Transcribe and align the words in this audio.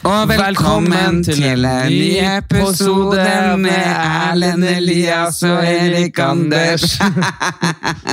Og 0.00 0.28
velkommen, 0.28 0.92
Velkommen 0.92 1.24
til, 1.24 1.34
til 1.34 1.64
en 1.68 1.92
ny 1.92 2.20
episode 2.24 3.24
med 3.60 3.88
Erlend 4.00 4.64
Elias 4.64 5.42
og 5.44 5.58
Erik 5.60 6.18
Anders. 6.24 6.94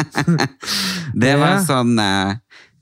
det 1.23 1.37
var 1.39 1.61
sånn 1.63 1.93
eh, 2.03 2.33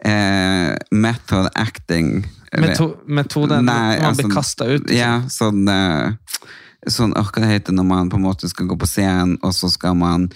eh, 0.09 0.71
method 0.89 1.52
acting. 1.53 2.25
Meto 2.57 2.88
metoden 3.05 3.69
Nei, 3.69 3.99
man 3.99 4.07
altså, 4.09 4.25
blir 4.25 4.33
kasta 4.33 4.69
ut. 4.73 4.89
Ja, 4.89 5.19
sånn, 5.29 5.69
eh, 5.69 6.41
sånn 6.89 7.13
Hva 7.13 7.45
det 7.45 7.51
heter 7.51 7.77
når 7.77 7.89
man 7.91 8.09
på 8.09 8.17
en 8.17 8.25
måte 8.25 8.49
skal 8.49 8.72
gå 8.72 8.79
på 8.81 8.89
scenen, 8.89 9.38
og 9.45 9.53
så 9.53 9.69
skal 9.69 9.94
man 10.01 10.31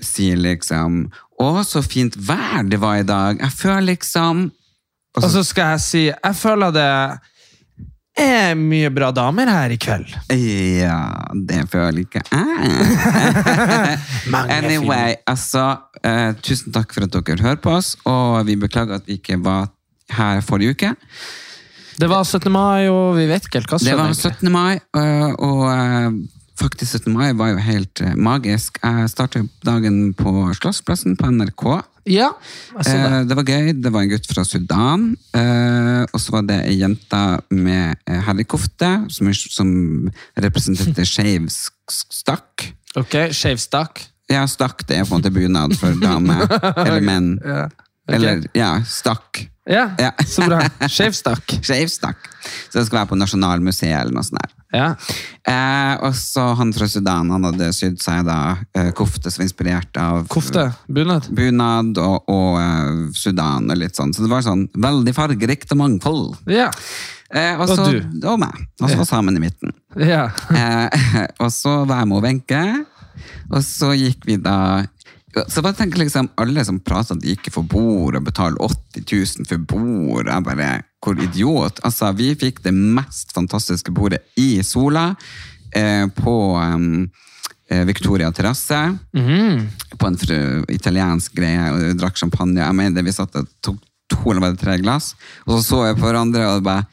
si 0.00 0.30
liksom 0.32 1.10
Å, 1.44 1.50
så 1.60 1.84
fint 1.84 2.16
vær 2.16 2.64
det 2.64 2.80
var 2.80 3.04
i 3.04 3.06
dag. 3.06 3.44
Jeg 3.44 3.58
føler 3.60 3.90
liksom 3.92 4.46
Og 5.20 5.28
så 5.28 5.44
skal 5.44 5.76
jeg 5.76 5.86
si 5.90 6.04
jeg 6.08 6.36
føler 6.40 6.72
det 6.72 6.90
er 8.18 8.54
mye 8.58 8.90
bra 8.94 9.08
damer 9.14 9.50
her 9.50 9.72
i 9.74 9.78
kveld. 9.80 10.12
Ja, 10.30 10.98
det 11.34 11.64
føler 11.72 11.98
ikke 12.04 12.22
jeg. 12.30 13.98
anyway, 14.54 15.14
altså, 15.26 15.64
eh, 16.04 16.34
tusen 16.42 16.72
takk 16.74 16.94
for 16.94 17.06
at 17.08 17.14
dere 17.14 17.42
hører 17.42 17.60
på 17.62 17.74
oss, 17.74 17.96
og 18.06 18.46
vi 18.46 18.56
beklager 18.60 19.00
at 19.00 19.08
vi 19.08 19.18
ikke 19.18 19.40
var 19.44 19.68
her 20.14 20.40
forrige 20.46 20.76
uke. 20.76 20.94
Det 21.98 22.08
var 22.10 22.24
17. 22.26 22.50
mai, 22.52 22.88
og 22.90 23.16
vi 23.18 23.26
vet 23.30 23.44
ikke 23.46 23.60
helt 23.60 23.70
hva 23.70 23.78
som 23.78 23.86
Det 23.90 23.98
var 23.98 24.12
17. 24.12 24.50
mai, 24.52 24.78
øh, 24.96 25.30
og 25.38 25.60
øh, 25.70 26.12
faktisk 26.60 26.98
17. 26.98 27.12
mai 27.14 27.32
var 27.38 27.48
jo 27.54 27.58
helt 27.62 28.02
øh, 28.02 28.16
magisk. 28.18 28.78
Jeg 28.82 29.10
startet 29.10 29.50
dagen 29.66 30.14
på 30.14 30.50
Slåssplassen 30.54 31.16
på 31.16 31.30
NRK. 31.30 31.66
Ja, 32.06 32.30
det. 32.82 32.94
Eh, 32.94 33.18
det 33.30 33.36
var 33.38 33.44
gøy. 33.48 33.70
Det 33.80 33.92
var 33.94 34.02
en 34.04 34.10
gutt 34.12 34.26
fra 34.28 34.44
Sudan. 34.44 35.06
eh, 35.32 36.02
og 36.12 36.20
så 36.20 36.34
var 36.34 36.42
det 36.48 36.58
ei 36.68 36.74
jente 36.82 37.20
med 37.50 37.96
eh, 38.06 38.20
herrekofte 38.26 38.90
som, 39.08 39.30
som 39.34 39.70
representerte 40.36 41.06
skeiv 41.14 41.46
sk- 41.48 42.12
stakk. 42.12 42.66
Ok, 43.00 43.16
skeiv 43.32 43.56
stakk. 43.62 44.02
Ja, 44.30 44.44
stakk 44.48 44.84
det 44.88 44.98
er 44.98 45.04
på 45.08 45.14
en 45.16 45.20
måte 45.22 45.32
bunad 45.32 45.74
for 45.80 45.96
damer. 46.00 46.44
Eller 46.86 47.00
menn. 47.04 47.34
Ja. 47.44 47.64
okay. 48.08 48.16
Eller, 48.18 48.44
ja, 48.56 48.70
stakk. 48.88 49.46
Ja, 49.66 49.86
Ja. 49.98 50.10
så 50.26 50.44
bra. 50.48 50.60
Skeiv 50.88 51.12
stakk. 51.16 51.54
Så 52.70 52.76
det 52.76 52.82
skal 52.86 52.98
være 52.98 53.08
på 53.08 53.16
Nasjonalmuseet 53.16 53.94
eller 54.02 54.12
noe 54.12 54.24
sånt. 54.26 54.36
der. 54.42 54.50
Ja. 54.76 54.88
Eh, 55.48 55.94
og 56.04 56.12
så 56.18 56.42
han 56.58 56.72
fra 56.76 56.84
Sudan, 56.90 57.30
han 57.32 57.46
hadde 57.46 57.70
sydd 57.72 57.96
seg 58.02 58.26
da 58.26 58.56
eh, 58.76 58.90
kofte 58.96 59.30
som 59.32 59.40
var 59.40 59.46
inspirert 59.48 59.96
av 60.02 60.26
Kofte. 60.28 60.66
Bunad. 60.92 61.30
bunad 61.32 61.96
og, 62.02 62.28
og 62.28 62.58
eh, 62.60 62.98
Sudan 63.16 63.70
og 63.72 63.80
litt 63.80 63.96
sånn. 63.96 64.12
Så 64.12 64.26
det 64.26 64.32
var 64.32 64.44
sånn 64.44 64.66
veldig 64.76 65.14
fargerikt 65.16 65.72
og 65.72 65.80
mangfold. 65.80 66.26
Ja. 66.52 66.68
Eh, 67.32 67.54
og, 67.56 67.70
Og 67.70 67.86
du. 67.88 68.02
Og 68.28 68.36
meg. 68.42 68.60
Og 68.82 68.92
så 68.92 69.06
sammen 69.08 69.38
i 69.40 69.44
midten. 69.46 69.72
ja. 69.96 70.26
Eh, 70.52 71.24
og 71.42 71.48
så 71.54 71.80
var 71.88 72.02
jeg 72.02 72.10
med 72.12 72.26
Wenche, 72.28 72.64
og 73.54 73.62
så 73.64 73.94
gikk 73.96 74.26
vi 74.28 74.36
da 74.42 74.58
så 75.48 75.62
bare 75.62 75.74
tenker 75.74 75.98
liksom 75.98 76.28
Alle 76.40 76.64
som 76.66 76.80
prater 76.80 77.16
at 77.16 77.22
de 77.22 77.34
ikke 77.34 77.52
får 77.54 77.66
bord 77.70 78.18
og 78.18 78.26
betaler 78.26 78.60
80 78.62 79.06
000 79.40 79.48
for 79.50 79.64
bord, 79.72 80.30
jeg 80.30 80.46
bare 80.46 80.70
Hvor 81.04 81.20
idiot? 81.20 81.80
Altså, 81.84 82.12
vi 82.16 82.32
fikk 82.38 82.62
det 82.64 82.74
mest 82.74 83.34
fantastiske 83.36 83.92
bordet 83.94 84.22
i 84.40 84.62
Sola, 84.64 85.10
eh, 85.74 86.06
på 86.16 86.36
eh, 86.60 87.82
Victoria 87.84 88.30
terrasse. 88.32 88.78
På 89.98 90.08
en 90.08 90.16
italiensk 90.72 91.34
greie, 91.36 91.66
og 91.72 91.82
vi 91.82 91.98
drakk 91.98 92.16
champagne. 92.16 92.62
Jeg 92.62 92.74
mener, 92.78 93.02
Vi 93.02 93.12
satt 93.12 93.36
og 93.36 93.50
tok 93.60 93.82
to 94.08 94.30
eller 94.30 94.40
var 94.40 94.56
tre 94.56 94.78
glass, 94.80 95.14
og 95.46 95.58
så 95.58 95.62
så 95.64 95.86
jeg 95.88 95.98
på 95.98 96.08
hverandre 96.08 96.46
og 96.54 96.64
bare 96.64 96.86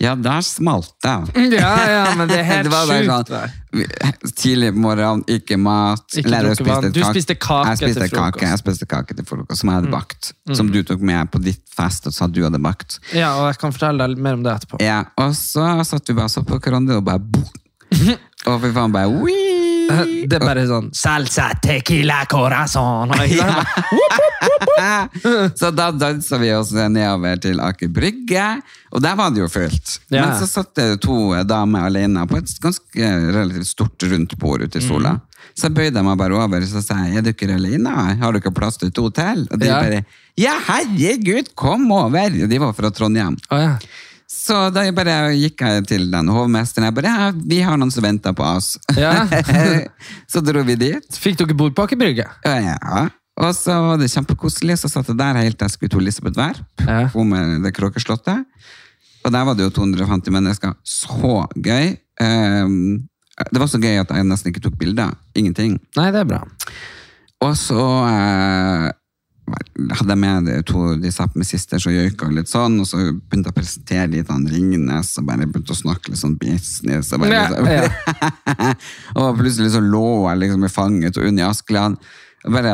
Ja, 0.00 0.14
der 0.18 0.40
smalt 0.42 0.94
det. 1.04 1.12
ja, 1.52 1.72
ja, 1.86 2.14
men 2.16 2.26
det 2.28 2.38
er 2.40 2.46
helt 2.52 2.70
Det 2.70 2.78
sjukt. 2.88 3.28
sånn, 3.28 4.32
Tidlig 4.36 4.72
på 4.74 4.80
morgenen, 4.82 5.22
ikke 5.30 5.56
mat. 5.60 6.02
Ikke 6.18 6.32
drukke 6.32 6.56
spiste 6.58 6.90
Du 6.92 7.00
kake- 7.00 7.12
spiste 7.12 7.36
kake 7.38 7.68
jeg 7.68 7.78
spiste 7.78 8.08
til 8.08 8.16
frokost. 8.18 8.42
Mm. 8.42 8.48
Jeg 8.50 8.58
spiste 8.62 8.88
kake 8.90 9.16
til 9.20 9.24
frokost, 9.28 9.60
som 9.60 9.70
jeg 9.70 9.78
hadde 9.80 9.92
bakt. 9.92 10.32
Som 10.58 10.72
du 10.74 10.80
tok 10.82 11.00
med 11.00 11.30
på 11.30 11.38
ditt 11.44 11.62
fest 11.76 12.06
og 12.10 12.16
sa 12.16 12.26
du 12.26 12.42
hadde 12.42 12.58
bakt. 12.62 12.98
Ja, 13.14 13.34
og 13.38 13.46
jeg 13.52 13.58
kan 13.62 13.72
fortelle 13.76 14.08
deg 14.08 14.18
mer 14.18 14.34
om 14.40 14.42
det 14.42 14.56
etterpå. 14.56 14.80
Ja, 14.82 15.04
og 15.16 15.36
så 15.38 15.68
satt 15.86 16.08
vi 16.10 16.14
bare 16.18 16.28
så 16.32 16.42
på 16.44 16.58
hverandre 16.58 16.96
og 16.98 17.04
bare 17.04 17.20
boom. 17.22 17.48
Og 18.50 18.56
fy 18.58 18.72
faen, 18.74 18.90
bare 18.90 19.06
«Wii!» 19.06 19.51
Det 20.28 20.38
er 20.38 20.44
bare 20.44 20.64
sånn 20.68 20.90
Salsa, 20.96 21.50
tequila, 21.62 22.22
corazon. 22.30 23.12
Bare, 23.12 23.64
Så 25.58 25.70
da 25.74 25.90
dansa 25.94 26.38
vi 26.40 26.52
oss 26.54 26.72
nedover 26.72 27.40
til 27.42 27.60
Aker 27.62 27.90
Brygge, 27.92 28.46
og 28.92 29.02
der 29.04 29.16
var 29.18 29.32
det 29.34 29.42
jo 29.44 29.48
fullt. 29.52 29.98
Ja. 30.12 30.24
Men 30.26 30.38
så 30.40 30.48
satt 30.50 30.74
det 30.78 31.00
to 31.04 31.18
damer 31.48 31.88
alene 31.90 32.24
på 32.28 32.40
et 32.40 32.54
ganske 32.62 33.12
relativt 33.34 33.70
stort 33.70 34.08
rundt 34.10 34.36
bord 34.40 34.64
ute 34.66 34.80
i 34.80 34.84
sola. 34.86 35.18
Så 35.58 35.68
Så 35.68 35.98
jeg 35.98 36.04
meg 36.06 36.16
bare 36.18 36.36
over 36.38 36.62
og 36.64 36.68
så 36.70 36.80
sa 36.84 37.02
jeg, 37.04 37.18
er 37.20 37.26
dere 37.26 37.58
alene? 37.58 37.90
Har 38.20 38.32
dere 38.32 38.52
plass 38.54 38.78
til 38.80 38.92
to 38.94 39.10
til? 39.10 39.46
Og 39.50 39.58
de 39.60 39.66
Ja. 39.66 39.80
bare 39.82 40.04
ja, 40.38 40.54
herregud, 40.64 41.50
kom 41.54 41.90
over! 41.92 42.30
Og 42.42 42.48
de 42.48 42.58
var 42.58 42.72
fra 42.72 42.90
Trondheim. 42.90 43.36
Oh, 43.50 43.58
ja. 43.60 43.76
Så 44.32 44.56
da 44.72 44.86
jeg 44.86 44.94
bare 44.96 45.16
gikk 45.36 45.60
jeg 45.60 45.84
til 45.90 46.06
den 46.12 46.30
hovmesteren. 46.32 46.86
Jeg 46.88 46.96
bare, 46.96 47.10
ja, 47.12 47.26
vi 47.36 47.58
har 47.62 47.76
noen 47.78 47.92
som 47.92 48.04
venter 48.04 48.32
på 48.36 48.46
oss. 48.46 48.74
Ja. 48.96 49.26
så 50.32 50.40
dro 50.44 50.62
vi 50.66 50.78
dit. 50.80 51.18
Fikk 51.20 51.36
dere 51.42 51.56
bord 51.58 51.74
på 51.76 51.84
Aker 51.84 52.00
Brygge? 52.00 52.24
Ja. 52.48 53.04
Og 53.42 53.52
så 53.56 53.76
var 53.80 54.00
det 54.00 54.10
kjempekoselig, 54.12 54.78
så 54.80 54.90
satt 54.92 55.08
jeg 55.12 55.18
der 55.20 55.38
helt 55.40 55.56
til 55.60 55.68
jeg 55.68 55.74
skulle 55.76 55.92
til 55.92 56.02
Elisabeth 56.04 56.40
Werp, 56.40 56.64
Ja. 56.86 57.06
hun 57.14 57.30
med 57.32 57.62
det 57.64 57.74
kråkeslottet. 57.76 58.44
Og 59.22 59.32
der 59.32 59.44
var 59.46 59.54
det 59.56 59.68
jo 59.68 59.74
250 59.78 60.34
mennesker. 60.34 60.74
Så 60.82 61.44
gøy. 61.54 61.92
Um, 62.20 63.04
det 63.52 63.60
var 63.62 63.70
så 63.70 63.80
gøy 63.80 64.00
at 64.00 64.10
jeg 64.12 64.26
nesten 64.28 64.52
ikke 64.52 64.64
tok 64.66 64.80
bilder. 64.80 65.14
Ingenting. 65.38 65.78
Nei, 65.96 66.08
det 66.14 66.24
er 66.24 66.28
bra. 66.28 66.42
Og 67.42 67.54
så 67.58 67.84
eh, 68.06 68.88
hadde 69.98 70.08
jeg 70.14 70.18
med 70.18 70.46
de 70.46 70.62
to 70.68 70.96
de 71.00 71.10
satt 71.12 71.34
med 71.36 71.46
sisters 71.46 71.86
og 71.86 71.92
joika 71.96 72.28
litt 72.32 72.48
sånn, 72.50 72.80
og 72.80 72.86
så 72.86 72.96
begynte 73.12 73.50
jeg 73.50 73.54
å 73.54 73.58
presentere 73.60 74.10
litt 74.16 74.28
han 74.32 74.46
Ringnes, 74.48 75.14
og 75.18 75.26
bare 75.26 75.46
begynte 75.46 75.72
å 75.76 75.80
snakke 75.82 76.10
litt 76.12 76.20
sånn 76.22 76.38
business. 76.40 77.12
Og, 77.12 77.20
bare, 77.20 77.32
Ja, 77.32 77.48
liksom- 77.48 78.76
og 79.22 79.38
plutselig 79.38 79.72
så 79.76 79.80
lå 79.84 80.28
jeg 80.30 80.38
liksom 80.44 80.64
i 80.64 80.72
fanget 80.72 81.16
og 81.18 81.24
Unni 81.30 81.42
Askeland. 81.46 81.96
Og, 82.42 82.50
bare, 82.50 82.72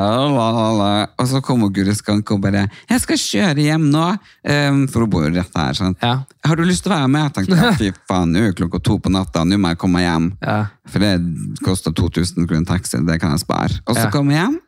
og 1.20 1.26
så 1.28 1.42
kom 1.44 1.66
Guri 1.76 1.92
Skanke 1.92 2.32
og 2.32 2.40
bare 2.40 2.70
'Jeg 2.88 3.00
skal 3.02 3.16
kjøre 3.20 3.60
hjem 3.66 3.90
nå', 3.92 4.18
um, 4.48 4.86
for 4.88 5.00
hun 5.04 5.10
bor 5.10 5.26
jo 5.28 5.34
rett 5.34 5.52
her. 5.54 5.74
sant? 5.74 5.98
Ja. 6.02 6.22
'Har 6.42 6.56
du 6.56 6.62
lyst 6.64 6.84
til 6.84 6.92
å 6.92 6.96
være 6.96 7.08
med?' 7.10 7.34
Jeg 7.34 7.34
tenkte 7.46 7.56
ja, 7.62 7.72
fy 7.72 7.92
faen, 8.08 8.32
nå 8.32 8.48
er 8.48 8.52
klokka 8.54 8.82
to 8.82 8.98
på 8.98 9.10
natta, 9.12 9.44
nå 9.44 9.58
må 9.60 9.68
jeg 9.68 9.76
komme 9.78 10.00
hjem. 10.00 10.32
Ja. 10.40 10.66
For 10.88 10.98
det 10.98 11.20
koster 11.62 11.92
2000 11.92 12.48
kroner 12.48 12.64
taxi, 12.64 12.96
det 13.04 13.20
kan 13.20 13.30
jeg 13.36 13.40
spare. 13.40 13.78
Og 13.86 13.94
så 13.94 14.04
Ja. 14.04 14.10
kom 14.10 14.30
jeg 14.30 14.40
hjem, 14.40 14.58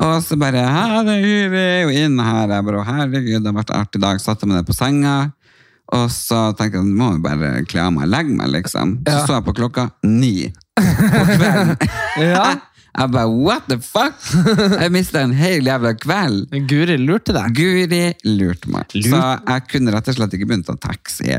og 0.00 0.22
så 0.24 0.36
bare 0.40 0.62
'Herregud, 0.64 1.52
jeg 1.52 1.80
er 1.80 1.82
jo 1.82 1.90
inne 2.06 2.22
her'. 2.24 2.54
Jeg 2.54 2.64
bare 2.64 2.84
'Herregud, 2.84 3.42
det 3.42 3.46
har 3.52 3.58
vært 3.62 3.74
artig 3.76 4.00
dag'. 4.02 4.20
Satte 4.20 4.46
meg 4.46 4.56
ned 4.56 4.66
på 4.66 4.76
senga. 4.76 5.32
Og 5.92 6.08
så 6.10 6.54
tenkte 6.56 6.78
jeg, 6.78 6.86
nå 6.86 7.18
må 7.18 7.28
jeg 7.32 7.38
bare 7.40 7.64
kle 7.66 7.80
av 7.82 7.92
meg 7.92 8.04
og 8.04 8.10
legge 8.14 8.36
meg, 8.36 8.48
liksom. 8.54 8.98
Så 9.02 9.10
Ja. 9.10 9.26
så 9.26 9.32
jeg 9.34 9.44
på 9.44 9.54
klokka 9.58 9.90
ni 10.04 10.52
på 10.78 11.24
kvelden. 11.36 11.76
Ja. 12.18 12.54
Jeg 12.98 13.10
bare, 13.12 13.28
what 13.30 13.62
the 13.68 13.78
fuck? 13.78 14.14
Jeg 14.80 14.90
mistet 14.90 15.22
en 15.22 15.32
hel 15.32 15.62
jævla 15.62 15.92
kveld. 15.94 16.48
Guri 16.66 16.96
lurte 16.98 17.32
deg. 17.32 17.54
Guri 17.54 18.14
lurte 18.24 18.66
meg. 18.68 18.84
Lurt. 18.94 19.06
Så 19.06 19.20
jeg 19.46 19.62
kunne 19.70 19.92
rett 19.94 20.08
og 20.10 20.14
slett 20.16 20.34
ikke 20.34 20.48
begynt 20.50 20.68
å 20.68 20.74
ta 20.74 20.88
taxi 20.90 21.36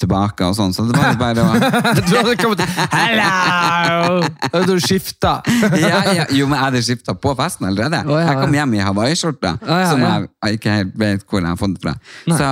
tilbake 0.00 0.46
og 0.48 0.56
sånn, 0.56 0.72
så 0.74 0.86
det 0.88 0.96
var 0.96 1.18
bare 1.20 1.44
var. 1.44 1.64
Du 2.08 2.14
hadde 2.16 2.36
kommet 2.40 2.64
Hello! 2.94 4.20
Du 4.70 4.74
skifta. 4.82 5.38
ja, 5.80 6.00
ja. 6.14 6.26
Jo, 6.34 6.48
men 6.48 6.58
jeg 6.58 6.64
hadde 6.64 6.82
skifta 6.86 7.14
på 7.16 7.34
festen 7.38 7.68
allerede. 7.70 8.02
Oh, 8.08 8.18
ja, 8.18 8.32
Jeg 8.32 8.42
kom 8.44 8.56
hjem 8.56 8.76
i 8.78 8.82
hawaiiskjorte, 8.84 9.54
oh, 9.60 9.84
som 9.90 10.04
jeg, 10.04 10.30
ikke 10.56 10.80
helt 10.80 10.98
vet 11.00 11.24
hvor 11.26 11.42
jeg 11.42 11.52
har 11.52 11.60
fått 11.60 11.76
det 11.76 11.84
fra. 11.84 11.96
Så 12.30 12.50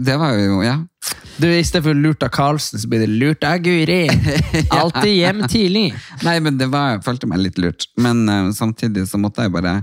det 0.00 0.16
var 0.20 0.38
jo, 0.38 0.62
ja. 0.64 0.78
Du, 1.40 1.46
I 1.48 1.64
stedet 1.64 1.84
for 1.86 1.96
lurt 1.96 2.22
av 2.24 2.30
Karlsen, 2.32 2.80
så 2.80 2.88
blir 2.88 3.02
det 3.04 3.08
lurt 3.20 3.44
av 3.48 3.60
Guri. 3.64 4.02
Alltid 4.76 5.12
hjem 5.14 5.42
tidlig. 5.48 5.86
Nei, 6.24 6.36
men 6.44 6.58
det 6.60 6.68
var, 6.72 6.96
jeg 6.96 7.04
følte 7.06 7.28
meg 7.30 7.40
litt 7.44 7.60
lurt. 7.60 7.88
Men 8.00 8.22
uh, 8.28 8.50
samtidig 8.56 9.06
så 9.08 9.20
måtte 9.20 9.46
jeg 9.46 9.54
bare 9.54 9.80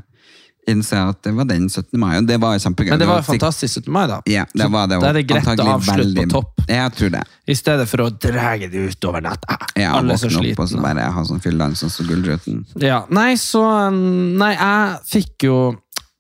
innse 0.68 0.98
at 1.10 1.22
det 1.24 1.34
var 1.38 1.46
den 1.50 1.70
17. 1.70 1.98
mai, 2.00 2.18
og 2.18 2.28
det 2.28 2.38
var 2.42 2.58
kjempegøy. 2.60 2.90
Men 2.90 3.00
det 3.00 3.08
var 3.08 3.22
jo 3.22 3.28
fantastisk 3.32 3.80
17. 3.82 3.92
mai, 3.94 4.06
da. 4.08 4.22
Ja, 4.28 4.46
det 4.54 4.68
var 4.74 4.88
det. 4.88 5.00
Da 5.02 5.10
er 5.10 5.14
det 5.20 5.26
greit 5.28 5.46
å 5.64 5.68
avslutte 5.78 6.04
veldig- 6.04 6.28
på 6.28 6.42
topp. 6.42 6.54
Jeg 6.68 6.94
tror 6.98 7.10
det. 7.12 7.24
I 7.48 7.54
stedet 7.56 7.88
for 7.88 7.98
å 8.04 8.10
dra 8.20 8.58
det 8.58 8.74
ut 8.76 9.06
over 9.06 9.22
natta. 9.22 9.58
Ja, 9.76 9.94
Alle 9.98 10.14
så 10.18 10.30
slitne. 10.30 10.52
opp 10.54 10.60
og 10.60 10.70
så 10.70 10.82
bare 10.82 11.12
ha 11.12 11.24
sånn 11.24 11.42
fylledans 11.42 11.84
og 11.84 11.90
så 11.92 12.04
Gullruten. 12.08 12.66
Ja, 12.82 13.06
nei, 13.10 13.34
så 13.36 13.64
Nei, 13.92 14.54
jeg 14.56 15.00
fikk 15.08 15.44
jo 15.48 15.76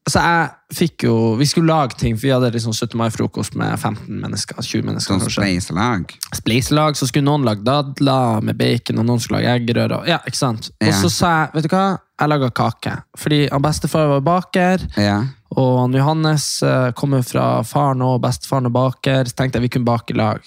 Altså, 0.07 0.21
jeg 0.24 0.77
fikk 0.77 1.04
jo 1.04 1.13
Vi 1.36 1.45
skulle 1.50 1.68
lage 1.68 1.98
ting, 2.00 2.13
for 2.15 2.24
vi 2.27 2.31
hadde 2.31 2.51
liksom 2.54 2.71
17. 2.74 2.95
mai-frokost 3.00 3.57
med 3.59 3.74
15 3.75 4.07
mennesker. 4.21 4.56
20 4.63 4.86
mennesker, 4.88 5.13
Sånn 5.18 5.19
kanskje. 5.25 5.42
spleiselag. 5.42 6.13
Spleiselag, 6.38 6.95
så 6.95 7.07
skulle 7.09 7.27
noen 7.27 7.44
lage 7.44 7.65
dadler 7.68 8.42
med 8.48 8.56
bacon, 8.57 9.00
og 9.01 9.06
noen 9.09 9.19
skulle 9.19 9.42
lage 9.42 9.57
eggerøre. 9.59 10.00
Ja, 10.07 10.19
ikke 10.25 10.39
sant? 10.39 10.69
Og 10.80 10.94
så 10.95 11.12
sa 11.12 11.33
jeg, 11.42 11.50
vet 11.57 11.68
du 11.68 11.75
hva, 11.75 11.83
jeg 12.21 12.31
laga 12.31 12.50
kake. 12.56 12.95
Fordi 13.19 13.42
han 13.51 13.62
bestefar 13.68 14.07
var 14.15 14.21
baker, 14.21 14.88
Ja. 14.98 15.18
og 15.57 15.74
han 15.81 15.94
Johannes 16.00 16.48
eh, 16.63 16.92
kommer 16.95 17.21
fra 17.27 17.62
faren 17.68 18.01
og 18.01 18.21
bestefaren 18.24 18.65
og 18.71 18.74
baker. 18.74 19.25
Så 19.27 19.36
tenkte 19.36 19.60
jeg 19.60 19.68
vi 19.68 19.74
kunne 19.75 19.86
bake 19.92 20.15
i 20.15 20.18
lag. 20.18 20.39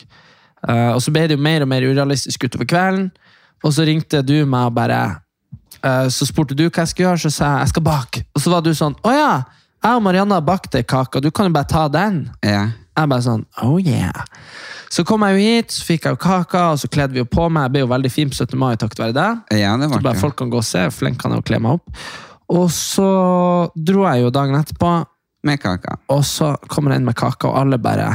Eh, 0.68 0.90
og 0.94 1.00
så 1.04 1.12
ble 1.12 1.26
det 1.28 1.36
jo 1.36 1.42
mer 1.42 1.62
og 1.62 1.68
mer 1.68 1.82
urealistisk 1.82 2.44
utover 2.48 2.64
kvelden. 2.64 3.10
Og 3.62 3.72
så 3.76 3.84
ringte 3.84 4.24
du 4.24 4.46
meg 4.46 4.66
og 4.72 4.74
bare 4.74 5.20
Så 5.82 6.26
spurte 6.28 6.56
du 6.56 6.66
hva 6.66 6.82
jeg 6.82 6.90
skulle 6.92 7.08
gjøre, 7.08 7.22
så 7.24 7.30
sa 7.32 7.46
jeg 7.54 7.64
jeg 7.64 7.72
skal 7.74 7.84
bake. 7.86 8.22
Og 8.34 8.42
så 8.44 8.52
var 8.52 8.64
du 8.66 8.70
sånn 8.76 8.96
Å 9.06 9.12
ja, 9.14 9.30
jeg 9.80 9.96
og 9.96 10.02
Marianne 10.04 10.36
har 10.36 10.44
bakt 10.44 10.74
ei 10.76 10.82
kake, 10.84 11.22
du 11.24 11.30
kan 11.32 11.48
jo 11.48 11.54
bare 11.56 11.68
ta 11.70 11.86
den. 11.88 12.26
Ja. 12.44 12.66
Jeg 12.98 13.08
bare 13.08 13.24
sånn, 13.24 13.46
oh 13.64 13.78
yeah. 13.80 14.26
Så 14.92 15.04
kom 15.08 15.22
jeg 15.24 15.36
jo 15.38 15.44
hit, 15.44 15.72
så 15.72 15.86
fikk 15.86 16.04
jeg 16.04 16.16
jo 16.16 16.20
kaka, 16.20 16.64
og 16.74 16.80
så 16.82 16.90
kledde 16.90 17.14
vi 17.14 17.22
jo 17.22 17.28
på 17.30 17.46
meg. 17.48 17.68
Jeg 17.68 17.72
ble 17.76 17.84
jo 17.84 17.90
veldig 17.92 18.10
fin 18.12 18.32
på 18.32 18.36
17. 18.36 18.58
mai 18.60 18.74
takket 18.76 19.00
være 19.00 19.14
deg. 19.16 19.44
ja, 19.60 19.76
det 19.78 19.88
Så 19.88 20.00
bare 20.02 20.16
det. 20.18 20.20
folk 20.20 20.36
kan 20.36 20.50
gå 20.52 20.58
og 20.60 20.66
se, 20.66 20.82
flink 20.92 21.20
kan 21.22 21.32
jeg 21.32 21.40
jo 21.40 21.46
kle 21.48 21.60
meg 21.62 21.78
opp. 21.78 22.02
Og 22.50 22.66
så 22.74 23.06
dro 23.78 24.04
jeg 24.08 24.24
jo 24.26 24.32
dagen 24.34 24.58
etterpå, 24.58 24.90
Med 25.46 25.60
kaka. 25.62 25.96
og 26.12 26.24
så 26.28 26.50
kommer 26.68 26.92
jeg 26.92 27.00
inn 27.00 27.06
med 27.06 27.16
kaka, 27.16 27.48
og 27.48 27.56
alle 27.62 27.78
bare 27.80 28.08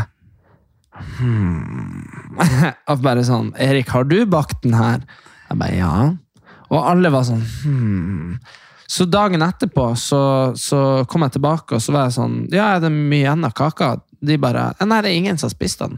hmm. 1.17 2.03
Bare 3.07 3.23
sånn 3.25 3.53
Erik, 3.57 3.89
har 3.95 4.05
du 4.05 4.19
bakt 4.29 4.61
den 4.61 4.75
her? 4.77 5.01
Jeg 5.49 5.57
bare 5.57 5.79
ja. 5.79 5.95
Og 6.71 6.79
alle 6.81 7.11
var 7.13 7.27
sånn 7.27 7.43
hmm. 7.43 8.35
Så 8.87 9.07
dagen 9.09 9.41
etterpå 9.41 9.87
så, 9.97 10.19
så 10.57 10.79
kom 11.09 11.25
jeg 11.25 11.37
tilbake, 11.37 11.77
og 11.77 11.81
så 11.81 11.93
var 11.95 12.07
jeg 12.07 12.17
sånn 12.19 12.35
Ja, 12.53 12.75
er 12.75 12.83
det 12.83 12.91
mye 12.93 13.23
igjen 13.23 13.47
av 13.47 13.55
kaka? 13.57 13.95
De 14.25 14.37
bare 14.41 14.71
Nei, 14.85 14.99
det 15.01 15.11
er 15.11 15.17
ingen 15.17 15.39
som 15.41 15.49
har 15.49 15.55
spist 15.55 15.81
den. 15.81 15.97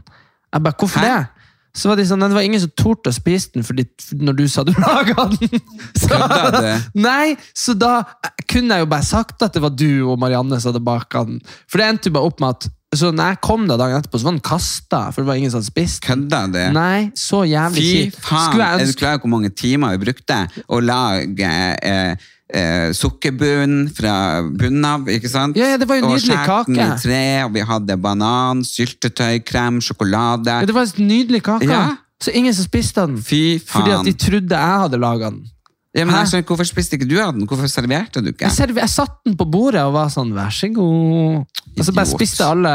Jeg 0.52 0.64
bare 0.64 0.80
Hvorfor 0.80 1.04
Hæ? 1.04 1.10
det? 1.10 1.38
Så 1.78 1.90
var 1.90 1.98
de 1.98 2.06
sånn, 2.08 2.18
«Nei, 2.22 2.30
Det 2.32 2.38
var 2.38 2.46
ingen 2.46 2.62
som 2.62 2.72
torde 2.80 3.12
å 3.12 3.14
spise 3.14 3.52
den 3.54 3.66
fordi, 3.66 3.84
når 4.18 4.38
du 4.40 4.44
sa 4.50 4.64
du 4.66 4.72
laga 4.82 5.28
den. 5.34 5.60
Så, 5.94 6.18
nei, 7.08 7.36
så 7.54 7.76
da 7.78 8.00
kunne 8.48 8.78
jeg 8.78 8.86
jo 8.86 8.90
bare 8.90 9.06
sagt 9.06 9.44
at 9.44 9.54
det 9.54 9.62
var 9.62 9.74
du 9.76 10.08
og 10.08 10.18
Marianne 10.20 10.58
som 10.58 10.72
hadde 10.72 10.84
baka 10.84 11.22
den. 11.28 11.38
For 11.68 11.78
det 11.78 11.90
endte 11.92 12.10
jo 12.10 12.16
bare 12.16 12.32
opp 12.32 12.42
med 12.42 12.56
at 12.56 12.70
så 12.96 13.10
når 13.12 13.34
jeg 13.34 13.38
kom 13.44 13.66
da 13.68 13.76
dagen 13.76 13.98
etterpå, 14.00 14.16
så 14.18 14.24
var 14.24 14.32
den 14.38 14.40
kasta, 14.48 15.00
for 15.12 15.20
det 15.20 15.28
var 15.28 15.36
ingen 15.36 15.50
som 15.52 15.60
hadde 15.60 15.68
spist. 15.68 16.00
Kødda 16.06 16.40
du? 16.48 16.58
Nei, 16.72 17.10
så 17.18 17.42
jævlig 17.44 17.82
Fy 17.84 17.90
kjipt. 17.92 18.18
faen! 18.24 18.60
Er 18.80 18.86
du 18.88 18.92
klar 18.96 19.18
over 19.18 19.26
hvor 19.26 19.32
mange 19.34 19.50
timer 19.52 19.92
vi 19.98 20.06
brukte 20.06 20.38
å 20.72 20.80
lage 20.80 21.50
eh, 21.84 22.16
eh, 22.48 22.88
sukkerbunn 22.96 23.90
fra 23.92 24.14
bunnen 24.48 24.88
av, 24.88 25.04
ikke 25.12 25.28
sant? 25.28 25.58
Ja, 25.60 25.74
ja, 25.74 25.76
det 25.76 25.88
var 25.90 26.00
jo 26.00 26.08
og 26.08 26.14
nydelig 26.16 26.38
kake 26.48 26.72
den 26.72 26.80
kake. 26.80 26.96
i 26.96 27.04
tre, 27.04 27.22
og 27.44 27.52
vi 27.58 27.66
hadde 27.74 27.98
banan, 28.08 28.64
syltetøy, 28.64 29.42
krem, 29.44 29.82
sjokolade. 29.84 30.60
Ja, 30.62 30.64
Det 30.64 30.74
var 30.78 30.88
en 30.88 31.08
nydelig 31.12 31.42
kake. 31.44 31.68
Ja. 31.68 31.84
Så 32.24 32.32
ingen 32.34 32.54
som 32.56 32.64
spiste 32.66 33.04
den. 33.06 33.20
Fy 33.22 33.58
faen. 33.60 33.68
Fordi 33.76 33.92
at 34.00 34.08
de 34.08 34.16
trodde 34.18 34.56
jeg 34.64 34.80
hadde 34.86 34.98
laga 34.98 35.28
den. 35.30 35.44
Ja, 35.96 36.04
men 36.04 36.14
jeg 36.18 36.28
skjønner, 36.32 36.48
Hvorfor 36.50 36.68
spiste 36.68 36.98
ikke 36.98 37.08
du 37.08 37.16
av 37.22 37.32
den? 37.36 37.46
Hvorfor 37.48 37.70
serverte 37.72 38.20
du 38.20 38.28
ikke? 38.32 38.44
Jeg, 38.44 38.56
serv 38.58 38.76
jeg 38.82 38.92
satte 38.92 39.24
den 39.24 39.38
på 39.40 39.46
bordet 39.48 39.80
og 39.88 39.94
var 39.96 40.10
sånn, 40.12 40.34
vær 40.36 40.52
så 40.52 40.68
god. 40.74 41.46
Og 41.78 41.86
så 41.86 41.94
bare 41.96 42.10
spiste 42.10 42.44
alle 42.44 42.74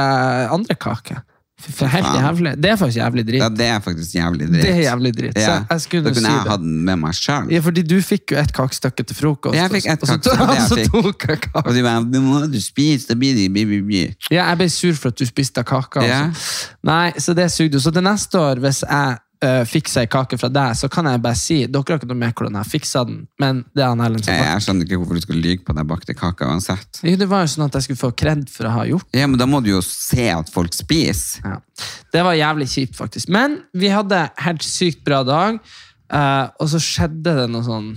andre 0.54 0.75
kaker. 0.75 1.21
For 1.63 1.88
Helt 1.88 2.10
jævlig. 2.18 2.51
Det 2.60 2.71
er 2.74 2.75
faktisk 2.75 2.98
jævlig 3.00 3.24
dritt. 3.27 3.39
Ja, 3.39 3.48
det 3.48 3.68
er 3.71 3.80
faktisk 3.80 4.15
jævlig 4.18 4.48
dritt. 4.50 4.63
Det 4.65 4.71
er 4.74 4.80
jævlig 4.83 5.12
dritt. 5.15 5.38
Så 5.38 5.54
jeg 5.69 5.81
skulle 5.86 6.04
da 6.04 6.12
si 6.12 6.18
kunne 6.19 6.31
jeg 6.33 6.42
det. 6.44 6.51
hatt 6.51 6.63
den 6.65 6.74
med 6.89 7.00
meg 7.00 7.13
sjøl. 7.15 7.45
Ja, 7.54 7.62
fordi 7.63 7.83
du 7.88 7.94
fikk 8.04 8.33
jo 8.33 8.39
et 8.42 8.51
kakestykke 8.57 9.06
til 9.07 9.16
frokost. 9.16 9.56
Jeg 9.56 9.71
fikk 9.71 9.88
et 9.94 10.04
kakestykke, 10.04 10.48
Og 10.50 10.66
så 10.68 10.80
tok 10.92 11.24
jeg 11.30 11.39
kake. 11.45 11.63
Og 11.63 11.71
de 11.77 11.83
bare 11.86 12.01
"Nå 12.04 12.19
må 12.25 12.42
du 12.51 12.59
spise, 12.59 13.07
det 13.07 13.18
blir 13.21 13.38
det 13.38 13.45
bi, 13.54 13.63
bi, 13.69 13.80
bi. 13.88 14.01
Ja, 14.33 14.50
jeg 14.50 14.57
ble 14.59 14.68
sur 14.74 14.98
for 15.00 15.13
at 15.16 15.21
du 15.21 15.25
spiste 15.30 15.63
kaka. 15.63 16.04
Ja. 16.04 16.19
altså. 16.33 16.74
Nei, 16.83 17.13
så 17.18 17.38
det 17.38 17.48
sugde. 17.54 17.80
Så 17.80 17.94
til 17.95 18.04
neste 18.04 18.42
år, 18.44 18.59
hvis 18.59 18.83
jeg 18.83 19.18
uh, 19.44 19.62
fikser 19.68 20.06
ei 20.06 20.10
kake 20.12 20.40
fra 20.40 20.50
deg, 20.51 20.78
så 20.80 20.90
kan 20.92 21.07
jeg 21.10 21.22
bare 21.24 21.38
si 21.40 21.60
Dere 21.68 21.84
har 21.90 22.00
ikke 22.01 22.10
noe 22.10 22.19
med 22.22 22.34
hvordan 22.34 22.57
jeg 22.62 22.72
fiksa 22.72 23.04
den, 23.10 23.19
men 23.42 23.62
det 23.75 23.86
er 23.86 23.92
han 23.92 24.04
Ellen 24.06 24.24
som 24.24 24.34
Jeg, 24.34 24.48
jeg 24.48 24.66
skjønner 24.66 24.88
ikke 24.88 25.00
hvorfor 25.01 25.19
du 25.19 25.25
skulle 25.25 25.44
lyge 25.44 25.68
på 25.68 25.75
den 25.78 25.90
bakte 25.90 26.18
kaka 26.18 26.50
uansett. 26.50 27.01
Jo, 27.04 27.16
Det 27.19 27.30
var 27.31 27.45
jo 27.45 27.54
sånn 27.54 27.68
at 27.68 27.78
jeg 27.78 27.88
skulle 27.88 28.04
få 28.04 28.12
kred 28.24 28.48
for 28.54 28.69
å 28.69 28.74
ha 28.78 28.88
gjort 28.90 29.19
Ja, 29.19 29.30
men 29.30 29.40
da 29.42 29.50
må 29.50 29.62
du 29.63 29.72
jo 29.74 29.84
se 29.86 30.28
at 30.34 30.51
folk 30.54 30.75
spiser. 30.75 31.44
Ja. 31.45 31.60
Det 32.13 32.25
var 32.25 32.38
jævlig 32.38 32.69
kjipt, 32.72 32.98
faktisk. 32.98 33.31
Men 33.34 33.62
vi 33.75 33.92
hadde 33.94 34.25
helt 34.45 34.66
sykt 34.66 35.04
bra 35.06 35.24
dag, 35.28 35.62
uh, 36.13 36.45
og 36.62 36.69
så 36.72 36.81
skjedde 36.81 37.38
det 37.42 37.48
noe 37.51 37.66
sånn 37.66 37.94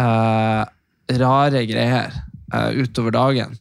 uh, 0.00 0.64
rare 1.12 1.64
greier 1.68 2.12
eh, 2.54 2.70
utover 2.80 3.14
dagen. 3.14 3.58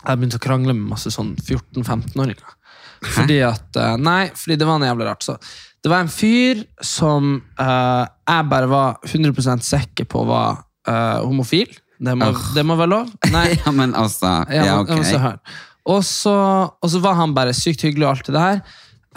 Jeg 0.00 0.16
begynte 0.16 0.38
å 0.40 0.42
krangle 0.44 0.74
med 0.76 0.92
masse 0.92 1.12
sånn 1.12 1.34
14-15-åringer. 1.36 2.56
Fordi 3.00 3.40
at 3.46 3.80
eh, 3.80 3.96
Nei, 4.00 4.22
fordi 4.36 4.58
det 4.60 4.68
var 4.68 4.80
noe 4.80 4.90
jævlig 4.90 5.08
rart. 5.08 5.26
Så 5.26 5.36
det 5.82 5.88
var 5.92 6.00
en 6.04 6.10
fyr 6.12 6.64
som 6.84 7.42
eh, 7.58 8.04
jeg 8.28 8.48
bare 8.50 8.68
var 8.68 8.98
100 9.08 9.62
sikker 9.64 10.04
på 10.10 10.24
var 10.28 10.58
eh, 10.88 11.20
homofil. 11.24 11.70
Det 12.00 12.14
må, 12.16 12.30
det 12.56 12.64
må 12.64 12.76
være 12.80 12.92
lov? 12.94 13.10
Nei. 13.32 13.46
Ja, 13.64 13.72
men 13.76 13.94
altså 13.94 14.30
Ja, 14.48 14.64
Ja, 14.64 14.76
men- 14.82 14.94
men 15.00 15.04
så 15.04 15.16
ok. 15.16 15.22
hør. 15.22 15.38
Og 15.90 16.04
så, 16.04 16.34
og 16.82 16.90
så 16.92 17.00
var 17.00 17.14
han 17.18 17.32
bare 17.34 17.52
sykt 17.56 17.82
hyggelig 17.82 18.06
og 18.06 18.10
alt 18.16 18.26
det 18.28 18.34
der. 18.36 18.60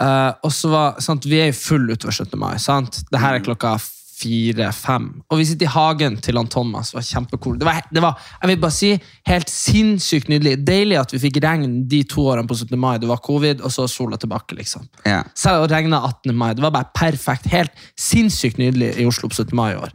Eh, 0.00 0.32
og 0.42 0.52
så 0.52 0.68
var, 0.72 0.96
sant, 1.04 1.24
Vi 1.28 1.38
er 1.40 1.52
jo 1.52 1.58
full 1.58 1.84
utover 1.92 2.12
17. 2.16 2.38
mai. 2.40 2.56
sant? 2.58 3.02
Det 3.12 3.20
her 3.20 3.34
er 3.38 3.44
klokka 3.44 3.76
fire-fem. 4.24 5.06
Og 5.30 5.40
vi 5.40 5.46
sitter 5.48 5.68
i 5.68 5.74
hagen 5.74 6.18
til 6.24 6.38
han 6.40 6.50
Thomas. 6.50 6.90
Det 6.92 6.98
var 6.98 7.06
kjempecool. 7.08 7.58
Det 7.60 7.68
var, 7.68 7.80
det 7.92 8.02
var 8.04 8.18
jeg 8.40 8.50
vil 8.50 8.60
bare 8.64 8.76
si, 8.76 8.90
helt 9.28 9.52
sinnssykt 9.52 10.30
nydelig. 10.32 10.56
Deilig 10.66 11.00
at 11.00 11.14
vi 11.14 11.22
fikk 11.26 11.40
regn 11.44 11.82
de 11.90 12.02
to 12.08 12.26
årene 12.32 12.48
på 12.50 12.58
17. 12.58 12.76
mai. 12.80 12.96
Det 13.02 13.10
var 13.10 13.22
covid, 13.24 13.64
og 13.64 13.72
så 13.74 13.86
sola 13.90 14.18
tilbake. 14.20 14.56
liksom. 14.58 14.86
Ja. 15.04 15.22
Selv 15.34 15.62
om 15.62 15.68
det 15.68 15.76
regna 15.76 16.02
18. 16.08 16.36
mai. 16.36 16.52
Det 16.54 16.64
var 16.64 16.74
bare 16.74 16.92
perfekt. 16.96 17.50
Helt 17.52 17.84
sinnssykt 18.00 18.60
nydelig 18.62 18.94
i 18.98 19.08
Oslo 19.08 19.28
på 19.28 19.42
17. 19.42 19.56
mai 19.56 19.72
i 19.74 19.80
år. 19.80 19.92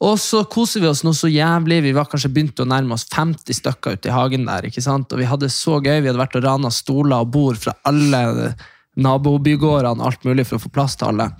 Og 0.00 0.16
så 0.16 0.40
koser 0.48 0.80
vi 0.80 0.88
oss 0.88 1.02
nå 1.04 1.12
så 1.16 1.28
jævlig. 1.28 1.82
Vi 1.84 1.92
var 1.96 2.08
kanskje 2.08 2.32
begynt 2.32 2.60
å 2.62 2.68
nærme 2.68 2.96
oss 2.96 3.04
50 3.12 3.58
stykker 3.58 3.98
ute 3.98 4.08
i 4.08 4.14
hagen 4.16 4.46
der. 4.48 4.70
ikke 4.70 4.84
sant? 4.84 5.12
Og 5.12 5.20
vi 5.20 5.28
hadde 5.28 5.52
så 5.52 5.76
gøy. 5.76 5.98
Vi 6.00 6.08
hadde 6.08 6.22
vært 6.22 6.38
og 6.40 6.46
rana 6.46 6.72
stoler 6.72 7.20
og 7.20 7.32
bord 7.34 7.60
fra 7.60 7.76
alle 7.88 8.54
nabobygårdene 9.00 10.04
alt 10.04 10.24
mulig 10.26 10.46
for 10.48 10.58
å 10.58 10.64
få 10.64 10.72
plass 10.72 10.96
til 10.98 11.12
alle. 11.12 11.30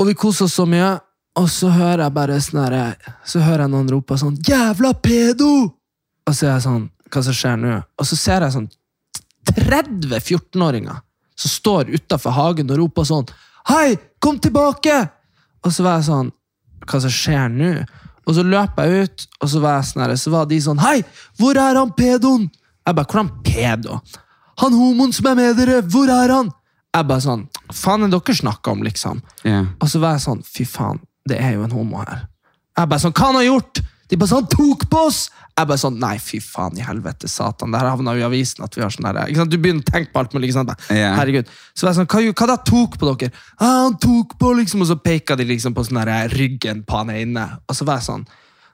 Og 0.00 0.08
vi 0.08 0.14
koser 0.16 0.46
oss 0.46 0.56
så 0.56 0.64
mye, 0.68 0.94
og 1.36 1.48
så 1.52 1.68
hører 1.70 2.06
jeg 2.06 2.14
bare 2.16 2.38
sånn 2.40 2.62
herre- 2.64 3.14
Så 3.24 3.40
hører 3.40 3.66
jeg 3.66 3.70
noen 3.70 3.90
rope 3.90 4.16
sånn 4.18 4.36
'Jævla 4.36 4.94
pedo!' 5.02 5.74
Og 6.26 6.34
så 6.34 6.46
er 6.46 6.52
jeg 6.58 6.62
sånn 6.62 6.90
Hva 7.10 7.22
som 7.24 7.32
skjer 7.34 7.56
nå? 7.58 7.84
Og 7.98 8.06
så 8.06 8.16
ser 8.16 8.40
jeg 8.40 8.52
sånn 8.52 8.68
30 9.44 10.20
14-åringer 10.20 11.00
som 11.36 11.50
står 11.50 11.90
utafor 11.94 12.30
hagen 12.32 12.70
og 12.70 12.78
roper 12.78 13.04
sånn 13.04 13.26
Hei, 13.68 13.96
kom 14.20 14.38
tilbake! 14.38 15.10
Og 15.64 15.72
så 15.72 15.82
var 15.82 15.98
jeg 15.98 16.08
sånn 16.08 16.32
Hva 16.86 17.00
som 17.00 17.10
skjer 17.10 17.48
nå? 17.50 17.84
Og 18.26 18.34
så 18.36 18.42
løp 18.44 18.76
jeg 18.78 19.04
ut, 19.04 19.26
og 19.42 19.48
så 19.48 19.60
var 19.60 19.76
jeg 19.80 19.84
sånn 19.90 20.02
her, 20.04 20.16
så 20.16 20.30
var 20.30 20.46
de 20.46 20.60
sånn 20.60 20.78
Hei, 20.78 21.02
hvor 21.38 21.56
er 21.56 21.74
han 21.74 21.92
pedoen? 21.92 22.50
Jeg 22.86 22.94
bare, 22.96 23.06
hvordan 23.06 23.30
pedo? 23.44 24.00
Han 24.60 24.72
homoen 24.72 25.12
som 25.12 25.26
er 25.26 25.34
med 25.34 25.56
dere, 25.56 25.82
hvor 25.82 26.08
er 26.08 26.28
han? 26.34 26.50
Jeg 26.90 27.06
bare 27.06 27.22
sånn, 27.22 27.46
faen 27.70 28.06
er 28.06 28.10
dere 28.10 28.34
snakker 28.34 28.74
om, 28.74 28.82
liksom? 28.82 29.20
Yeah. 29.44 29.70
Og 29.78 29.92
så 29.92 30.00
var 30.02 30.16
jeg 30.16 30.24
sånn, 30.24 30.42
fy 30.42 30.66
faen, 30.66 30.98
det 31.28 31.38
er 31.38 31.54
jo 31.54 31.66
en 31.66 31.74
homo 31.74 32.00
her. 32.02 32.26
Jeg 32.74 32.90
bare 32.90 33.02
sånn, 33.02 33.14
hva 33.14 33.28
han 33.28 33.38
har 33.38 33.46
gjort? 33.46 33.82
De 34.10 34.18
bare 34.18 34.32
sånn, 34.32 34.48
tok 34.50 34.88
på 34.90 35.04
oss! 35.06 35.20
Jeg 35.54 35.68
bare 35.68 35.78
sånn, 35.78 36.00
nei, 36.02 36.16
fy 36.22 36.40
faen 36.42 36.78
i 36.80 36.82
helvete, 36.82 37.28
satan. 37.30 37.70
Det 37.70 37.78
her 37.78 37.92
havna 37.92 38.14
jo 38.16 38.22
i 38.22 38.26
avisen 38.26 38.64
at 38.64 38.74
vi 38.74 38.82
har 38.82 38.90
sånn 38.90 39.06
der, 39.06 39.20
ikke 39.28 39.42
sant? 39.42 39.52
Du 39.52 39.60
begynner 39.60 39.84
å 39.84 39.90
tenke 39.90 40.10
på 40.10 40.22
alt 40.22 40.34
mulig? 40.34 40.50
Bare, 40.56 40.88
Herregud. 40.90 41.50
Så 41.76 41.86
var 41.86 41.92
jeg 41.92 42.00
sånn, 42.00 42.10
hva, 42.10 42.34
hva 42.40 42.48
da 42.50 42.56
tok 42.72 42.96
på 42.98 43.10
dere? 43.10 43.30
Ah, 43.60 43.84
han 43.84 43.98
tok 44.02 44.34
på, 44.40 44.52
liksom, 44.58 44.82
og 44.82 44.90
så 44.90 44.96
peka 44.98 45.36
de 45.38 45.46
liksom 45.46 45.76
på 45.76 45.84
sånn 45.86 46.00
der 46.00 46.34
ryggen 46.34 46.82
på 46.88 47.02
han 47.02 47.12
ene. 47.14 47.44
Og 47.68 47.78
så 47.78 47.86
var 47.86 48.00
jeg 48.00 48.08
sånn, 48.08 48.24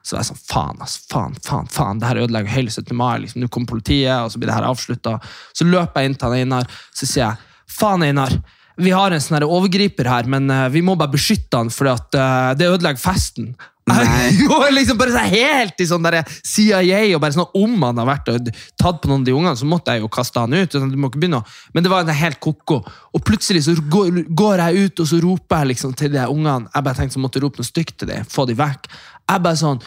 så 0.01 0.15
var 0.15 0.23
jeg 0.23 0.29
sånn, 0.31 0.41
faen, 0.47 0.81
ass, 0.87 0.95
faen, 1.11 1.37
faen, 1.43 1.69
faen, 1.69 2.01
det 2.01 2.09
her 2.09 2.23
ødelegger 2.23 2.55
hele 2.55 2.73
17. 2.73 2.95
mai, 2.97 3.19
liksom. 3.25 3.43
Nå 3.43 3.51
kommer 3.53 3.75
politiet, 3.75 4.15
og 4.23 4.31
så 4.31 4.41
blir 4.41 4.49
det 4.49 4.57
her 4.57 4.69
avsluttet. 4.71 5.29
Så 5.53 5.67
løper 5.67 6.01
jeg 6.01 6.09
inn 6.09 6.17
til 6.17 6.31
han 6.31 6.39
Einar, 6.39 6.81
så 6.95 7.05
sier 7.05 7.25
jeg, 7.27 7.46
faen 7.71 8.05
Einar, 8.07 8.35
vi 8.77 8.93
har 8.93 9.11
en 9.11 9.23
sånn 9.23 9.45
overgriper 9.45 10.09
her, 10.09 10.29
men 10.29 10.51
eh, 10.53 10.67
vi 10.73 10.83
må 10.85 10.95
bare 10.97 11.15
beskytte 11.15 11.57
han, 11.57 11.73
for 11.73 11.89
eh, 11.89 12.53
det 12.57 12.69
ødelegger 12.69 13.01
festen. 13.01 13.55
Jo, 14.41 14.57
liksom 14.71 14.97
bare 14.99 15.13
så 15.13 15.21
helt 15.31 15.79
i 15.79 15.85
sånn 15.87 16.03
der 16.03 16.17
CIA, 16.27 17.05
og 17.15 17.21
bare 17.23 17.35
sånn 17.37 17.53
om 17.55 17.75
han 17.85 18.01
har 18.01 18.09
vært 18.09 18.31
og 18.33 18.49
tatt 18.79 18.99
på 18.99 19.09
noen 19.09 19.23
av 19.23 19.29
de 19.29 19.35
ungene, 19.35 19.55
så 19.59 19.67
måtte 19.69 19.95
jeg 19.95 20.03
jo 20.03 20.09
kaste 20.11 20.43
han 20.43 20.55
ut. 20.57 20.75
Sånn, 20.75 20.91
du 20.91 20.99
må 20.99 21.07
ikke 21.07 21.21
begynne 21.23 21.39
men 21.71 21.85
det 21.85 21.91
var 21.93 22.03
en 22.03 22.19
helt 22.19 22.41
koko. 22.43 22.81
Og 23.15 23.23
plutselig 23.23 23.63
så 23.63 23.77
går, 23.79 24.25
går 24.27 24.65
jeg 24.65 24.83
ut, 24.87 25.03
og 25.03 25.09
så 25.13 25.21
roper 25.23 25.63
jeg 25.63 25.71
liksom 25.71 25.95
til 25.97 26.11
de 26.13 26.25
ungene. 26.27 26.67
Jeg 26.73 26.87
bare 26.89 26.99
tenkte 26.99 27.15
så 27.15 27.23
måtte 27.23 27.39
jeg 27.39 27.47
rope 27.47 27.63
noe 27.63 27.69
stygt 27.69 27.95
til 28.01 28.11
dem, 28.11 28.27
få 28.27 28.45
dem 28.49 28.59
vekk. 28.59 28.91
Jeg 29.23 29.43
bare 29.47 29.61
sånn 29.63 29.81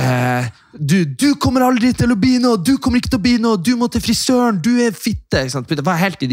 eh, 0.00 0.50
du, 0.72 0.98
du 1.04 1.28
kommer 1.40 1.68
aldri 1.68 1.92
til 1.96 2.16
å 2.16 2.18
bli 2.20 2.38
noe, 2.42 2.60
du 2.64 2.74
kommer 2.80 3.02
ikke 3.02 3.12
til 3.12 3.20
å 3.20 3.26
bli 3.28 3.36
noe, 3.44 3.60
du 3.60 3.74
må 3.78 3.92
til 3.92 4.02
frisøren, 4.04 4.60
du 4.64 4.72
er 4.80 4.96
fitte. 4.96 5.44
Ikke 5.44 5.58
sant? 5.58 5.68
helt 5.68 5.84
var 5.84 6.00
helt 6.00 6.24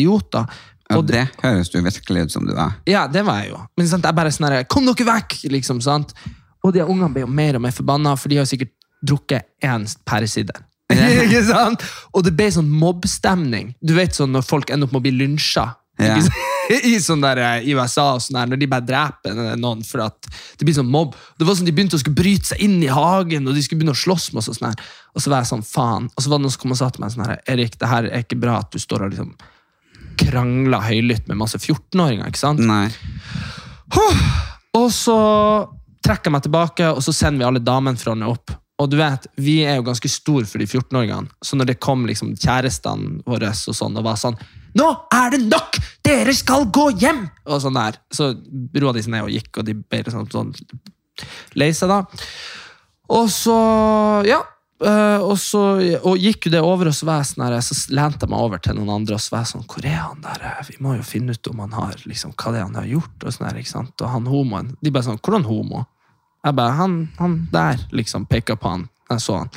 idioter. 0.91 0.99
Og 0.99 1.41
det 1.41 1.47
høres 1.47 1.71
jo 1.73 1.83
virkelig 1.85 2.27
ut 2.27 2.35
som 2.35 2.45
du 2.47 2.53
er. 2.53 2.77
Ja, 2.89 3.07
det 3.11 3.23
var 3.27 3.41
jeg 3.41 3.53
jo. 3.53 3.63
Men 3.79 3.89
sant, 3.89 4.05
jeg 4.05 4.17
bare 4.17 4.33
sånn 4.35 4.49
her, 4.49 4.63
Kom 4.69 4.87
dere 4.89 5.07
vekk! 5.13 5.39
liksom, 5.55 5.81
sant? 5.83 6.13
Og 6.61 6.75
de 6.75 6.83
ungene 6.85 7.09
blir 7.13 7.25
jo 7.25 7.31
mer 7.31 7.57
og 7.57 7.65
mer 7.65 7.73
forbanna, 7.75 8.13
for 8.19 8.31
de 8.31 8.41
har 8.41 8.49
sikkert 8.49 8.73
drukket 9.01 9.49
én 9.65 9.87
pæresider. 10.05 10.61
ikke 11.25 11.43
sant? 11.47 11.83
Og 12.13 12.25
det 12.25 12.33
ble 12.37 12.49
sånn 12.53 12.69
mobbstemning. 12.69 13.73
Du 13.81 13.95
vet 13.97 14.15
sånn 14.15 14.33
når 14.35 14.45
folk 14.47 14.73
ender 14.73 14.89
opp 14.89 14.95
med 14.95 15.01
å 15.01 15.07
bli 15.07 15.15
lynsja. 15.23 15.71
Ja. 16.01 16.17
I, 16.71 16.93
sånn 17.03 17.23
der, 17.23 17.39
eh, 17.41 17.65
I 17.67 17.73
USA 17.75 18.13
og 18.15 18.21
sånn 18.23 18.37
der, 18.37 18.51
når 18.53 18.61
de 18.61 18.67
bare 18.71 18.85
dreper 18.87 19.39
noen 19.59 19.81
for 19.83 20.05
at 20.05 20.29
det 20.29 20.67
blir 20.67 20.75
sånn 20.77 20.91
mobb. 20.91 21.17
Det 21.39 21.47
var 21.47 21.57
sånn 21.57 21.67
De 21.67 21.73
begynte 21.75 21.97
å 21.97 22.01
skulle 22.01 22.15
bryte 22.15 22.53
seg 22.53 22.61
inn 22.63 22.77
i 22.85 22.91
hagen 22.91 23.49
og 23.49 23.57
de 23.57 23.63
skulle 23.65 23.81
begynne 23.81 23.97
å 23.97 24.01
slåss 24.01 24.29
med 24.31 24.43
oss. 24.43 24.51
Og 24.53 24.59
sånn 24.59 24.69
her. 24.69 24.93
Og 25.11 25.23
så 25.23 25.33
var 25.33 25.43
jeg 25.43 25.51
sånn, 25.51 25.65
faen. 25.67 26.07
Og 26.13 26.23
så 26.23 26.31
var 26.31 26.39
det 26.39 26.47
noen 26.47 26.55
som 26.55 26.63
kom 26.63 26.75
og 26.75 26.79
sa 26.79 26.91
til 26.93 27.03
meg 27.03 27.15
sånn 27.15 27.25
her, 27.27 27.41
Erik, 27.51 27.75
det 27.81 27.91
her 27.91 28.07
er 28.07 28.23
ikke 28.23 28.39
bra 28.39 28.61
at 28.61 28.71
du 28.71 28.79
står 28.81 29.07
og 29.07 29.15
liksom 29.15 29.33
krangler 30.19 30.83
høylytt 30.85 31.27
med 31.29 31.39
masse 31.41 31.59
14-åringer. 31.59 32.27
ikke 32.27 32.41
sant? 32.41 32.59
Nei. 32.59 32.89
Og 34.77 34.87
så 34.95 35.17
trekker 36.01 36.29
jeg 36.29 36.35
meg 36.35 36.45
tilbake, 36.45 36.89
og 36.89 37.03
så 37.05 37.13
sender 37.13 37.43
vi 37.43 37.47
alle 37.49 37.63
damene 37.63 37.99
fra 37.99 38.15
henne 38.15 38.29
opp. 38.31 38.53
Og 38.81 38.89
du 38.89 38.97
vet, 38.97 39.27
Vi 39.37 39.59
er 39.67 39.77
jo 39.77 39.85
ganske 39.85 40.09
store 40.09 40.47
for 40.49 40.57
de 40.57 40.65
14-åringene, 40.65 41.29
så 41.43 41.57
når 41.59 41.73
det 41.73 41.79
kom 41.83 42.05
liksom 42.09 42.33
kjærestene 42.35 43.21
våre 43.27 43.51
og 43.51 43.75
sånn, 43.77 43.97
og 43.97 44.03
var 44.03 44.17
sånn 44.17 44.37
'Nå 44.73 44.87
er 45.11 45.31
det 45.31 45.41
nok! 45.51 45.77
Dere 46.01 46.33
skal 46.33 46.65
gå 46.65 46.91
hjem!' 46.97 47.29
Og 47.45 47.61
sånn 47.61 47.75
der. 47.75 47.97
Så 48.11 48.31
roa 48.79 48.93
de 48.93 49.03
seg 49.03 49.11
ned 49.11 49.23
og 49.23 49.29
gikk, 49.29 49.57
og 49.57 49.65
de 49.65 49.73
ble 49.73 50.03
sånn, 50.07 50.29
sånn 50.31 50.53
lei 51.55 51.71
seg, 51.73 51.89
da. 51.89 52.05
Og 53.09 53.27
så 53.27 54.25
Ja. 54.25 54.41
Øh, 54.87 55.23
og 55.25 55.37
så 55.39 55.61
og 56.01 56.21
gikk 56.21 56.49
det 56.53 56.61
over, 56.63 56.89
og 56.91 56.95
så 56.95 57.07
var 57.07 57.21
jeg 57.21 57.31
sånn 57.31 57.45
her, 57.45 57.57
så 57.65 57.77
lente 57.93 58.25
jeg 58.25 58.31
meg 58.33 58.45
over 58.45 58.61
til 58.61 58.77
noen 58.77 58.93
andre 58.99 59.17
og 59.17 59.23
så 59.23 59.35
var 59.35 59.43
jeg 59.45 59.51
sånn 59.53 59.67
Hvor 59.69 59.87
er 59.87 59.99
han 59.99 60.23
der? 60.25 60.45
Vi 60.67 60.77
må 60.83 60.95
jo 60.97 61.05
finne 61.07 61.35
ut 61.35 61.51
om 61.51 61.63
han 61.63 61.75
har 61.77 61.99
liksom, 62.05 62.33
hva 62.35 62.53
det 62.53 62.61
er 62.61 62.67
han 62.67 62.79
har 62.79 62.89
gjort. 62.89 63.17
Og 63.25 63.35
sånn 63.35 63.47
her, 63.49 63.59
ikke 63.61 63.73
sant? 63.73 63.93
Og 63.99 64.15
han 64.15 64.31
homoen 64.31 64.73
De 64.81 64.93
bare 64.93 65.07
sånn 65.09 65.21
Hvordan 65.21 65.45
homo? 65.49 65.85
Jeg 66.41 66.57
bare 66.57 66.77
Han, 66.79 66.97
han 67.19 67.37
der, 67.53 67.85
liksom. 67.93 68.25
Peka 68.25 68.57
på 68.57 68.71
han. 68.73 68.87
Jeg 69.11 69.21
så 69.21 69.43
han. 69.43 69.53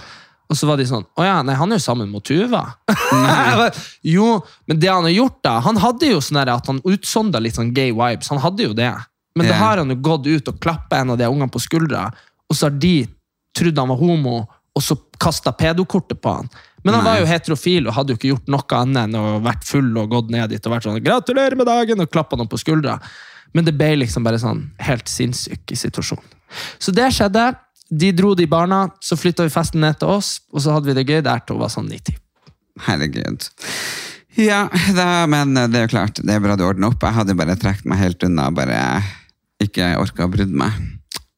Og 0.50 0.58
så 0.58 0.68
var 0.68 0.78
de 0.78 0.86
sånn 0.88 1.06
Å 1.16 1.24
ja, 1.24 1.38
nei, 1.46 1.56
han 1.56 1.72
er 1.72 1.80
jo 1.80 1.86
sammen 1.86 2.12
med 2.12 2.24
Tuva. 2.28 2.66
Jo, 4.14 4.28
men 4.68 4.80
det 4.80 4.92
han 4.92 5.06
har 5.08 5.14
gjort, 5.14 5.40
da 5.46 5.56
Han 5.64 5.80
hadde 5.80 6.12
jo 6.12 6.20
sånn 6.22 6.42
at 6.44 6.68
han 6.70 6.82
utsonda 6.84 7.40
litt 7.40 7.56
sånn 7.56 7.72
gay 7.74 7.94
vibes. 7.96 8.30
Han 8.32 8.42
hadde 8.44 8.68
jo 8.68 8.76
det. 8.76 8.92
Men 9.34 9.48
da 9.50 9.56
har 9.58 9.80
han 9.80 9.90
jo 9.90 9.96
gått 9.98 10.28
ut 10.28 10.50
og 10.52 10.60
klappa 10.62 11.00
en 11.00 11.14
av 11.14 11.18
de 11.18 11.26
ungene 11.26 11.50
på 11.50 11.62
skuldra, 11.62 12.06
og 12.46 12.54
så 12.54 12.68
har 12.68 12.76
de 12.78 13.08
trodd 13.56 13.80
han 13.80 13.90
var 13.90 13.98
homo, 13.98 14.36
og 14.74 14.82
så 14.82 14.96
kasta 15.22 15.52
pedokortet 15.54 16.20
på 16.20 16.32
han. 16.38 16.48
Men 16.84 16.98
han 16.98 17.04
Nei. 17.04 17.10
var 17.10 17.20
jo 17.20 17.28
heterofil 17.30 17.86
og 17.88 17.94
hadde 17.96 18.12
jo 18.12 18.18
ikke 18.18 18.30
gjort 18.32 18.50
noe 18.52 18.78
annet 18.78 19.06
enn 19.06 19.16
å 19.16 19.38
vært 19.44 19.64
full 19.64 19.92
og 20.00 20.10
gått 20.12 20.32
ned 20.34 20.50
dit 20.52 20.66
og 20.66 20.74
vært 20.74 20.88
sånn 20.88 21.00
'Gratulerer 21.00 21.56
med 21.56 21.66
dagen!' 21.70 22.02
og 22.02 22.10
klappa 22.10 22.36
noen 22.36 22.50
på 22.50 22.60
skuldra. 22.60 22.98
Men 23.54 23.64
det 23.64 23.76
ble 23.78 23.94
liksom 24.02 24.24
bare 24.26 24.40
sånn 24.42 24.66
helt 24.82 25.08
sinnssyk 25.08 25.70
i 25.70 25.78
situasjonen. 25.78 26.26
Så 26.78 26.92
det 26.92 27.12
skjedde. 27.14 27.54
De 27.90 28.10
dro 28.12 28.34
de 28.34 28.46
barna, 28.46 28.88
så 29.00 29.14
flytta 29.14 29.44
vi 29.44 29.52
festen 29.52 29.80
ned 29.80 29.98
til 30.00 30.08
oss, 30.08 30.40
og 30.50 30.62
så 30.64 30.72
hadde 30.72 30.88
vi 30.88 30.94
det 30.96 31.06
gøy 31.06 31.20
der 31.22 31.38
til 31.44 31.54
hun 31.54 31.62
var 31.62 31.68
sånn 31.68 31.88
90. 31.88 32.16
Herregud. 32.80 33.44
Ja, 34.40 34.68
da, 34.96 35.26
men 35.30 35.54
det 35.54 35.78
er 35.78 35.84
jo 35.84 35.92
klart, 35.92 36.18
det 36.18 36.32
er 36.32 36.40
bra 36.42 36.56
du 36.56 36.64
ordner 36.66 36.90
opp. 36.90 37.04
Jeg 37.04 37.14
hadde 37.14 37.36
bare 37.38 37.54
trukket 37.60 37.86
meg 37.86 38.00
helt 38.00 38.24
unna, 38.26 38.48
bare 38.50 38.80
ikke 39.62 39.92
orka 40.00 40.26
å 40.26 40.32
brydd 40.32 40.50
meg. 40.50 40.74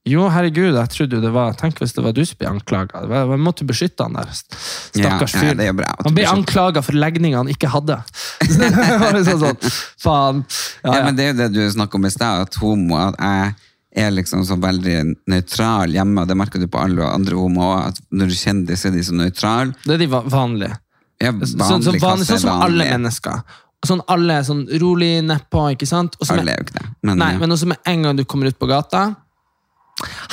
Jo, 0.06 0.28
herregud, 0.30 0.76
jeg 0.78 0.90
trodde 0.94 1.18
jo 1.18 1.22
det 1.24 1.32
var 1.34 1.56
Tenk 1.58 1.80
hvis 1.82 1.94
det 1.96 2.02
var 2.04 2.14
du 2.14 2.20
som 2.28 2.38
ble 2.38 2.50
anklaga. 2.52 3.02
Jeg 3.10 3.40
måtte 3.42 3.66
beskytte 3.66 4.06
han 4.06 4.14
der. 4.14 4.28
Stakkars 4.30 5.34
Ja, 5.34 5.40
fyr. 5.42 5.62
ja, 5.66 5.72
han 6.04 6.14
ble 6.14 6.26
anklaga 6.30 6.82
for 6.86 6.94
legninger 6.94 7.40
han 7.40 7.50
ikke 7.50 7.70
hadde. 7.72 7.98
det 8.46 8.70
var 9.02 9.18
liksom 9.18 9.42
sånn, 9.42 9.58
faen. 10.02 10.44
Ja, 10.84 10.94
Ja, 10.94 11.04
men 11.08 11.18
det 11.18 11.26
er 11.26 11.32
jo 11.32 11.38
det 11.40 11.48
du 11.56 11.62
snakket 11.74 11.98
om 11.98 12.06
i 12.06 12.12
stad, 12.14 12.46
at 12.46 12.60
homo 12.62 13.00
at 13.02 13.18
jeg 13.18 14.06
er 14.06 14.14
liksom 14.14 14.44
så 14.46 14.58
veldig 14.60 14.96
nøytral 15.26 15.94
hjemme, 15.96 16.22
og 16.22 16.30
det 16.30 16.38
merker 16.38 16.62
du 16.62 16.68
på 16.70 16.82
alle 16.84 17.10
andre 17.10 17.34
homoer, 17.40 17.90
at 17.90 18.00
når 18.14 18.30
du 18.30 18.38
kjenner 18.38 18.78
så 18.78 18.90
er 18.90 18.96
de 18.98 19.04
så 19.10 19.16
nøytrale. 19.16 19.74
Det 19.82 19.96
er 19.96 20.04
de 20.04 20.10
vanlige. 20.12 20.76
Ja, 21.22 21.32
vanlig 21.32 21.54
sånn, 21.56 21.98
vanlig, 21.98 22.28
sånn 22.28 22.44
som 22.44 22.62
alle 22.62 22.90
mennesker. 22.92 23.42
Sånn 23.86 24.02
alle 24.10 24.40
er 24.40 24.46
sånn 24.46 24.66
rolig 24.82 25.14
nedpå, 25.24 25.66
ikke 25.74 25.86
sant? 25.88 26.16
Også 26.20 26.36
Alle 26.36 26.54
er 26.54 26.60
jo 26.60 26.66
ikke 26.66 26.78
det. 26.78 26.88
Men, 27.06 27.18
Nei, 27.22 27.34
men 27.40 27.54
også 27.54 27.68
med 27.70 27.80
en 27.88 28.02
gang 28.06 28.18
du 28.18 28.24
kommer 28.28 28.50
ut 28.50 28.58
på 28.58 28.68
gata 28.70 29.08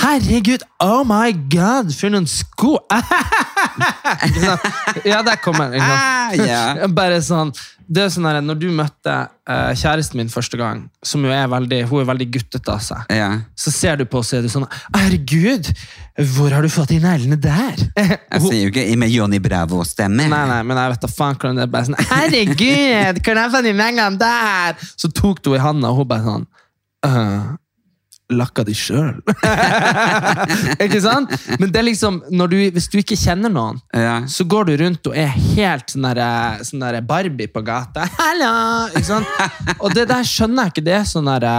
Herregud, 0.04 0.66
oh 0.84 1.04
my 1.08 1.32
god, 1.52 1.94
for 1.96 2.14
noen 2.14 2.30
sko! 2.30 2.78
Ja, 5.06 5.24
der 5.26 5.36
kommer 5.42 5.72
den. 5.72 5.82
Ah. 5.82 6.88
Bare 6.98 7.18
sånn, 7.26 7.52
det 7.88 8.06
er 8.06 8.12
sånn 8.14 8.28
her, 8.28 8.40
Når 8.46 8.60
du 8.62 8.68
møtte 8.76 9.14
uh, 9.50 9.72
kjæresten 9.78 10.20
min 10.20 10.32
første 10.32 10.58
gang, 10.60 10.86
som 11.06 11.24
jo 11.26 11.32
er 11.34 11.48
veldig, 11.52 11.84
hun 11.90 12.04
er 12.04 12.10
veldig 12.12 12.28
guttete 12.36 12.74
av 12.74 12.84
seg, 12.84 13.14
ja. 13.14 13.30
så 13.60 13.74
ser 13.74 14.00
du 14.00 14.06
på 14.10 14.22
og 14.22 14.28
så 14.28 14.40
er 14.40 14.46
du 14.46 14.52
sånn 14.52 14.68
Herregud, 14.96 15.72
hvor 16.36 16.54
har 16.54 16.66
du 16.66 16.72
fått 16.72 16.94
de 16.94 17.00
neglene 17.04 17.40
der? 17.42 17.82
Jeg 18.34 18.44
sier 18.46 18.62
jo 18.62 18.72
ikke 18.72 18.86
med 19.00 19.14
Johnny 19.14 19.42
Bravo-stemme. 19.44 20.30
Nei, 20.30 20.44
nei, 20.50 20.62
men 20.68 20.80
jeg 20.80 20.94
vet 20.94 21.04
da 21.04 21.10
faen 21.12 21.40
hvordan 21.40 21.60
det 21.60 21.66
er 21.66 21.74
bare 21.74 21.90
sånn 21.90 22.00
Herregud, 22.12 23.24
kan 23.26 23.42
jeg 23.42 23.54
fått 23.56 23.68
de 23.68 23.76
neglene 23.78 24.22
der? 24.22 24.88
Så 24.94 25.12
tok 25.14 25.44
du 25.46 25.54
i 25.58 25.62
handa, 25.62 25.92
og 25.92 26.04
hun 26.04 26.10
bare 26.10 26.26
sånn 26.28 26.48
«Øh, 27.04 27.54
Lakka 28.32 28.64
de 28.66 28.74
sjøl? 28.78 29.18
ikke 30.86 31.02
sant? 31.04 31.34
Men 31.60 31.72
det 31.74 31.82
er 31.82 31.88
liksom, 31.90 32.22
du, 32.32 32.56
hvis 32.76 32.88
du 32.92 32.98
ikke 33.02 33.18
kjenner 33.20 33.52
noen, 33.52 33.82
Ja. 33.94 34.22
så 34.30 34.46
går 34.48 34.70
du 34.70 34.76
rundt 34.84 35.12
og 35.12 35.18
er 35.18 35.32
helt 35.34 35.92
sånn 35.92 36.08
der, 36.08 36.64
sånn 36.66 36.86
der 36.86 37.02
Barbie 37.06 37.52
på 37.52 37.64
gata. 37.66 38.08
Hallo! 38.22 38.54
Ikke 38.94 39.08
sant? 39.12 39.80
Og 39.80 39.94
det 39.96 40.08
der 40.12 40.24
skjønner 40.28 40.70
jeg 40.70 40.76
ikke. 40.78 40.86
Det 40.88 41.00
er 41.02 41.10
sånn 41.10 41.30
der, 41.30 41.50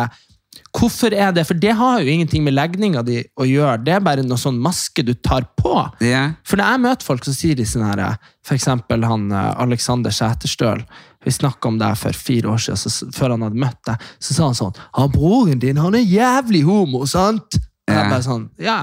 Hvorfor 0.75 1.15
er 1.15 1.31
det? 1.31 1.45
For 1.47 1.55
det 1.55 1.71
har 1.79 2.01
jo 2.03 2.11
ingenting 2.11 2.43
med 2.43 2.57
legninga 2.57 3.05
di 3.07 3.21
å 3.39 3.47
gjøre. 3.47 3.79
Det 3.87 3.93
er 3.95 4.03
bare 4.03 4.25
noe 4.27 4.39
sånn 4.41 4.57
maske 4.63 5.05
du 5.07 5.13
tar 5.15 5.47
på. 5.61 5.75
Yeah. 6.03 6.33
For 6.43 6.59
når 6.59 6.73
jeg 6.73 6.83
møter 6.83 7.07
folk, 7.07 7.27
så 7.27 7.35
sier 7.37 7.59
de 7.59 7.67
sånn 7.69 7.85
her 7.87 8.03
For 8.45 8.57
eksempel 8.59 9.07
han 9.07 9.29
eh, 9.31 9.53
Alexander 9.63 10.11
Sæterstøl. 10.15 10.83
Vi 11.25 11.33
snakka 11.33 11.69
om 11.69 11.79
det 11.81 11.87
her 11.89 11.95
for 11.99 12.13
fire 12.13 12.51
år 12.53 12.59
siden, 12.61 12.77
så, 12.77 13.09
før 13.17 13.31
han 13.37 13.43
hadde 13.47 13.61
møtt 13.65 13.81
deg. 13.89 14.03
Så 14.21 14.35
sa 14.37 14.45
han 14.51 14.55
sånn 14.59 14.75
Han 14.99 15.11
broren 15.15 15.59
din, 15.63 15.77
han 15.81 15.95
er 15.97 16.05
jævlig 16.05 16.63
homo, 16.69 17.07
sant? 17.09 17.59
Og 17.89 17.95
jeg 17.95 18.11
bare 18.13 18.23
sånn 18.27 18.49
Ja. 18.61 18.79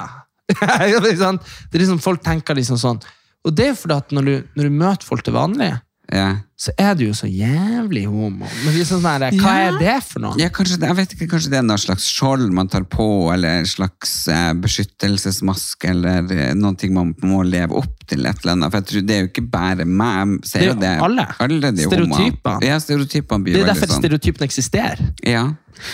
Det 0.51 0.67
er 0.67 1.79
liksom 1.79 2.00
Folk 2.03 2.24
tenker 2.25 2.57
liksom 2.57 2.77
sånn. 2.81 3.00
Og 3.45 3.53
det 3.57 3.71
er 3.71 3.77
fordi 3.79 3.95
at 3.98 4.12
når 4.13 4.25
du, 4.27 4.33
når 4.57 4.67
du 4.69 4.75
møter 4.81 5.07
folk 5.07 5.24
til 5.25 5.33
vanlig, 5.33 5.71
Ja. 6.12 6.25
så 6.60 6.74
er 6.77 6.93
du 7.00 7.05
jo 7.07 7.13
så 7.15 7.25
jævlig 7.31 8.03
homo. 8.05 8.45
Men 8.65 8.74
liksom 8.75 9.00
sånn 9.01 9.21
der, 9.24 9.38
hva 9.39 9.53
er 9.69 9.77
det 9.79 9.95
for 10.03 10.19
noe? 10.19 10.36
Ja, 10.38 10.50
kanskje, 10.53 10.77
det- 10.81 10.89
jeg 10.91 10.98
vet 10.98 11.13
ikke, 11.15 11.27
kanskje 11.31 11.50
det 11.53 11.57
er 11.62 11.63
noe 11.65 11.79
slags 11.79 12.03
skjold 12.12 12.51
man 12.51 12.67
tar 12.67 12.83
på, 12.83 13.05
eller 13.33 13.62
en 13.62 13.65
slags 13.65 14.27
eh, 14.27 14.51
beskyttelsesmaske, 14.60 15.89
eller 15.89 16.27
eh, 16.36 16.53
noen 16.53 16.75
ting 16.77 16.93
man 16.93 17.13
må 17.24 17.41
leve 17.48 17.79
opp 17.79 18.00
til 18.12 18.27
et 18.30 18.44
eller 18.44 18.53
annet. 18.58 18.72
For 18.74 18.82
jeg 18.82 18.88
tror 18.91 19.08
det 19.10 19.15
er 19.18 19.24
jo 19.25 19.30
ikke 19.32 19.46
bare 19.56 19.88
meg. 19.88 20.36
Det 20.46 20.62
er 20.62 20.68
jo 20.68 20.77
det. 20.84 20.94
alle. 21.08 21.25
alle 21.48 21.72
de 21.80 21.88
Stereotyper. 21.88 22.68
Ja, 22.68 22.77
stereotypene 22.84 23.44
blir 23.48 23.58
Det 23.58 23.63
er 23.65 23.72
derfor 23.74 23.89
sånn. 23.91 24.03
stereotypen 24.03 24.48
eksisterer. 24.48 25.03
Ja. 25.27 25.44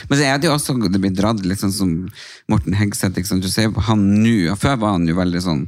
Men 0.09 0.19
så 0.19 0.23
er 0.27 0.37
det 0.41 0.49
jo 0.49 0.53
også, 0.57 0.75
det 0.91 0.99
blir 0.99 1.13
dratt 1.15 1.45
litt 1.47 1.61
sånn 1.63 1.71
som 1.71 1.91
Morten 2.51 2.73
Hegseth, 2.75 3.21
sant? 3.29 3.45
Du 3.45 3.47
ser 3.53 3.69
på 3.71 3.85
han 3.87 4.01
nå, 4.23 4.51
før 4.59 4.75
var 4.81 4.97
han 4.97 5.07
jo 5.07 5.15
veldig 5.15 5.41
sånn 5.45 5.61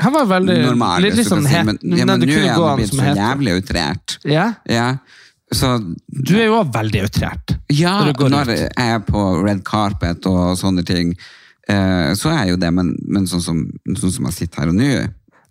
Han 0.00 0.14
var 0.14 0.24
veldig 0.30 0.54
normal, 0.62 1.02
litt, 1.04 1.16
litt 1.18 1.28
sånn 1.28 1.44
si, 1.44 1.60
men, 1.66 1.76
ja, 1.82 2.06
men 2.08 2.22
nå 2.22 2.30
er 2.32 2.46
han 2.54 2.62
an 2.64 2.78
blitt 2.78 2.94
så 2.94 3.02
heter. 3.04 3.18
jævlig 3.20 3.56
outrert. 3.58 4.18
Ja, 4.24 4.46
Ja. 4.64 4.86
Så 5.52 5.66
Du 6.06 6.36
er 6.38 6.44
jo 6.46 6.60
også 6.60 6.72
veldig 6.78 7.00
outrert. 7.08 7.56
Ja, 7.74 7.96
Når 8.06 8.30
når 8.30 8.52
jeg 8.54 8.68
er 8.78 9.00
på 9.02 9.22
red 9.44 9.64
carpet 9.66 10.24
og 10.30 10.54
sånne 10.56 10.84
ting, 10.86 11.16
eh, 11.68 12.14
så 12.14 12.30
er 12.30 12.44
jeg 12.46 12.50
jo 12.54 12.56
det, 12.62 12.70
men, 12.72 12.94
men 13.04 13.26
sånn, 13.26 13.42
som, 13.42 13.58
sånn 13.98 14.12
som 14.14 14.24
jeg 14.30 14.36
sitter 14.38 14.62
her 14.62 14.68
og 14.70 14.78
nå 14.78 14.90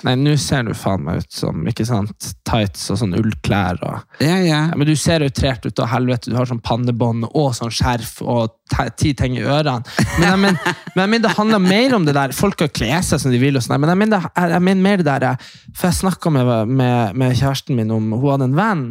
Nei, 0.08 0.14
nå 0.16 0.32
ser 0.40 0.64
du 0.64 0.72
faen 0.78 1.02
meg 1.04 1.18
ut 1.26 1.34
som 1.36 1.66
ikke 1.68 1.84
sant, 1.88 2.30
tights 2.48 2.86
og 2.94 3.00
sånn 3.02 3.18
ullklær. 3.20 3.82
Og, 3.84 4.06
Ja, 4.24 4.38
ja. 4.40 4.60
ja, 4.70 4.76
men 4.80 4.88
du 4.88 4.94
ser 4.96 5.26
outrert 5.26 5.66
ut 5.68 5.80
av 5.84 5.90
helvete. 5.92 6.32
Du 6.32 6.38
har 6.40 6.48
sånn 6.48 6.62
pannebånd 6.64 7.28
og 7.34 7.50
sånn 7.58 7.74
skjerf 7.74 8.22
og 8.24 8.56
ti 8.96 9.12
ting 9.18 9.36
i 9.36 9.44
ørene. 9.44 9.84
Men 10.20 10.28
jeg 10.30 10.40
mener, 10.46 10.60
men 10.96 11.04
jeg 11.04 11.10
mener 11.16 11.28
det 11.28 11.36
handler 11.38 11.60
mer 11.66 11.96
om 11.98 12.06
det 12.08 12.16
der. 12.16 12.32
Folk 12.38 12.56
kan 12.62 12.72
kle 12.72 13.02
seg 13.04 13.20
som 13.20 13.32
de 13.36 13.42
vil, 13.42 13.60
og 13.60 13.66
sånn, 13.66 13.80
men 13.82 13.92
jeg 13.92 14.02
mener, 14.06 14.24
det- 14.30 14.50
jeg 14.56 14.66
mener 14.70 14.82
mer 14.88 14.98
det 15.04 15.06
der 15.10 15.36
For 15.76 15.90
jeg 15.90 15.98
snakka 16.00 16.32
med, 16.32 16.50
med, 16.68 17.16
med 17.20 17.36
kjæresten 17.36 17.76
min 17.76 17.92
om 17.92 18.12
Hun 18.16 18.30
hadde 18.32 18.48
en 18.50 18.56
venn, 18.56 18.86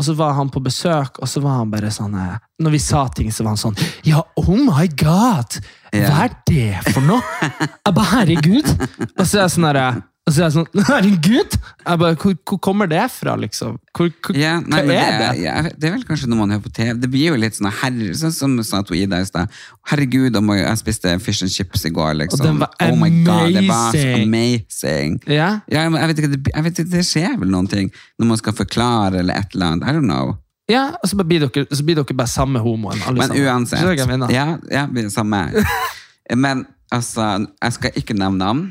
og 0.00 0.04
så 0.06 0.14
var 0.16 0.32
han 0.36 0.48
på 0.52 0.60
besøk, 0.64 1.18
og 1.20 1.28
så 1.28 1.40
var 1.44 1.58
han 1.60 1.70
bare 1.72 1.90
sånn 1.92 2.14
eh, 2.16 2.36
Når 2.62 2.70
vi 2.76 2.78
sa 2.84 3.06
ting, 3.16 3.32
så 3.32 3.44
var 3.44 3.54
han 3.56 3.60
sånn 3.60 3.76
Ja, 4.06 4.22
oh 4.40 4.52
my 4.56 4.86
god! 5.00 5.58
Hva 5.90 6.22
er 6.28 6.36
det 6.46 6.92
for 6.92 7.02
noe? 7.04 7.20
Jeg 7.50 7.94
bare, 7.96 8.08
herregud! 8.14 8.70
Og 9.18 9.24
så 9.26 9.40
er 9.40 9.42
jeg 9.48 9.54
sånn 9.56 9.66
der, 9.72 9.80
og 10.30 10.34
så 10.36 10.42
er 10.44 10.46
jeg 10.46 10.54
sånn, 10.54 10.84
herregud! 10.86 11.54
Jeg 11.80 11.98
bare, 11.98 12.16
hvor, 12.22 12.34
hvor 12.46 12.58
kommer 12.62 12.86
det 12.90 13.02
fra, 13.10 13.32
liksom? 13.40 13.78
Hvor, 13.96 14.10
hvor, 14.22 14.36
Ja, 14.38 14.52
nei, 14.62 14.82
hva 14.86 14.94
er 14.94 15.16
det? 15.18 15.30
det, 15.34 15.42
ja, 15.42 15.54
det 15.66 15.88
er 15.88 15.94
vel 15.96 16.04
kanskje 16.06 16.28
når 16.30 16.38
man 16.38 16.52
hører 16.54 16.62
på 16.62 16.72
TV. 16.76 16.92
Det 17.02 17.10
blir 17.10 17.32
jo 17.32 17.38
litt 17.40 17.56
sånn 17.58 17.70
herre, 17.80 18.12
sånn 18.20 18.34
som 18.36 18.54
sa 18.66 18.84
to 18.86 18.94
Ida 18.94 19.18
i 19.18 19.26
stad. 19.26 19.50
Herregud, 19.90 20.38
jeg 20.38 20.78
spiste 20.78 21.16
fish 21.24 21.42
and 21.42 21.50
chips 21.50 21.82
i 21.88 21.90
går, 21.96 22.14
liksom. 22.20 22.44
Og 22.44 22.46
den 22.46 22.60
var 22.62 22.76
oh 22.86 22.94
my 23.00 23.10
god, 23.26 23.56
det 23.56 23.64
var 23.66 23.98
amazing. 24.20 25.16
Ja? 25.26 25.48
Ja, 25.66 25.88
jeg 25.88 26.12
vet 26.12 26.22
ikke, 26.22 26.32
det, 26.36 26.40
jeg 26.54 26.66
vet 26.68 26.78
ikke, 26.78 26.92
det 26.94 27.02
skjer 27.08 27.34
vel 27.42 27.50
noen 27.50 27.70
ting 27.72 27.90
når 28.20 28.30
man 28.30 28.38
skal 28.38 28.54
forklare 28.60 29.24
eller 29.24 29.42
et 29.42 29.56
eller 29.58 29.72
annet. 29.74 29.88
I 29.90 29.96
don't 29.98 30.06
know. 30.06 30.36
Ja, 30.70 30.92
og 30.94 31.10
så 31.10 31.18
blir 31.18 31.42
dere, 31.42 31.66
så 31.74 31.82
blir 31.82 31.98
dere 31.98 32.14
bare 32.14 32.30
samme 32.30 32.62
homoen. 32.62 33.00
alle 33.02 33.18
Men 33.24 33.32
sammen. 33.32 33.48
uansett. 33.50 34.30
Ja, 34.30 34.46
ja, 34.70 34.86
samme. 35.10 35.42
Men 36.46 36.62
altså, 36.94 37.48
jeg 37.58 37.74
skal 37.74 37.98
ikke 37.98 38.14
nevne 38.14 38.38
navn, 38.38 38.62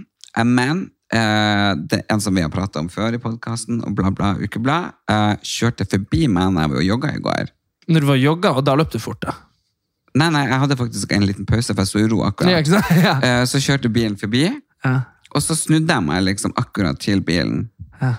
men 0.46 0.86
eh, 1.14 1.76
det 1.76 2.00
er 2.02 2.14
en 2.14 2.22
som 2.22 2.36
vi 2.36 2.42
har 2.42 2.50
pratet 2.54 2.78
om 2.82 2.90
før 2.90 3.14
i 3.18 3.22
podcasten, 3.22 3.82
og 3.86 3.96
bla 3.98 4.12
bla 4.12 4.34
ukeblad, 4.40 4.94
eh, 5.10 5.36
kjørte 5.44 5.86
forbi 5.90 6.28
meg 6.28 6.52
når 6.54 6.62
jeg 6.62 6.70
var 6.70 6.78
og 6.84 6.90
jogga 6.90 7.14
i 7.16 7.20
går. 7.28 7.52
Når 7.90 8.00
du 8.02 8.08
var 8.12 8.16
jogga, 8.22 8.52
og 8.56 8.66
da 8.66 8.76
løp 8.76 8.92
du 8.92 9.00
fort, 9.00 9.22
da. 9.22 9.34
Nei, 10.16 10.30
nei, 10.34 10.48
jeg 10.50 10.60
hadde 10.60 10.76
faktisk 10.78 11.12
en 11.14 11.26
liten 11.26 11.46
pause, 11.46 11.74
for 11.74 11.82
jeg 11.84 11.88
sto 11.88 12.00
i 12.00 12.08
ro 12.10 12.24
Ja, 12.24 12.32
akkurat. 12.32 12.68
sant? 12.68 12.90
Ja. 13.06 13.20
Eh, 13.22 13.46
Så 13.46 13.58
kjørte 13.62 13.90
bilen 13.94 14.18
forbi, 14.18 14.48
Ja. 14.86 15.02
og 15.34 15.42
så 15.42 15.56
snudde 15.56 15.94
jeg 15.94 16.04
meg 16.04 16.24
liksom 16.24 16.54
akkurat 16.58 17.00
til 17.00 17.22
bilen. 17.22 17.70
Ja. 18.02 18.16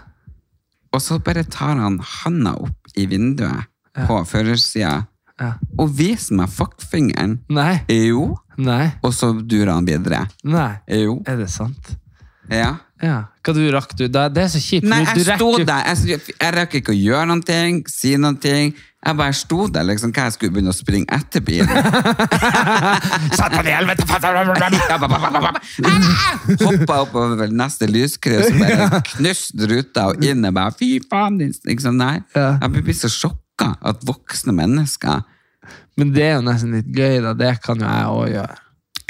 Og 0.93 1.01
så 1.01 1.19
bare 1.23 1.45
tar 1.45 1.77
han 1.79 1.99
handa 1.99 2.55
opp 2.59 2.91
i 2.97 3.07
vinduet 3.07 3.67
på 3.95 4.21
førersida 4.27 5.07
Ja. 5.41 5.55
og 5.79 5.89
viser 5.97 6.35
meg 6.37 6.49
fuckfingeren. 6.51 7.39
Nei, 7.49 7.81
Jo. 7.89 8.37
nei, 8.59 8.93
Og 9.03 9.13
så 9.15 9.33
durer 9.47 9.73
han 9.75 9.87
videre. 9.87 10.27
nei. 10.45 10.79
Jo. 10.89 11.23
Er 11.27 11.37
det 11.39 11.49
sant? 11.51 11.97
Ja. 12.51 12.71
Ja. 13.01 13.17
Hva 13.41 13.55
du 13.57 13.63
rakk 13.73 13.95
du? 13.97 14.05
Det, 14.13 14.27
det 14.37 14.43
er 14.45 14.53
så 14.53 14.61
kjipt. 14.61 14.87
Nei, 14.91 15.01
jeg 15.07 15.25
sto 15.25 15.55
der. 15.57 15.87
Jeg, 15.89 16.21
jeg 16.35 16.55
rakk 16.57 16.75
ikke 16.81 16.93
å 16.93 16.99
gjøre 16.99 17.29
noen 17.31 17.43
ting, 17.47 17.81
si 17.89 18.13
noen 18.21 18.37
ting. 18.43 18.75
Jeg 19.01 19.17
bare 19.17 19.33
sto 19.33 19.65
der, 19.73 19.87
liksom. 19.89 20.13
Hva 20.13 20.27
jeg 20.27 20.35
skulle 20.35 20.53
begynne 20.53 20.75
å 20.75 20.77
springe 20.77 21.09
etter 21.17 21.41
bilen? 21.41 21.71
Satan 23.39 23.65
i 23.65 23.73
helvete! 23.73 24.05
Hoppa 26.61 26.99
oppover 27.07 27.49
neste 27.49 27.89
lyskryss, 27.89 28.53
bare 28.61 29.01
knuste 29.15 29.71
ruta 29.71 30.11
og 30.13 30.27
inn 30.27 30.45
og 30.45 30.57
bare 30.59 30.77
Fy 30.77 30.99
faen, 31.09 31.41
sånn, 31.57 31.97
nei. 32.01 32.19
Jeg 32.37 32.75
blir 32.77 32.99
så 32.99 33.09
sjokka 33.13 33.73
at 33.81 34.05
voksne 34.09 34.53
mennesker 34.57 35.25
Men 35.97 36.13
det 36.13 36.27
er 36.27 36.37
jo 36.37 36.45
nesten 36.51 36.77
litt 36.77 36.93
gøy, 36.93 37.23
da. 37.25 37.33
Det 37.39 37.55
kan 37.65 37.81
jo 37.81 37.89
jeg 37.89 38.13
òg 38.13 38.29
gjøre. 38.35 38.61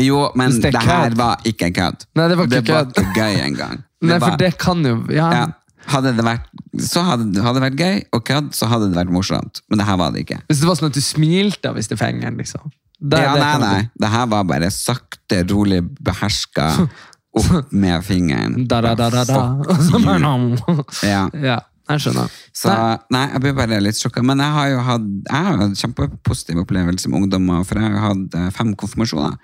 Jo, 0.00 0.30
men 0.34 0.50
Hvis 0.50 0.62
det 0.62 0.72
det, 0.72 0.80
er 0.82 0.86
her 0.88 1.14
var 1.18 1.40
ikke 1.44 1.70
kødd. 1.76 2.04
Nei, 2.16 2.28
det 2.28 2.36
var 2.38 2.44
ikke 2.50 2.62
kødd. 2.72 2.92
ikke 2.96 3.14
gøy 3.16 3.40
engang. 3.46 3.80
Nei, 4.02 4.18
var- 4.18 4.30
for 4.30 4.36
det 4.40 4.52
kan 4.58 4.84
jo 4.86 4.94
Ja. 5.12 5.30
ja, 5.36 5.46
hadde 5.92 6.14
det 6.16 6.24
vært 6.24 6.46
så 6.80 7.02
hadde, 7.04 7.42
hadde 7.42 7.60
det 7.60 7.64
vært 7.66 7.78
gøy 7.80 8.02
og 8.16 8.24
kødd, 8.24 8.52
så 8.56 8.66
hadde 8.70 8.88
det 8.92 8.96
vært 9.00 9.10
morsomt. 9.12 9.60
Men 9.68 9.78
det 9.82 9.86
her 9.86 9.96
var 10.00 10.12
det 10.14 10.22
ikke. 10.26 10.38
Hvis 10.48 10.60
det 10.62 10.68
var 10.70 10.78
sånn 10.78 10.90
at 10.92 10.94
du 10.94 11.00
smilte 11.04 11.68
av 11.72 11.74
hvis 11.80 11.88
det 11.90 11.98
fingeren, 12.00 12.36
liksom. 12.38 12.70
Det- 13.00 13.18
ja, 13.20 13.32
det 13.34 13.40
nei, 13.42 13.52
kan 13.52 13.60
nei. 13.64 13.88
Det 13.98 14.08
her 14.12 14.26
var 14.26 14.44
bare 14.44 14.70
sakte, 14.70 15.42
rolig, 15.50 15.80
beherska 16.00 16.88
opp 17.36 17.72
med 17.84 18.04
fingeren. 18.04 18.66
Da, 18.68 18.80
da, 18.84 18.94
da, 18.94 19.08
da, 19.10 19.24
da. 19.24 19.40
Og 19.70 19.76
så 19.86 19.98
you. 19.98 20.04
bare, 20.04 20.18
nom. 20.20 20.56
Ja. 21.02 21.22
Ja, 21.34 21.58
jeg 21.96 22.04
skjønner. 22.06 22.34
Så 22.60 22.74
nei, 23.14 23.22
jeg 23.32 23.40
blir 23.44 23.54
bare 23.58 23.80
litt 23.82 23.98
sjokka. 24.00 24.22
Men 24.26 24.38
jeg 24.42 24.54
har 24.56 24.68
jo 24.72 24.80
hatt 24.86 25.08
jeg 25.30 25.46
har 25.46 25.58
hatt 25.62 25.80
kjempepositiv 25.80 26.60
opplevelse 26.64 27.10
med 27.10 27.22
ungdommer, 27.24 27.64
for 27.68 27.80
jeg 27.80 27.90
har 27.94 28.06
hatt 28.10 28.36
eh, 28.40 28.48
fem 28.56 28.72
konfirmasjoner. 28.78 29.36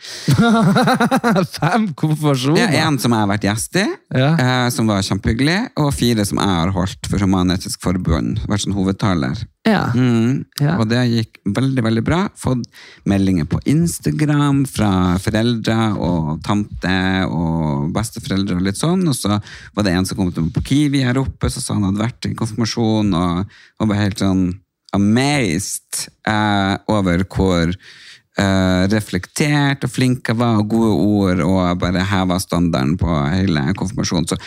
Fem 1.57 1.89
konfirmasjoner. 1.99 2.61
Ja, 2.75 2.87
En 2.87 2.99
som 3.03 3.13
jeg 3.15 3.23
har 3.25 3.31
vært 3.31 3.47
gjest 3.49 3.77
i, 3.81 3.87
Ja. 4.15 4.31
eh, 4.39 4.69
som 4.71 4.87
var 4.91 5.03
kjempehyggelig, 5.03 5.59
og 5.77 5.93
fire 5.95 6.25
som 6.25 6.39
jeg 6.39 6.49
har 6.49 6.73
holdt 6.75 7.07
for 7.11 7.19
Human-Etisk 7.23 7.81
Forbund. 7.83 8.41
Vært 8.49 8.65
sånn 8.67 8.77
hovedtaler. 8.77 9.37
Ja. 9.67 9.91
Mm. 9.95 10.45
Ja. 10.61 10.77
Og 10.79 10.87
det 10.91 11.03
gikk 11.11 11.41
veldig, 11.45 11.83
veldig 11.89 12.05
bra. 12.07 12.21
Fått 12.39 12.65
meldinger 13.09 13.49
på 13.51 13.59
Instagram 13.67 14.63
fra 14.71 14.91
foreldre 15.23 15.79
og 15.99 16.37
tante 16.47 16.99
og 17.27 17.91
besteforeldre 17.97 18.61
og 18.61 18.67
litt 18.69 18.79
sånn. 18.79 19.03
Og 19.11 19.19
så 19.19 19.35
var 19.35 19.87
det 19.87 19.97
en 19.97 20.07
som 20.07 20.21
kom 20.21 20.31
til 20.31 20.47
meg 20.47 20.55
på 20.55 20.65
Kiwi 20.71 21.03
her 21.07 21.19
oppe, 21.21 21.51
så 21.51 21.63
sa 21.63 21.75
han 21.75 21.89
hadde 21.89 22.05
vært 22.05 22.31
i 22.31 22.37
konfirmasjon 22.39 23.13
og, 23.19 23.59
og 23.81 23.91
var 23.91 24.03
helt 24.05 24.23
sånn 24.23 24.49
amazed 24.97 26.07
eh, 26.29 26.75
over 26.93 27.25
hvor 27.27 27.73
eh, 27.73 28.83
reflektert 28.93 29.85
og 29.85 29.93
flink 29.93 30.31
jeg 30.31 30.39
var, 30.41 30.61
og 30.63 30.71
gode 30.73 30.93
ord, 30.95 31.43
og 31.47 31.83
bare 31.83 32.07
heva 32.07 32.39
standarden 32.43 32.97
på 33.01 33.19
hele 33.35 33.67
konfirmasjonen. 33.79 34.31
Så 34.31 34.39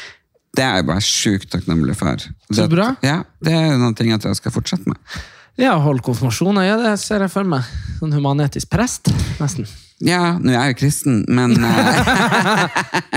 det 0.57 0.63
er 0.65 0.79
jeg 0.79 0.88
bare 0.89 1.03
sjukt 1.05 1.51
takknemlig 1.53 1.95
for. 1.99 2.17
Så 2.51 2.63
Det- 2.63 2.69
bra. 2.69 2.95
Ja, 3.05 3.23
det 3.43 3.53
er 3.53 3.77
noen 3.77 3.95
ting 3.95 4.09
jeg 4.09 4.19
tror 4.21 4.33
jeg 4.33 4.41
skal 4.41 4.51
fortsette 4.51 4.88
med. 4.88 4.97
Ja, 5.59 5.77
hold 5.77 6.01
konfirmasjoner, 6.01 6.63
ja, 6.63 6.77
det 6.77 6.99
ser 6.99 7.19
jeg 7.19 7.31
for 7.31 7.43
meg. 7.43 7.63
Sånn 7.99 8.13
humanetisk 8.15 8.69
prest, 8.71 9.12
nesten. 9.39 9.67
Ja, 9.99 10.38
nå 10.39 10.53
er 10.53 10.69
jeg 10.69 10.75
jo 10.75 10.79
kristen, 10.79 11.25
men, 11.27 11.51
eh, 11.63 12.67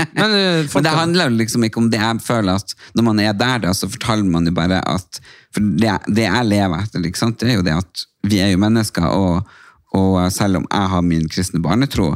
Men, 0.13 0.31
uh, 0.35 0.67
men 0.73 0.83
det 0.83 0.91
handler 0.91 1.29
jo 1.29 1.37
liksom 1.39 1.63
ikke 1.63 1.79
om 1.79 1.89
det. 1.89 2.01
Jeg 2.01 2.19
føler 2.25 2.59
at 2.59 2.75
når 2.93 3.03
man 3.07 3.19
er 3.23 3.33
der, 3.33 3.59
da, 3.63 3.71
så 3.71 3.87
forteller 3.87 4.27
man 4.27 4.45
jo 4.45 4.51
bare 4.51 4.81
at 4.83 5.21
For 5.53 5.61
det, 5.61 5.93
det 6.11 6.25
jeg 6.27 6.49
lever 6.49 6.81
etter, 6.83 7.07
sant, 7.15 7.39
det 7.39 7.53
er 7.53 7.59
jo 7.61 7.65
det 7.65 7.77
at 7.77 8.05
vi 8.27 8.39
er 8.41 8.51
jo 8.51 8.57
mennesker, 8.57 9.05
og, 9.05 9.47
og 9.93 10.31
selv 10.33 10.57
om 10.57 10.67
jeg 10.71 10.89
har 10.89 11.03
min 11.05 11.27
kristne 11.29 11.61
barnetro, 11.61 12.13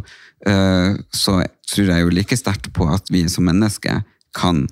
eh, 0.47 0.97
så 1.13 1.43
tror 1.69 1.91
jeg 1.91 2.01
jo 2.01 2.13
like 2.15 2.37
sterkt 2.39 2.71
på 2.73 2.87
at 2.89 3.11
vi 3.13 3.27
som 3.29 3.45
mennesker 3.45 4.01
kan 4.35 4.65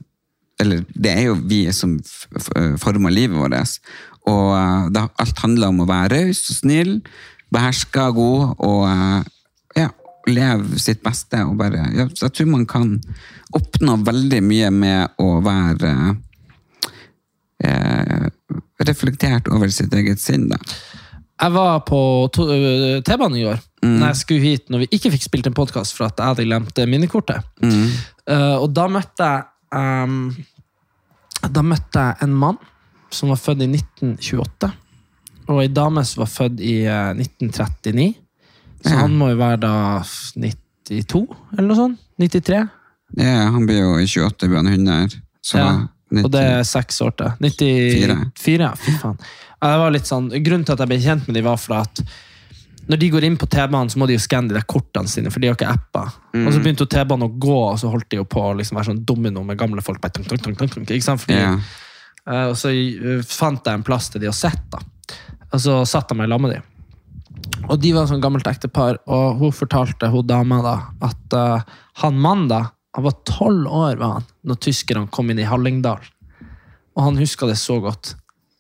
Eller 0.62 0.86
det 0.96 1.12
er 1.12 1.24
jo 1.30 1.38
vi 1.44 1.66
som 1.76 1.98
f 2.00 2.50
former 2.80 3.12
livet 3.12 3.38
vårt. 3.38 3.80
Og 4.30 4.52
eh, 4.56 4.90
det, 4.96 5.06
alt 5.22 5.44
handler 5.44 5.74
om 5.74 5.84
å 5.84 5.90
være 5.90 6.20
raus 6.20 6.46
og 6.50 6.60
snill, 6.62 6.94
beherska, 7.54 8.10
god 8.16 8.56
og 8.66 8.86
eh, 8.90 9.32
ja, 9.84 9.90
leve 10.32 10.80
sitt 10.82 11.04
beste. 11.06 11.44
Og 11.46 11.58
bare, 11.60 11.90
ja, 11.96 12.08
så 12.14 12.30
jeg 12.30 12.38
tror 12.40 12.54
man 12.54 12.68
kan 12.70 12.96
oppnå 13.56 14.00
veldig 14.08 14.42
mye 14.44 14.72
med 14.74 15.22
å 15.22 15.30
være 15.46 15.94
eh, 17.64 18.28
reflektert 18.86 19.52
over 19.54 19.72
sitt 19.74 19.94
eget 19.96 20.24
sinn. 20.24 20.50
Da. 20.52 20.60
Jeg 21.36 21.52
var 21.52 21.82
på 21.88 22.00
T-banen 22.34 23.40
i 23.42 23.48
går, 23.48 23.64
Mm. 23.86 24.00
når 24.00 24.08
jeg 24.08 24.18
skulle 24.18 24.42
hit, 24.42 24.70
når 24.74 24.82
vi 24.82 24.88
ikke 24.98 25.12
fikk 25.14 25.26
spilt 25.28 25.48
en 25.50 25.54
podkast 25.54 25.94
for 25.94 26.08
at 26.08 26.18
jeg 26.18 26.26
hadde 26.32 26.46
glemt 26.48 26.80
minnekortet. 26.90 27.44
minikortet. 27.62 27.62
Mm. 27.62 27.92
Uh, 28.26 28.56
og 28.64 28.72
da 28.74 28.88
møtte 28.90 29.28
jeg 29.30 29.44
ehm, 29.76 30.36
Da 31.52 31.62
møtte 31.62 32.02
jeg 32.02 32.24
en 32.26 32.34
mann 32.34 32.58
som 33.14 33.30
var 33.30 33.38
født 33.38 33.62
i 33.62 33.68
1928, 33.70 34.72
og 35.48 35.60
ei 35.62 35.68
dame 35.70 36.02
som 36.08 36.24
var 36.24 36.32
født 36.32 36.60
i 36.66 36.80
eh, 36.90 37.12
1939. 37.14 38.16
Så 38.86 38.92
Ja. 38.94 38.98
han 39.04 39.14
må 39.18 39.30
jo 39.32 39.38
være 39.40 39.60
da 39.62 39.74
92, 40.36 41.22
eller 41.58 41.68
noe 41.70 41.78
sånt? 41.78 42.00
93? 42.20 42.64
Ja, 43.18 43.50
han 43.54 43.66
blir 43.68 43.80
jo 43.84 43.94
i 44.02 44.08
28, 44.10 44.48
blir 44.50 44.58
han 44.64 44.68
100. 44.74 45.20
Så 45.46 45.58
Ja, 45.62 45.70
90. 46.12 46.26
Og 46.26 46.32
det 46.32 46.42
er 46.42 46.64
seks 46.64 47.00
år 47.02 47.14
til. 47.18 47.32
94, 47.42 48.60
ja, 48.62 48.74
fy 48.76 48.92
faen. 49.02 49.18
Ja, 49.62 49.72
det 49.72 49.80
var 49.82 49.92
litt 49.96 50.06
sånn, 50.10 50.30
grunnen 50.44 50.66
til 50.66 50.74
at 50.76 50.80
jeg 50.84 50.88
ble 50.92 51.00
kjent 51.02 51.28
med 51.28 51.36
dem, 51.38 51.46
var 51.48 51.58
for 51.58 51.76
at 51.82 52.02
når 52.86 53.00
de 53.02 53.10
går 53.16 53.26
inn 53.26 53.38
på 53.42 53.48
T-banen, 53.50 53.90
så 53.90 53.98
må 53.98 54.06
de 54.06 54.14
jo 54.14 54.22
skanne 54.22 54.52
de 54.52 54.58
der 54.58 54.66
kortene 54.70 55.10
sine, 55.10 55.32
for 55.34 55.42
de 55.42 55.50
har 55.50 55.58
ikke 55.58 55.72
apper. 55.72 56.12
Og 56.38 56.52
så 56.54 56.60
begynte 56.62 56.86
jo 56.86 56.92
T-banen 56.92 57.26
å 57.26 57.34
gå, 57.42 57.58
og 57.72 57.80
så 57.82 57.90
holdt 57.90 58.12
de 58.14 58.20
jo 58.20 58.28
på 58.30 58.44
å 58.46 58.54
liksom 58.60 58.78
være 58.78 58.92
sånn 58.92 59.02
domino 59.10 59.42
med 59.48 59.58
gamle 59.58 59.82
folk. 59.86 60.02
Bare, 60.04 60.14
tunk, 60.14 60.30
tunk, 60.30 60.44
tunk, 60.60 60.76
tunk, 60.76 60.86
ikke 60.94 61.08
sant? 61.08 61.24
Fordi, 61.24 61.40
yeah. 61.40 61.58
uh, 62.30 62.52
og 62.52 62.60
så 62.62 62.74
eh, 62.76 63.26
fant 63.26 63.66
jeg 63.66 63.80
en 63.80 63.86
plass 63.88 64.12
til 64.14 64.22
de 64.22 64.30
å 64.30 64.36
sitte. 64.36 64.82
Og 65.50 65.58
så 65.64 65.80
satt 65.90 66.14
jeg 66.14 66.20
meg 66.20 66.30
lag 66.30 66.44
med 66.44 66.54
de. 66.54 66.62
Og 67.66 67.80
de 67.82 67.96
var 67.96 68.06
sånn 68.10 68.22
gammelt 68.22 68.48
ektepar, 68.50 69.02
og 69.10 69.42
hun 69.42 69.56
fortalte, 69.56 70.12
hun 70.14 70.28
dama, 70.30 70.62
da, 70.66 70.78
at 71.10 71.38
uh, 71.38 71.78
han 72.04 72.22
mannen 72.22 72.52
da, 72.52 72.62
han 72.96 73.04
var 73.08 73.18
tolv 73.28 73.66
år 73.68 73.98
var 74.00 74.20
han, 74.20 74.28
når 74.48 74.62
tyskerne 74.64 75.10
kom 75.12 75.34
inn 75.34 75.42
i 75.42 75.48
Hallingdal. 75.50 76.06
Og 76.96 77.02
han 77.04 77.18
huska 77.20 77.50
det 77.50 77.58
så 77.60 77.82
godt. 77.84 78.14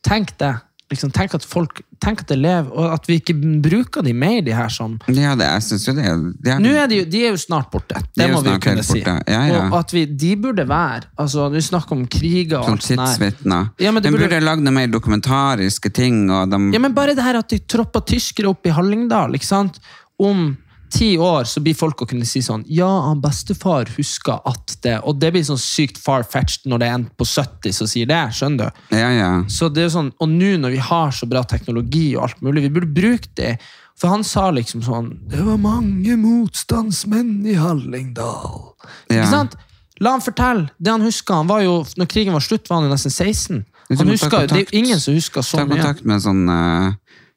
Tenk 0.03 0.33
det! 0.41 0.55
Liksom, 0.95 1.11
tenk 1.13 1.35
at 1.37 1.43
folk 1.45 1.81
tenk 2.03 2.21
at 2.25 2.27
det 2.31 2.37
lever, 2.41 2.71
og 2.75 2.93
at 2.95 3.05
vi 3.07 3.19
ikke 3.19 3.35
bruker 3.63 4.03
de 4.03 4.13
mer, 4.13 4.41
de 4.45 4.51
her 4.53 4.67
som 4.69 4.97
Ja, 5.07 5.35
det, 5.35 5.45
jeg 5.47 5.63
synes 5.63 5.85
jo 5.87 5.93
det. 5.95 6.07
det 6.43 6.57
Nå 6.61 6.73
er 6.75 6.87
de, 6.91 6.95
jo- 7.03 7.05
de 7.13 7.21
er 7.25 7.29
jo 7.35 7.37
snart 7.39 7.69
borte. 7.71 7.95
Det 8.15 8.25
er 8.25 8.29
jo 8.29 8.35
må 8.35 8.41
vi 8.43 8.49
jo 8.49 8.55
snart 8.55 8.63
kunne 8.65 8.75
helt 8.81 8.85
si. 8.89 8.99
borte. 9.03 9.15
Ja, 9.31 9.41
ja. 9.47 9.61
Og 9.69 9.77
at 9.79 9.93
vi, 9.95 10.05
de 10.05 10.31
burde 10.35 10.65
være 10.67 11.03
altså 11.17 11.47
vi 11.53 11.61
snakker 11.61 11.95
om 11.95 12.03
kriger 12.07 12.59
og 12.59 12.65
Sånn 12.65 12.73
alt 12.79 12.83
sånt 12.89 12.99
her. 12.99 13.07
tidsvitner. 13.15 13.69
Ja, 13.79 13.91
men 13.91 14.03
det 14.03 14.11
burde- 14.11 14.27
burde 14.29 14.41
lagd 14.43 14.61
noe 14.65 14.73
mer 14.75 14.87
dokumentariske 14.87 15.93
ting. 15.93 16.29
Og 16.31 16.49
de, 16.51 16.59
Ja, 16.73 16.79
men 16.79 16.93
bare 16.93 17.15
det 17.15 17.23
her 17.23 17.37
at 17.39 17.49
de 17.49 17.59
troppa 17.59 18.01
tyskere 18.05 18.49
opp 18.49 18.65
i 18.65 18.69
Hallingdal, 18.75 19.33
ikke 19.35 19.45
sant? 19.47 19.79
Om 20.19 20.57
ti 20.95 21.09
år 21.21 21.47
så 21.49 21.61
blir 21.63 21.75
folk 21.77 22.01
å 22.03 22.07
kunne 22.09 22.25
si 22.27 22.41
sånn 22.45 22.63
Ja, 22.71 22.87
han 23.09 23.21
bestefar 23.23 23.89
husker 23.97 24.39
at 24.47 24.75
det 24.85 24.95
Og 25.03 25.19
det 25.21 25.31
blir 25.35 25.45
sånn 25.45 25.59
sykt 25.61 25.99
far-fetched 26.01 26.69
når 26.71 26.81
det 26.81 26.87
er 26.89 26.97
en 26.99 27.07
på 27.19 27.27
70 27.27 27.75
som 27.75 27.89
sier 27.91 28.09
det. 28.09 28.21
Skjønner 28.37 28.71
du? 28.71 28.83
ja, 28.95 29.09
ja. 29.13 29.31
Så 29.51 29.69
det 29.73 29.85
er 29.85 29.93
sånn, 29.93 30.13
Og 30.23 30.31
nå 30.31 30.55
når 30.63 30.77
vi 30.77 30.83
har 30.89 31.13
så 31.15 31.27
bra 31.29 31.43
teknologi 31.43 32.07
og 32.15 32.29
alt 32.29 32.41
mulig, 32.45 32.65
vi 32.67 32.73
burde 32.77 32.93
bruke 32.95 33.31
det. 33.37 33.57
For 33.99 34.11
han 34.11 34.25
sa 34.27 34.49
liksom 34.55 34.83
sånn 34.85 35.13
Det 35.31 35.43
var 35.45 35.59
mange 35.61 36.17
motstandsmenn 36.19 37.45
i 37.47 37.55
Hallingdal. 37.59 38.73
Ja. 39.09 39.21
Ikke 39.21 39.31
sant? 39.31 39.55
La 40.03 40.11
han 40.17 40.23
fortelle. 40.23 40.67
Det 40.77 40.91
han 40.91 41.05
husker, 41.05 41.39
han 41.39 41.47
var 41.47 41.61
jo, 41.63 41.77
når 41.95 42.09
krigen 42.11 42.35
var 42.35 42.43
slutt, 42.43 42.67
var 42.67 42.81
han 42.81 42.89
jo 42.89 42.95
nesten 42.95 43.13
16. 43.13 43.63
Han 43.93 44.09
husker, 44.09 44.47
det 44.49 44.57
er 44.57 44.63
jo 44.65 44.79
ingen 44.81 44.99
som 44.99 45.13
husker 45.15 45.45
så 45.45 45.61
mye. 45.61 45.69
Ta 45.69 45.75
kontakt 45.75 46.07
med 46.09 46.23
sånn, 46.23 46.41
eh, 46.49 46.87
eh, 46.87 46.93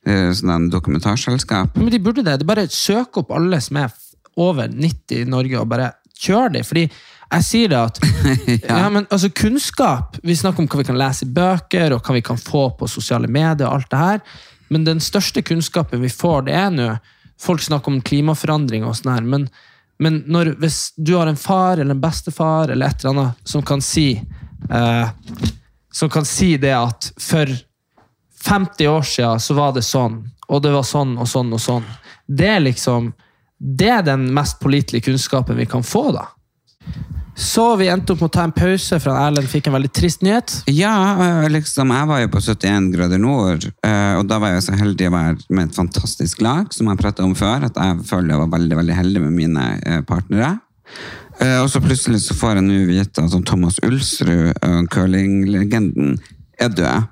sånn 0.06 0.52
en 0.54 0.68
dokumentarselskap. 0.72 1.76
Men 1.76 1.90
de 1.92 1.98
burde 2.00 2.22
det. 2.22 2.38
det 2.38 2.46
er 2.46 2.48
bare 2.48 2.68
Søk 2.72 3.18
opp 3.20 3.32
alle 3.34 3.58
som 3.60 3.80
er 3.80 3.90
over 4.38 4.68
90 4.70 5.22
i 5.22 5.28
Norge, 5.28 5.58
og 5.58 5.70
bare 5.70 5.92
kjør 6.18 6.54
det. 6.54 6.64
Fordi 6.68 6.84
jeg 7.28 7.44
sier 7.44 7.72
det 7.72 7.80
at 7.80 7.98
ja. 8.70 8.86
men 8.88 9.04
altså 9.12 9.28
Kunnskap 9.36 10.16
Vi 10.24 10.36
snakker 10.36 10.62
om 10.62 10.68
hva 10.70 10.80
vi 10.80 10.86
kan 10.88 10.98
lese 10.98 11.26
i 11.26 11.32
bøker, 11.34 11.94
og 11.94 12.04
hva 12.04 12.16
vi 12.16 12.24
kan 12.24 12.40
få 12.40 12.68
på 12.78 12.88
sosiale 12.88 13.28
medier. 13.28 13.66
og 13.68 13.80
alt 13.80 13.90
det 13.90 14.02
her. 14.04 14.20
Men 14.68 14.84
den 14.84 15.00
største 15.00 15.42
kunnskapen 15.42 16.02
vi 16.04 16.12
får, 16.12 16.48
det 16.48 16.56
er 16.56 16.74
nå 16.74 16.90
Folk 17.38 17.62
snakker 17.62 17.92
om 17.92 18.00
klimaforandring 18.02 18.82
og 18.82 18.96
sånn 18.98 19.12
her, 19.12 19.22
men, 19.22 19.44
men 20.02 20.24
når, 20.26 20.56
hvis 20.58 20.88
du 20.98 21.12
har 21.14 21.28
en 21.30 21.38
far 21.38 21.78
eller 21.78 21.94
en 21.94 22.00
bestefar 22.02 22.72
eller 22.74 22.90
et 22.90 23.04
eller 23.04 23.12
annet 23.12 23.46
som 23.52 23.62
kan 23.62 23.84
si 23.84 24.08
eh, 24.18 25.12
Som 25.94 26.10
kan 26.10 26.26
si 26.26 26.56
det 26.58 26.74
at 26.74 27.12
for 27.14 27.52
50 28.44 28.88
år 28.88 29.02
siden 29.02 29.40
så 29.40 29.54
var 29.58 29.72
det 29.76 29.84
sånn, 29.86 30.20
og 30.48 30.62
det 30.62 30.72
var 30.74 30.86
sånn 30.86 31.16
og 31.18 31.28
sånn 31.28 31.52
og 31.52 31.62
sånn. 31.62 31.86
Det 32.26 32.52
er 32.56 32.60
liksom 32.60 33.12
Det 33.58 33.88
er 33.90 34.04
den 34.06 34.28
mest 34.30 34.60
pålitelige 34.62 35.08
kunnskapen 35.08 35.56
vi 35.58 35.64
kan 35.66 35.82
få, 35.82 36.12
da. 36.14 36.28
Så 37.38 37.76
vi 37.76 37.86
endte 37.86 38.12
opp 38.12 38.22
med 38.24 38.32
å 38.32 38.34
ta 38.34 38.44
en 38.48 38.54
pause, 38.54 38.96
for 38.98 39.14
Erlend 39.14 39.46
fikk 39.46 39.68
en 39.68 39.76
veldig 39.76 39.90
trist 39.94 40.24
nyhet. 40.26 40.56
Ja, 40.74 40.94
eh, 41.22 41.48
liksom, 41.54 41.92
jeg 41.94 42.08
var 42.10 42.22
jo 42.24 42.30
på 42.34 42.40
71 42.42 42.88
grader 42.96 43.20
nord, 43.22 43.66
eh, 43.86 44.14
og 44.18 44.24
da 44.26 44.40
var 44.42 44.56
jeg 44.56 44.64
så 44.66 44.74
heldig 44.78 45.06
å 45.06 45.12
være 45.14 45.36
med 45.54 45.68
et 45.68 45.78
fantastisk 45.78 46.42
lag, 46.42 46.72
som 46.74 46.90
jeg 46.90 46.98
pratet 46.98 47.22
om 47.22 47.36
før, 47.38 47.68
at 47.68 47.78
jeg 47.78 48.00
føler 48.10 48.34
jeg 48.34 48.42
var 48.42 48.50
veldig, 48.56 48.78
veldig 48.80 48.96
heldig 48.98 49.22
med 49.28 49.36
mine 49.36 49.68
eh, 49.86 50.00
partnere. 50.08 50.56
Og 51.38 51.68
så 51.70 51.78
plutselig 51.78 52.18
så 52.24 52.34
får 52.34 52.58
jeg 52.58 52.64
nå 52.66 52.78
vite 52.88 53.22
at 53.22 53.34
Thomas 53.46 53.76
Ulsrud, 53.86 54.56
curlinglegenden, 54.90 56.16
er 56.58 56.72
død. 56.74 57.06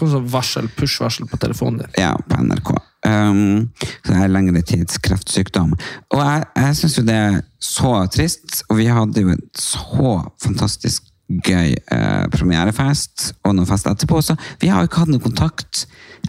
Sånn 0.00 0.30
varsel, 0.30 0.70
push-varsel 0.76 1.28
på 1.30 1.38
telefonen 1.42 1.84
din. 1.84 1.98
ja, 2.02 2.14
på 2.28 2.40
NRK. 2.42 2.72
Um, 3.06 3.70
så 4.04 4.12
det 4.12 4.18
er 4.24 4.32
lengre 4.32 4.62
tids 4.66 4.98
kreftsykdom. 5.00 5.72
Og 6.12 6.20
jeg, 6.20 6.48
jeg 6.56 6.78
syns 6.80 6.98
jo 6.98 7.04
det 7.08 7.16
er 7.16 7.38
så 7.60 7.94
trist, 8.12 8.62
og 8.68 8.80
vi 8.80 8.90
hadde 8.92 9.24
jo 9.24 9.32
en 9.32 9.46
så 9.56 10.16
fantastisk 10.42 11.09
gøy 11.46 11.74
eh, 11.78 12.24
premierefest 12.32 13.30
og 13.46 13.54
noen 13.54 13.68
fest 13.68 13.86
etterpå, 13.86 14.18
så 14.24 14.34
vi 14.60 14.70
har 14.72 14.82
jo 14.82 14.90
ikke 14.90 15.04
hatt 15.04 15.12
noe 15.12 15.22
kontakt 15.22 15.84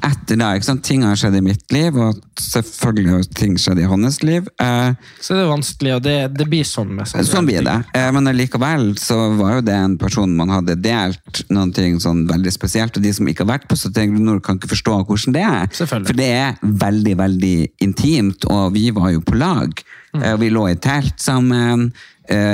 etter 0.08 0.38
da. 0.40 0.54
ikke 0.56 0.68
sant? 0.70 0.84
Ting 0.88 1.02
har 1.04 1.18
skjedd 1.20 1.36
i 1.36 1.42
mitt 1.44 1.66
liv, 1.74 1.98
og 2.00 2.20
selvfølgelig 2.40 3.12
har 3.12 3.26
ting 3.38 3.58
skjedd 3.60 3.82
i 3.84 3.88
hans 3.92 4.22
liv. 4.24 4.48
Eh, 4.62 4.94
Så 5.20 5.36
det 5.36 5.44
er 5.44 5.50
vanskelig, 5.52 5.96
og 5.98 6.04
det, 6.06 6.16
det 6.38 6.48
blir 6.50 6.64
sånn 6.68 6.94
med 6.96 7.10
sånn. 7.10 7.26
Sånn 7.28 7.50
blir 7.50 7.66
det. 7.66 7.76
Eh, 7.98 8.08
Men 8.16 8.30
allikevel 8.32 8.94
så 9.02 9.18
var 9.40 9.58
jo 9.58 9.66
det 9.68 9.76
en 9.76 9.98
person 10.02 10.32
man 10.38 10.54
hadde 10.54 10.78
delt 10.82 11.44
noen 11.52 11.74
ting 11.76 12.00
sånn 12.00 12.24
veldig 12.30 12.54
spesielt, 12.56 12.98
og 12.98 13.04
de 13.04 13.12
som 13.18 13.28
ikke 13.28 13.44
har 13.46 13.52
vært 13.58 13.68
på 13.70 13.76
71 13.80 14.14
grader 14.14 14.28
nord, 14.30 14.44
kan 14.46 14.62
ikke 14.62 14.72
forstå 14.76 15.00
hvordan 15.10 15.36
det 15.36 15.44
er. 15.50 15.68
For 15.82 16.14
det 16.22 16.30
er 16.38 16.62
veldig, 16.86 17.18
veldig 17.26 17.56
intimt, 17.84 18.48
og 18.50 18.72
vi 18.78 18.88
var 18.96 19.12
jo 19.18 19.26
på 19.28 19.36
lag. 19.42 19.76
Mm. 20.16 20.24
Eh, 20.24 20.38
Vi 20.42 20.50
lå 20.56 20.66
i 20.72 20.76
telt 20.82 21.20
sammen, 21.24 21.90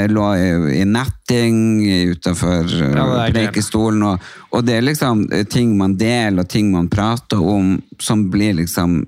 lå 0.10 0.28
i 0.36 0.48
i 0.82 0.86
netting 0.86 1.58
utenfor 2.12 2.66
Ja, 2.66 3.06
det 3.06 3.28
er. 3.28 3.34
Preikestolen, 3.36 4.04
og, 4.04 4.32
og 4.50 4.66
det 4.66 4.78
er 4.78 4.88
liksom 4.88 5.28
eh, 5.34 5.46
ting 5.50 5.76
man 5.78 5.98
deler, 6.00 6.44
og 6.44 6.50
ting 6.50 6.72
man 6.74 6.90
prater 6.90 7.42
om, 7.42 7.76
som 8.02 8.28
blir 8.32 8.58
liksom 8.62 9.04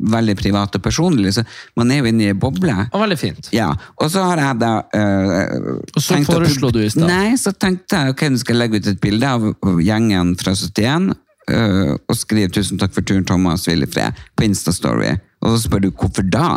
veldig 0.00 0.36
privat 0.36 0.76
og 0.76 0.82
personlig. 0.82 1.34
Så 1.34 1.44
man 1.76 1.90
er 1.90 2.00
jo 2.00 2.10
inne 2.10 2.24
i 2.24 2.30
ei 2.32 2.36
boble. 2.38 2.74
Og 2.90 3.02
veldig 3.02 3.18
fint. 3.20 3.50
Ja, 3.54 3.70
og 4.00 4.12
så 4.12 4.24
har 4.24 4.40
jeg 4.40 4.60
da 4.62 4.72
eh, 4.96 5.56
Og 5.94 6.02
så 6.02 6.20
foreslo 6.26 6.72
du 6.74 6.82
i 6.84 6.90
stad. 6.90 7.08
Nei, 7.10 7.36
så 7.40 7.52
tenkte 7.52 8.00
jeg 8.00 8.14
ok, 8.14 8.26
nå 8.30 8.40
skal 8.40 8.56
jeg 8.56 8.62
legge 8.62 8.80
ut 8.80 8.92
et 8.94 9.02
bilde 9.02 9.34
av 9.36 9.80
gjengen 9.84 10.34
fra 10.40 10.54
71 10.56 11.10
eh, 11.50 11.94
og 11.96 12.16
skrive 12.18 12.52
'Tusen 12.54 12.80
takk 12.80 12.94
for 12.96 13.06
turen, 13.06 13.26
Thomas 13.28 13.68
Willifred' 13.68 14.16
på 14.36 14.48
Instastory. 14.48 15.16
Og 15.40 15.56
så 15.56 15.66
spør 15.66 15.86
du 15.86 15.90
hvorfor 15.90 16.26
da? 16.26 16.50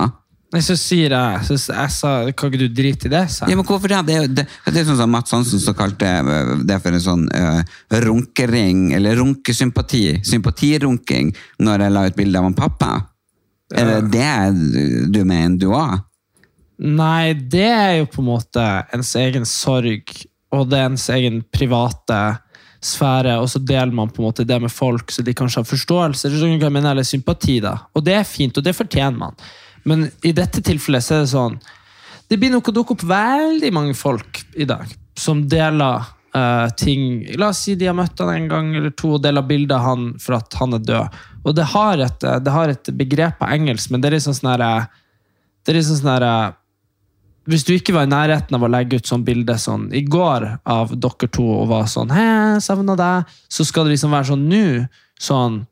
Nei, 0.53 0.61
så 0.61 0.75
sier 0.77 1.15
jeg, 1.15 1.45
så 1.47 1.55
jeg 1.57 1.91
sa 1.95 2.09
Kan 2.37 2.51
ikke 2.51 2.59
du 2.61 2.75
drite 2.77 3.07
i 3.09 3.11
det? 3.11 3.23
sa 3.33 3.47
Ja, 3.49 3.57
men 3.57 3.65
hvorfor 3.65 3.89
det? 3.89 4.01
Det 4.05 4.17
er, 4.19 4.27
det, 4.29 4.43
det 4.67 4.83
er 4.83 4.85
sånn 4.85 4.99
som 4.99 5.09
Mats 5.09 5.33
Hansen 5.33 5.61
som 5.61 5.73
kalte 5.77 6.05
eh, 6.05 6.51
det 6.61 6.77
for 6.83 6.93
en 6.93 7.01
sånn 7.01 7.23
uh, 7.33 7.63
runkering, 8.05 8.91
eller 8.93 9.17
runkesympati. 9.17 10.03
Sympatirunking, 10.29 11.33
når 11.63 11.87
jeg 11.87 11.95
la 11.95 12.05
ut 12.05 12.19
bilde 12.19 12.43
av 12.43 12.51
en 12.51 12.57
pappa. 12.57 12.91
Er 13.73 13.89
det 13.89 14.13
det 14.13 15.09
du 15.09 15.23
mener, 15.25 15.57
du 15.57 15.71
òg? 15.73 16.03
Nei, 16.83 17.33
det 17.33 17.65
er 17.69 17.97
jo 18.01 18.07
på 18.11 18.21
en 18.21 18.29
måte 18.29 18.63
ens 18.93 19.13
egen 19.17 19.45
sorg, 19.49 20.13
og 20.53 20.67
det 20.69 20.79
er 20.79 20.89
ens 20.91 21.09
egen 21.15 21.41
private 21.53 22.21
sfære, 22.83 23.37
og 23.39 23.49
så 23.49 23.61
deler 23.63 23.93
man 23.95 24.11
på 24.11 24.21
en 24.21 24.27
måte 24.27 24.45
det 24.45 24.59
med 24.61 24.71
folk, 24.73 25.11
så 25.13 25.23
de 25.25 25.33
kanskje 25.37 25.63
har 25.63 25.69
forståelse, 25.69 26.29
eller 26.29 27.03
sympati. 27.07 27.59
da. 27.63 27.77
Og 27.95 28.03
det 28.05 28.17
er 28.19 28.27
fint, 28.27 28.57
og 28.57 28.63
det 28.65 28.75
fortjener 28.75 29.17
man. 29.17 29.37
Men 29.89 30.07
i 30.23 30.31
dette 30.35 30.63
tilfellet 30.63 31.03
så 31.03 31.15
er 31.15 31.23
det 31.23 31.31
sånn 31.33 31.55
Det 32.29 32.37
blir 32.39 32.53
nok 32.53 32.69
å 32.71 32.75
dukke 32.75 32.95
opp 32.95 33.05
veldig 33.07 33.71
mange 33.75 33.95
folk 33.97 34.43
i 34.55 34.67
dag 34.69 34.87
som 35.19 35.43
deler 35.49 36.05
uh, 36.35 36.69
ting 36.79 37.35
La 37.37 37.51
oss 37.51 37.65
si 37.67 37.75
de 37.77 37.89
har 37.89 37.97
møtt 37.97 38.19
han 38.23 38.31
en 38.33 38.49
gang 38.49 38.73
eller 38.79 38.95
to 38.97 39.15
og 39.17 39.23
deler 39.25 39.45
bilder 39.45 39.77
av 39.77 39.87
han 39.91 40.07
for 40.23 40.39
at 40.39 40.57
han 40.57 40.73
er 40.77 40.83
død. 40.87 41.21
Og 41.43 41.55
det 41.57 41.67
har 41.73 42.01
et, 42.01 42.23
eh, 42.23 42.39
det 42.39 42.51
har 42.55 42.71
et 42.71 42.89
begrep 42.95 43.35
på 43.41 43.49
engelsk, 43.51 43.91
men 43.91 44.01
det 44.01 44.09
er 44.09 44.15
liksom 44.15 44.35
sånn 44.37 44.53
her 44.53 44.87
det 45.63 45.71
er 45.71 45.79
liksom 45.79 46.07
her 46.07 46.25
eh, 46.27 46.53
Hvis 47.51 47.65
du 47.67 47.73
ikke 47.75 47.95
var 47.95 48.07
i 48.07 48.11
nærheten 48.11 48.55
av 48.55 48.63
å 48.63 48.71
legge 48.71 49.01
ut 49.01 49.09
sånn 49.09 49.25
bilde 49.27 49.57
sånn 49.59 49.89
i 49.95 50.05
går 50.07 50.45
av 50.63 50.93
dere 50.95 51.27
to 51.27 51.43
og 51.43 51.67
var 51.71 51.89
sånn 51.91 52.11
Hei, 52.15 52.59
savna 52.63 52.95
deg. 52.99 53.31
Så 53.51 53.67
skal 53.67 53.87
det 53.87 53.97
liksom 53.97 54.15
være 54.15 54.31
sånn 54.31 54.45
nå. 54.47 54.65
Sånn 55.19 55.63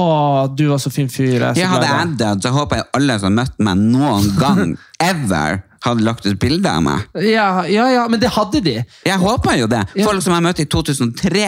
Å, 0.00 0.48
du 0.56 0.66
var 0.70 0.80
så 0.80 0.90
fin 0.92 1.10
fyr. 1.12 1.36
Jeg 1.36 1.60
Ja, 1.60 1.68
hadde 1.74 1.90
jeg 1.90 2.14
dødd, 2.22 2.46
så 2.46 2.54
håper 2.54 2.80
jeg 2.80 2.88
alle 2.96 3.18
som 3.20 3.28
har 3.28 3.36
møtt 3.42 3.60
meg 3.60 3.82
noen 3.92 4.30
gang, 4.38 4.72
ever, 5.12 5.60
hadde 5.84 6.06
lagt 6.06 6.24
ut 6.24 6.38
bilde 6.40 6.70
av 6.70 6.80
meg. 6.86 7.04
Ja, 7.20 7.66
ja, 7.68 7.90
ja, 7.92 8.06
men 8.08 8.22
det 8.22 8.32
hadde 8.32 8.62
de. 8.64 8.78
Jeg 9.04 9.20
håper 9.20 9.58
jo 9.60 9.68
det. 9.68 9.82
Ja. 9.92 10.06
Folk 10.08 10.24
som 10.24 10.32
jeg 10.36 10.46
møtte 10.46 10.64
i 10.64 10.70
2003, 10.72 11.46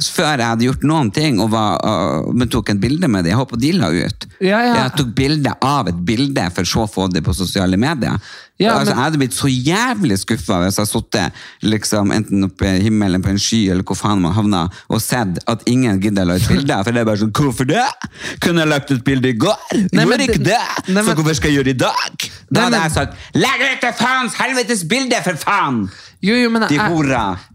før 0.00 0.30
jeg 0.30 0.46
hadde 0.46 0.68
gjort 0.68 0.84
noen 0.86 1.10
ting, 1.12 1.40
og 1.42 1.50
var, 1.52 1.80
uh, 1.82 2.30
men 2.32 2.48
tok 2.52 2.70
et 2.72 2.80
bilde 2.80 3.10
med 3.10 3.26
det. 3.26 3.34
Jeg 3.34 3.40
håper 3.40 3.60
de 3.60 3.72
la 3.80 3.90
ut. 3.90 4.28
Ja, 4.38 4.60
ja. 4.68 4.76
Jeg 4.84 4.94
tok 5.00 5.10
bilde 5.18 5.56
av 5.66 5.90
et 5.90 5.98
bilde, 6.06 6.46
for 6.54 6.68
så 6.68 6.86
å 6.86 6.90
få 6.92 7.08
det 7.12 7.24
på 7.26 7.34
sosiale 7.36 7.80
medier. 7.80 8.16
Ja, 8.60 8.74
altså, 8.76 8.92
men- 8.92 8.98
Jeg 8.98 9.04
hadde 9.04 9.18
blitt 9.22 9.36
så 9.36 9.48
jævlig 9.48 10.18
skuffa 10.20 10.58
hvis 10.64 10.76
jeg 10.76 10.90
hadde 10.92 11.32
liksom, 11.62 12.12
enten 12.12 12.44
oppe 12.44 12.66
i 12.76 12.82
himmelen 12.84 13.22
på 13.24 13.30
en 13.32 13.38
sky, 13.40 13.60
eller 13.72 13.82
hvor 13.82 13.96
faen 13.96 14.20
man 14.20 14.34
havna, 14.36 14.66
og 14.88 15.00
sett 15.00 15.38
at 15.48 15.62
ingen 15.66 16.00
gidder 16.02 16.26
å 16.26 16.26
la 16.28 16.34
ut 16.36 16.48
bilde. 16.48 16.76
For 16.84 16.92
det 16.92 17.00
er 17.00 17.08
bare 17.08 17.22
sånn 17.22 17.32
Hvorfor 17.40 17.66
det? 17.66 17.86
Kunne 18.44 18.60
jeg 18.64 18.68
lagt 18.68 18.90
ut 18.92 19.02
bilde 19.04 19.28
i 19.32 19.32
går? 19.32 19.56
Nei, 19.92 20.04
men 20.04 20.20
Gjorde 20.20 20.28
ikke 20.28 20.44
det-! 20.44 20.92
Nei, 20.92 21.02
så 21.06 21.14
hvorfor 21.16 21.34
skal 21.38 21.50
jeg 21.50 21.58
gjøre 21.60 21.70
det 21.70 21.74
i 21.74 21.82
dag? 21.86 22.30
Da 22.52 22.66
hadde 22.66 22.82
jeg 22.82 22.92
sagt 22.92 23.14
Legg 23.34 23.64
ut 23.64 23.80
det 23.86 23.94
faens 23.96 24.34
helvetes 24.34 24.84
bilde, 24.90 25.22
for 25.24 25.40
faen! 25.40 25.82
Jo, 26.20 26.34
jo, 26.36 26.50
men 26.52 26.66
jeg, 26.68 26.76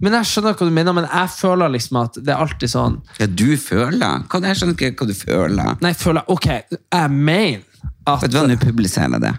men 0.02 0.16
jeg 0.18 0.26
skjønner 0.26 0.56
hva 0.58 0.66
du 0.66 0.74
mener, 0.74 0.94
men 0.98 1.06
jeg 1.06 1.30
føler 1.36 1.70
liksom 1.76 2.00
at 2.02 2.16
det 2.18 2.34
er 2.34 2.40
alltid 2.42 2.72
sånn 2.72 2.96
Ja, 3.20 3.28
du 3.30 3.52
føler? 3.62 4.24
Hva, 4.26 4.42
jeg 4.42 4.58
skjønner 4.58 4.74
ikke 4.80 5.04
hva 5.04 5.08
du 5.12 5.14
føler. 5.20 5.76
Nei, 5.84 5.92
jeg 5.94 6.00
føler, 6.02 6.26
ok, 6.34 6.48
jeg 6.74 7.12
mener 7.14 7.62
at 8.08 8.22
Vet 8.24 8.32
du 8.34 8.40
hva, 8.40 8.48
nå 8.50 8.58
publiserer 8.62 9.14
jeg 9.14 9.22
det. 9.22 9.36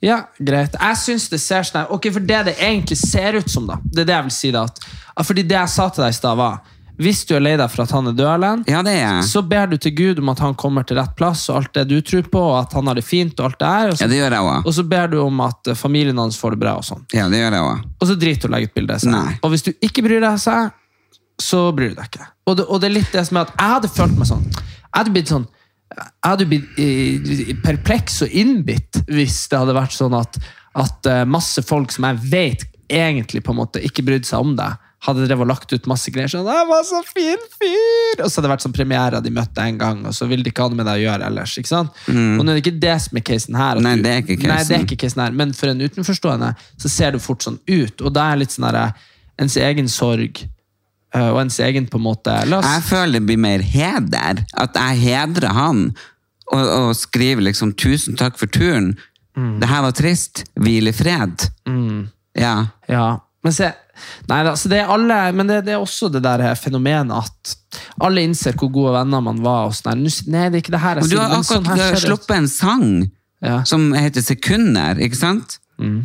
Ja, 0.00 0.20
greit. 0.38 0.76
Jeg 0.78 0.96
syns 1.00 1.24
det 1.32 1.40
ser 1.42 1.64
sånn 1.66 1.80
her 1.82 1.92
Ok, 1.94 2.04
for 2.14 2.22
det 2.22 2.44
det 2.46 2.56
egentlig 2.62 2.96
ser 3.00 3.34
ut 3.40 3.48
som, 3.50 3.64
da 3.66 3.80
Det 3.82 4.04
er 4.04 4.10
det 4.12 4.14
jeg 4.14 4.26
vil 4.28 4.34
si, 4.36 4.50
da. 4.54 4.62
At, 4.62 5.24
fordi 5.26 5.42
det 5.42 5.56
jeg 5.58 5.72
sa 5.74 5.88
til 5.90 6.04
deg 6.04 6.12
i 6.14 6.18
stad, 6.20 6.36
var 6.38 6.60
Hvis 7.02 7.24
du 7.26 7.32
er 7.34 7.42
lei 7.42 7.56
deg 7.58 7.70
for 7.72 7.82
at 7.82 7.94
han 7.96 8.06
er 8.06 8.14
død, 8.14 8.28
alene 8.36 8.62
Ja, 8.70 8.84
det 8.86 8.94
er 9.02 9.18
så 9.26 9.42
ber 9.42 9.66
du 9.72 9.76
til 9.76 9.94
Gud 9.98 10.18
om 10.22 10.30
at 10.30 10.38
han 10.44 10.54
kommer 10.58 10.86
til 10.86 10.98
rett 11.00 11.16
plass, 11.18 11.48
og 11.50 11.56
alt 11.64 11.74
det 11.74 11.84
du 11.90 11.96
tror 12.00 12.22
på, 12.30 12.38
og 12.52 12.56
at 12.60 12.72
han 12.78 12.86
har 12.86 12.94
det 12.98 13.04
fint, 13.06 13.34
og 13.40 13.50
alt 13.50 13.58
det 13.58 13.68
er. 13.68 13.90
Og 13.90 13.98
så, 13.98 14.04
Ja, 14.04 14.08
det 14.12 14.18
gjør 14.20 14.34
jeg 14.38 14.46
også. 14.52 14.62
og 14.70 14.74
så 14.78 14.86
ber 14.94 15.06
du 15.12 15.18
om 15.24 15.40
at 15.46 15.66
eh, 15.70 15.74
familien 15.78 16.18
hans 16.18 16.38
får 16.38 16.54
det 16.54 16.60
bra, 16.62 16.76
og 16.78 16.86
sånn. 16.86 17.02
Ja, 17.14 17.26
det 17.28 17.38
gjør 17.42 17.54
jeg 17.58 17.66
også. 17.66 17.90
Og 18.00 18.06
så 18.12 18.18
driter 18.22 18.46
du 18.48 18.52
å 18.52 18.54
legge 18.56 18.70
ut 18.70 18.74
bilde. 18.78 18.98
Og 19.42 19.50
hvis 19.54 19.62
du 19.66 19.70
ikke 19.82 20.02
bryr 20.06 20.20
deg, 20.22 20.38
sa 20.42 20.56
jeg, 20.62 20.70
så 21.42 21.60
bryr 21.74 21.92
du 21.94 21.98
deg 21.98 22.10
ikke. 22.10 22.26
Og 22.50 22.56
det, 22.58 22.66
og 22.70 22.80
det 22.82 22.88
er 22.90 22.96
litt 22.98 23.12
det 23.14 23.26
som 23.28 23.38
er 23.42 23.46
at 23.46 23.54
jeg 23.58 23.74
hadde 23.76 23.88
følt 23.98 24.18
meg 24.18 24.26
sånn 24.30 24.46
Jeg 24.48 24.94
hadde 24.96 25.12
blitt 25.14 25.30
sånn 25.34 25.46
jeg 25.96 26.08
hadde 26.24 26.46
blitt 26.50 26.78
eh, 26.78 27.54
perpleks 27.64 28.22
og 28.26 28.34
innbitt 28.36 29.00
hvis 29.08 29.48
det 29.50 29.58
hadde 29.62 29.74
vært 29.78 29.94
sånn 29.96 30.14
at, 30.18 30.36
at 30.78 31.06
eh, 31.08 31.24
masse 31.24 31.62
folk 31.66 31.90
som 31.94 32.04
jeg 32.10 32.20
vet 32.30 32.66
egentlig 32.88 33.42
på 33.44 33.52
en 33.52 33.60
måte 33.62 33.80
ikke 33.84 34.04
brydde 34.06 34.28
seg 34.28 34.40
om 34.44 34.54
deg, 34.56 34.76
hadde 35.06 35.26
drevet 35.28 35.44
og 35.44 35.50
lagt 35.52 35.72
ut 35.72 35.84
masse 35.86 36.10
greier 36.10 36.26
sånn 36.32 36.46
'Jeg 36.48 36.66
var 36.66 36.82
så 36.82 37.00
fin 37.06 37.38
fyr!' 37.54 38.22
Og 38.24 38.30
så 38.30 38.40
hadde 38.40 38.48
det 38.48 38.52
vært 38.56 38.64
sånn 38.66 38.74
premiere 38.74 39.20
de 39.22 39.30
møtte 39.30 39.62
en 39.62 39.78
gang, 39.78 40.00
og 40.06 40.12
så 40.16 40.26
ville 40.26 40.42
de 40.42 40.50
ikke 40.50 40.64
ha 40.64 40.68
noe 40.72 40.76
med 40.80 40.86
deg 40.88 40.98
å 40.98 41.04
gjøre 41.06 41.26
ellers. 41.28 41.52
ikke 41.58 41.68
sant? 41.70 41.90
Og 42.08 42.42
nå 42.44 42.50
er 42.50 42.58
det 42.58 42.64
ikke 42.66 42.80
det 42.80 42.96
som 43.04 43.16
er 43.16 43.20
casen 43.28 43.54
her. 43.54 43.76
Mm. 43.78 43.82
Nei, 43.82 43.94
du- 43.96 44.02
det 44.02 44.10
er 44.10 44.18
ikke 44.22 44.28
Nei, 44.28 44.36
det 44.38 44.48
er 44.48 44.58
casen. 44.58 44.86
ikke 44.88 44.96
casen 45.04 45.22
her. 45.22 45.30
Men 45.32 45.52
for 45.52 45.66
en 45.68 45.80
utenforstående 45.80 46.56
så 46.76 46.88
ser 46.90 47.10
det 47.12 47.22
fort 47.22 47.38
sånn 47.46 47.60
ut, 47.68 48.02
og 48.02 48.12
da 48.12 48.32
er 48.32 48.36
litt 48.42 48.50
sånn 48.50 48.72
der, 48.72 48.92
ens 49.38 49.56
egen 49.56 49.86
sorg 49.88 50.42
eh, 50.42 50.48
og 51.14 51.40
ens 51.40 51.58
egen 51.64 51.86
på 51.88 51.96
en 51.98 52.04
måte 52.04 52.34
La 52.50 52.60
Jeg 52.60 52.82
føler 52.84 53.12
det 53.18 53.26
blir 53.26 53.38
mer 53.40 53.62
heder. 53.64 54.42
At 54.54 54.74
jeg 54.76 54.98
hedrer 55.06 55.54
han 55.56 55.84
og, 56.52 56.64
og 56.68 56.96
skriver 56.96 57.42
liksom 57.48 57.72
'tusen 57.72 58.16
takk 58.16 58.38
for 58.38 58.46
turen'. 58.46 58.94
Mm. 59.36 59.60
Det 59.60 59.68
her 59.68 59.82
var 59.82 59.92
trist. 59.92 60.44
Hvil 60.56 60.88
i 60.88 60.92
fred. 60.92 61.48
Ja. 62.36 62.66
Ja, 62.88 63.20
men 63.44 63.52
se 63.52 63.72
Nei 64.28 64.44
da, 64.46 64.52
så 64.54 64.68
det 64.70 64.78
er 64.78 64.90
alle 64.94 65.32
Men 65.34 65.48
det, 65.48 65.64
det 65.66 65.72
er 65.74 65.80
også 65.82 66.06
det 66.12 66.22
der 66.22 66.54
fenomenet 66.54 67.10
at 67.18 67.56
alle 68.00 68.22
innser 68.22 68.54
hvor 68.54 68.70
gode 68.70 68.92
venner 68.94 69.20
man 69.20 69.40
var. 69.42 69.72
Sånn 69.74 70.04
Nei, 70.30 70.48
det 70.50 70.54
er 70.54 70.62
ikke 70.62 70.74
det 70.76 70.80
her 70.84 71.00
jeg 71.00 71.08
sier. 71.08 71.16
du 71.16 71.22
har 71.22 71.30
akkurat 71.30 71.46
sånn 71.50 71.66
akkurat 71.66 71.98
ser 71.98 72.06
sluppet 72.06 72.36
en 72.36 72.48
sang 72.48 73.10
Ja. 73.42 73.62
som 73.64 73.92
heter 73.94 74.20
'Sekunder', 74.20 74.98
ikke 74.98 75.16
sant? 75.16 75.58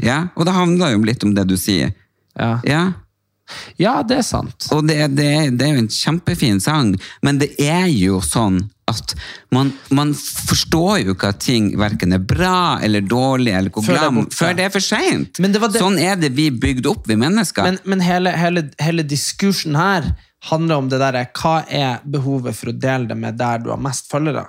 Ja, 0.03 0.27
Og 0.35 0.45
det 0.45 0.53
handler 0.53 0.91
jo 0.91 0.99
litt 1.01 1.23
om 1.23 1.33
det 1.33 1.47
du 1.47 1.55
sier. 1.57 1.93
Ja. 2.37 2.59
Ja, 2.63 2.93
ja, 3.81 3.97
det 4.07 4.21
er 4.21 4.27
sant. 4.27 4.69
Og 4.75 4.85
det, 4.87 4.99
det, 5.17 5.29
det 5.57 5.67
er 5.67 5.75
jo 5.75 5.83
en 5.83 5.91
kjempefin 5.91 6.61
sang, 6.63 6.93
men 7.25 7.41
det 7.41 7.53
er 7.61 7.87
jo 7.91 8.21
sånn 8.23 8.63
at 8.91 9.13
man, 9.55 9.71
man 9.95 10.11
forstår 10.13 11.05
jo 11.05 11.13
ikke 11.15 11.29
at 11.31 11.39
ting 11.43 11.69
verken 11.79 12.15
er 12.17 12.19
bra 12.19 12.81
eller 12.83 13.05
dårlig 13.05 13.53
eller 13.55 13.71
hvor 13.71 13.85
glam, 13.87 14.25
før 14.33 14.57
det 14.57 14.67
er 14.67 14.73
for 14.73 14.83
seint. 14.83 15.39
Det 15.39 15.79
Sånn 15.79 16.01
er 16.01 16.19
det 16.19 16.33
vi 16.35 16.49
bygd 16.51 16.89
opp, 16.91 17.07
vi 17.07 17.15
mennesker. 17.19 17.63
Men, 17.69 17.79
men 17.87 18.03
hele, 18.03 18.33
hele, 18.35 18.67
hele 18.83 19.05
diskursen 19.07 19.79
her 19.79 20.11
handler 20.49 20.83
om 20.83 20.91
det 20.91 20.99
der 20.99 21.21
hva 21.31 21.55
er 21.71 22.03
behovet 22.03 22.57
for 22.57 22.73
å 22.73 22.75
dele 22.75 23.07
det 23.07 23.17
med 23.19 23.39
der 23.39 23.63
du 23.63 23.71
har 23.71 23.79
mest 23.81 24.11
følgere. 24.11 24.45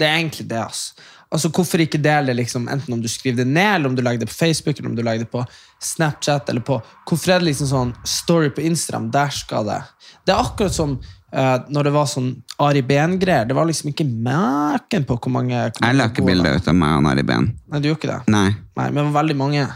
Det 0.00 0.08
er 0.08 0.18
egentlig 0.18 0.48
det. 0.50 0.64
altså. 0.64 1.08
Altså, 1.30 1.50
Hvorfor 1.54 1.82
ikke 1.84 2.00
dele 2.02 2.34
liksom, 2.34 2.66
enten 2.72 2.96
om 2.96 3.02
du 3.02 3.08
skriver 3.08 3.44
det 3.44 3.50
ned, 3.52 3.76
eller 3.76 3.92
om 3.92 3.94
du 3.96 4.02
legger 4.02 4.24
det 4.24 4.30
på 4.32 4.38
Facebook, 4.40 4.78
eller 4.78 4.90
om 4.90 4.96
du 4.98 5.02
legger 5.06 5.24
det 5.24 5.30
på 5.30 5.44
Snapchat, 5.80 6.50
eller 6.50 6.64
på 6.66 6.80
Hvorfor 7.06 7.36
er 7.36 7.42
det 7.42 7.52
liksom 7.52 7.70
sånn 7.70 7.94
story 8.02 8.50
på 8.54 8.64
Instagram? 8.66 9.10
Der 9.14 9.30
skal 9.34 9.68
det. 9.68 9.80
Det 10.26 10.34
er 10.34 10.42
akkurat 10.42 10.74
som 10.74 10.96
uh, 10.98 11.58
når 11.70 11.88
det 11.88 11.92
var 11.94 12.08
sånn 12.10 12.32
Ari 12.62 12.82
Behn-greier. 12.86 13.46
Det 13.48 13.56
var 13.56 13.68
liksom 13.68 13.92
ikke 13.92 14.06
maken 14.06 15.06
på 15.08 15.18
hvor 15.18 15.34
mange 15.34 15.54
jeg 15.54 15.96
la 15.96 16.08
ikke 16.10 16.26
bilde 16.26 16.56
ut 16.56 16.70
av 16.70 16.76
meg 16.76 16.98
og 16.98 17.10
Ari 17.12 17.26
Behn. 17.26 17.46
Nei, 17.70 17.80
du 17.80 17.90
gjorde 17.90 18.02
ikke 18.02 18.12
det? 18.12 18.20
Nei. 18.34 18.48
Nei, 18.80 18.88
men 18.90 19.00
det 19.00 19.06
var 19.10 19.18
veldig 19.22 19.38
mange. 19.38 19.68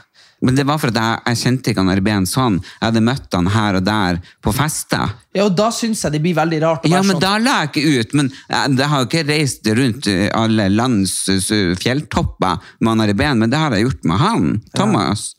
Men 0.44 0.58
det 0.58 0.66
var 0.68 0.76
for 0.82 0.92
at 0.92 0.98
jeg, 1.00 1.20
jeg 1.30 1.38
kjente 1.40 1.70
ikke 1.72 1.80
han 1.80 1.90
Ari 1.94 2.02
Ben 2.04 2.26
sånn. 2.28 2.58
Jeg 2.60 2.84
hadde 2.84 3.00
møtt 3.06 3.32
han 3.32 3.46
her 3.54 3.78
og 3.78 3.84
der 3.86 4.18
på 4.44 4.52
fester. 4.52 5.14
Ja, 5.34 5.46
og 5.46 5.54
da 5.56 5.70
syns 5.72 6.02
jeg 6.04 6.12
det 6.14 6.20
blir 6.26 6.36
veldig 6.36 6.58
rart 6.62 6.84
Ja, 6.90 7.00
men 7.00 7.16
sånn. 7.16 7.22
da 7.24 7.30
la 7.40 7.54
jeg 7.62 7.70
ikke 7.72 7.94
ut. 8.04 8.12
Men 8.20 8.28
jeg, 8.52 8.74
jeg 8.78 8.90
har 8.92 9.00
jo 9.00 9.08
ikke 9.08 9.22
reist 9.30 9.70
rundt 9.80 10.10
eh, 10.12 10.26
alle 10.36 10.66
lands 10.74 11.14
eh, 11.32 11.72
fjelltopper 11.80 12.60
med 12.84 12.92
han 12.92 13.04
Ari 13.06 13.16
Ben, 13.16 13.40
men 13.40 13.50
det 13.54 13.62
har 13.62 13.72
jeg 13.78 13.88
gjort 13.88 14.04
med 14.12 14.20
han. 14.20 14.52
Thomas. 14.76 15.30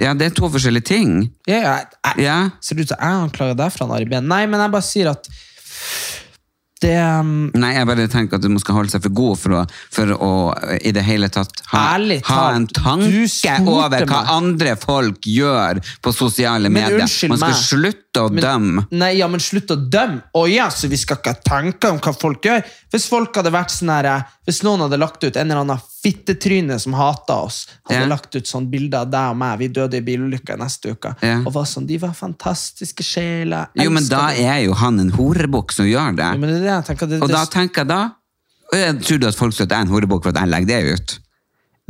Ja, 0.00 0.12
det 0.18 0.26
er 0.26 0.32
to 0.34 0.48
forskjellige 0.50 0.88
ting. 0.88 1.10
Ja, 1.46 1.58
ja, 1.62 1.74
jeg, 2.10 2.24
Ja. 2.26 2.38
Ser 2.60 2.74
det 2.76 2.84
ut 2.88 2.92
som 2.92 2.98
jeg 3.00 3.20
anklager 3.24 3.54
deg 3.60 3.70
for 3.72 3.86
han 3.86 3.96
Ari 3.96 4.08
Behn? 4.10 4.26
Nei, 4.28 4.42
men 4.50 4.58
jeg 4.64 4.72
bare 4.74 4.86
sier 4.86 5.10
at 5.12 5.28
det 6.80 6.96
um, 6.96 7.50
Nei, 7.60 7.72
jeg 7.76 7.88
bare 7.88 8.06
tenker 8.10 8.40
at 8.40 8.46
man 8.48 8.62
skal 8.62 8.78
holde 8.78 8.92
seg 8.94 9.02
for 9.04 9.14
god 9.16 9.40
for 9.40 9.56
å, 9.58 9.62
for 9.92 10.12
å 10.16 10.30
eh, 10.56 10.78
i 10.88 10.92
det 10.96 11.04
hele 11.04 11.28
tatt 11.32 11.60
ha, 11.72 11.82
Ærlig 11.96 12.20
ha 12.30 12.46
en 12.56 12.66
tanke 12.70 13.56
over 13.68 14.06
hva 14.08 14.22
meg. 14.22 14.32
andre 14.36 14.74
folk 14.80 15.28
gjør 15.28 15.82
på 16.00 16.12
sosiale 16.16 16.70
Men 16.72 16.88
medier. 16.88 17.04
Man 17.30 17.40
skal 17.42 17.54
meg. 17.54 17.60
slutte 17.60 18.24
å 18.24 18.32
men, 18.32 18.42
dømme. 18.44 18.86
Nei, 18.96 19.12
ja, 19.20 19.28
men 19.30 19.42
slutt 19.44 19.74
å 19.74 19.78
dømme! 19.80 20.24
Å 20.34 20.46
ja, 20.50 20.70
så 20.72 20.88
vi 20.90 20.98
skal 21.00 21.20
ikke 21.20 21.36
tenke 21.46 21.92
om 21.92 22.00
hva 22.02 22.14
folk 22.16 22.48
gjør? 22.48 22.64
Hvis 22.90 23.06
folk 23.10 23.36
hadde 23.38 23.52
vært 23.54 23.74
sånn 23.74 23.92
her 23.92 24.08
eh, 24.10 24.28
Hvis 24.48 24.64
noen 24.66 24.86
hadde 24.86 24.98
lagt 25.00 25.22
ut 25.22 25.36
en 25.36 25.44
eller 25.44 25.62
annen 25.62 25.84
fittetryne 26.02 26.78
som 26.80 26.92
hata 26.96 27.34
oss, 27.44 27.66
hadde 27.88 28.00
Ja. 28.00 28.06
lagt 28.06 28.34
ut 28.36 28.46
sånn 28.46 28.70
bilde 28.70 28.94
av 28.98 29.10
deg 29.10 29.30
og 29.30 29.36
meg, 29.36 29.58
vi 29.58 29.68
døde 29.68 29.94
i 29.98 30.00
bilulykka 30.00 30.56
neste 30.58 30.92
uke, 30.94 31.14
Ja. 31.22 31.38
og 31.44 31.52
var 31.52 31.64
sånn 31.64 31.86
De 31.86 31.98
var 31.98 32.12
fantastiske 32.14 33.02
sjeler. 33.04 33.68
Jo, 33.76 33.90
men 33.90 34.06
da 34.08 34.28
er 34.32 34.64
jo 34.64 34.72
han 34.74 34.98
en 35.00 35.10
horebukk 35.10 35.72
som 35.72 35.84
gjør 35.86 36.16
det. 36.16 36.32
Jo, 36.32 36.38
men 36.38 36.50
det 36.54 36.62
det 36.62 36.84
tenker, 36.86 37.06
det, 37.08 37.22
Og 37.22 37.28
da 37.28 37.44
tenker 37.44 37.82
jeg 37.84 37.88
da 37.88 38.12
jeg 38.72 39.00
Tror 39.02 39.18
du 39.18 39.26
at 39.26 39.34
folk 39.34 39.52
tror 39.54 39.64
at 39.66 39.68
jeg 39.70 39.78
er 39.78 39.82
en 39.82 39.88
horebukk 39.88 40.22
for 40.22 40.28
at 40.30 40.36
jeg 40.36 40.48
legger 40.48 40.66
det 40.66 40.94
ut? 40.94 41.18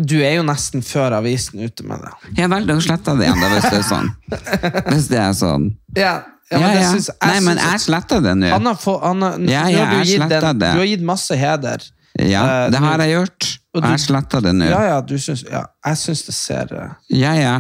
Du 0.01 0.15
er 0.25 0.37
jo 0.39 0.43
nesten 0.43 0.81
før 0.81 1.13
avisen 1.13 1.61
ute 1.61 1.85
med 1.85 2.01
det. 2.01 2.39
Ja 2.39 2.47
vel, 2.49 2.65
da 2.67 2.75
sletter 2.81 3.13
jeg 3.13 3.19
det 3.19 3.27
igjen, 3.29 3.51
hvis 3.53 3.71
det 3.71 3.79
er 3.79 3.89
sånn. 3.91 4.09
Hvis 4.95 5.09
det 5.13 5.19
er 5.21 5.33
sånn. 5.37 5.67
Ja, 5.95 6.23
ja, 6.51 6.59
men 6.59 6.61
Ja, 6.61 6.81
ja. 6.81 6.91
Synes, 6.95 7.11
jeg 7.13 7.29
Nei, 7.31 7.41
men 7.45 7.59
jeg 7.59 7.81
sletter 7.85 8.23
det 8.25 8.33
nå. 8.41 8.49
Anna, 8.57 8.73
han 9.05 9.23
har, 9.23 9.39
Ja, 9.41 9.65
du, 9.69 9.77
har 9.77 10.05
gitt 10.05 10.29
det. 10.31 10.41
du 10.59 10.65
har 10.81 10.87
gitt 10.89 11.03
masse 11.05 11.37
heder. 11.37 11.85
Ja, 12.29 12.43
Eh, 12.67 12.71
det 12.75 12.79
har 12.83 12.99
jeg 13.05 13.15
gjort. 13.17 13.47
du- 13.75 13.81
jeg 13.89 14.01
sletta 14.03 14.41
det 14.45 14.53
nå. 14.55 14.69
Ja, 14.69 14.81
ja, 14.85 15.01
du 15.01 15.15
syns 15.19 15.45
Ja, 15.51 15.65
jeg 15.87 15.97
syns 15.97 16.25
det 16.27 16.35
ser 16.35 16.73
eh, 16.77 16.91
Ja, 17.17 17.33
ja. 17.35 17.55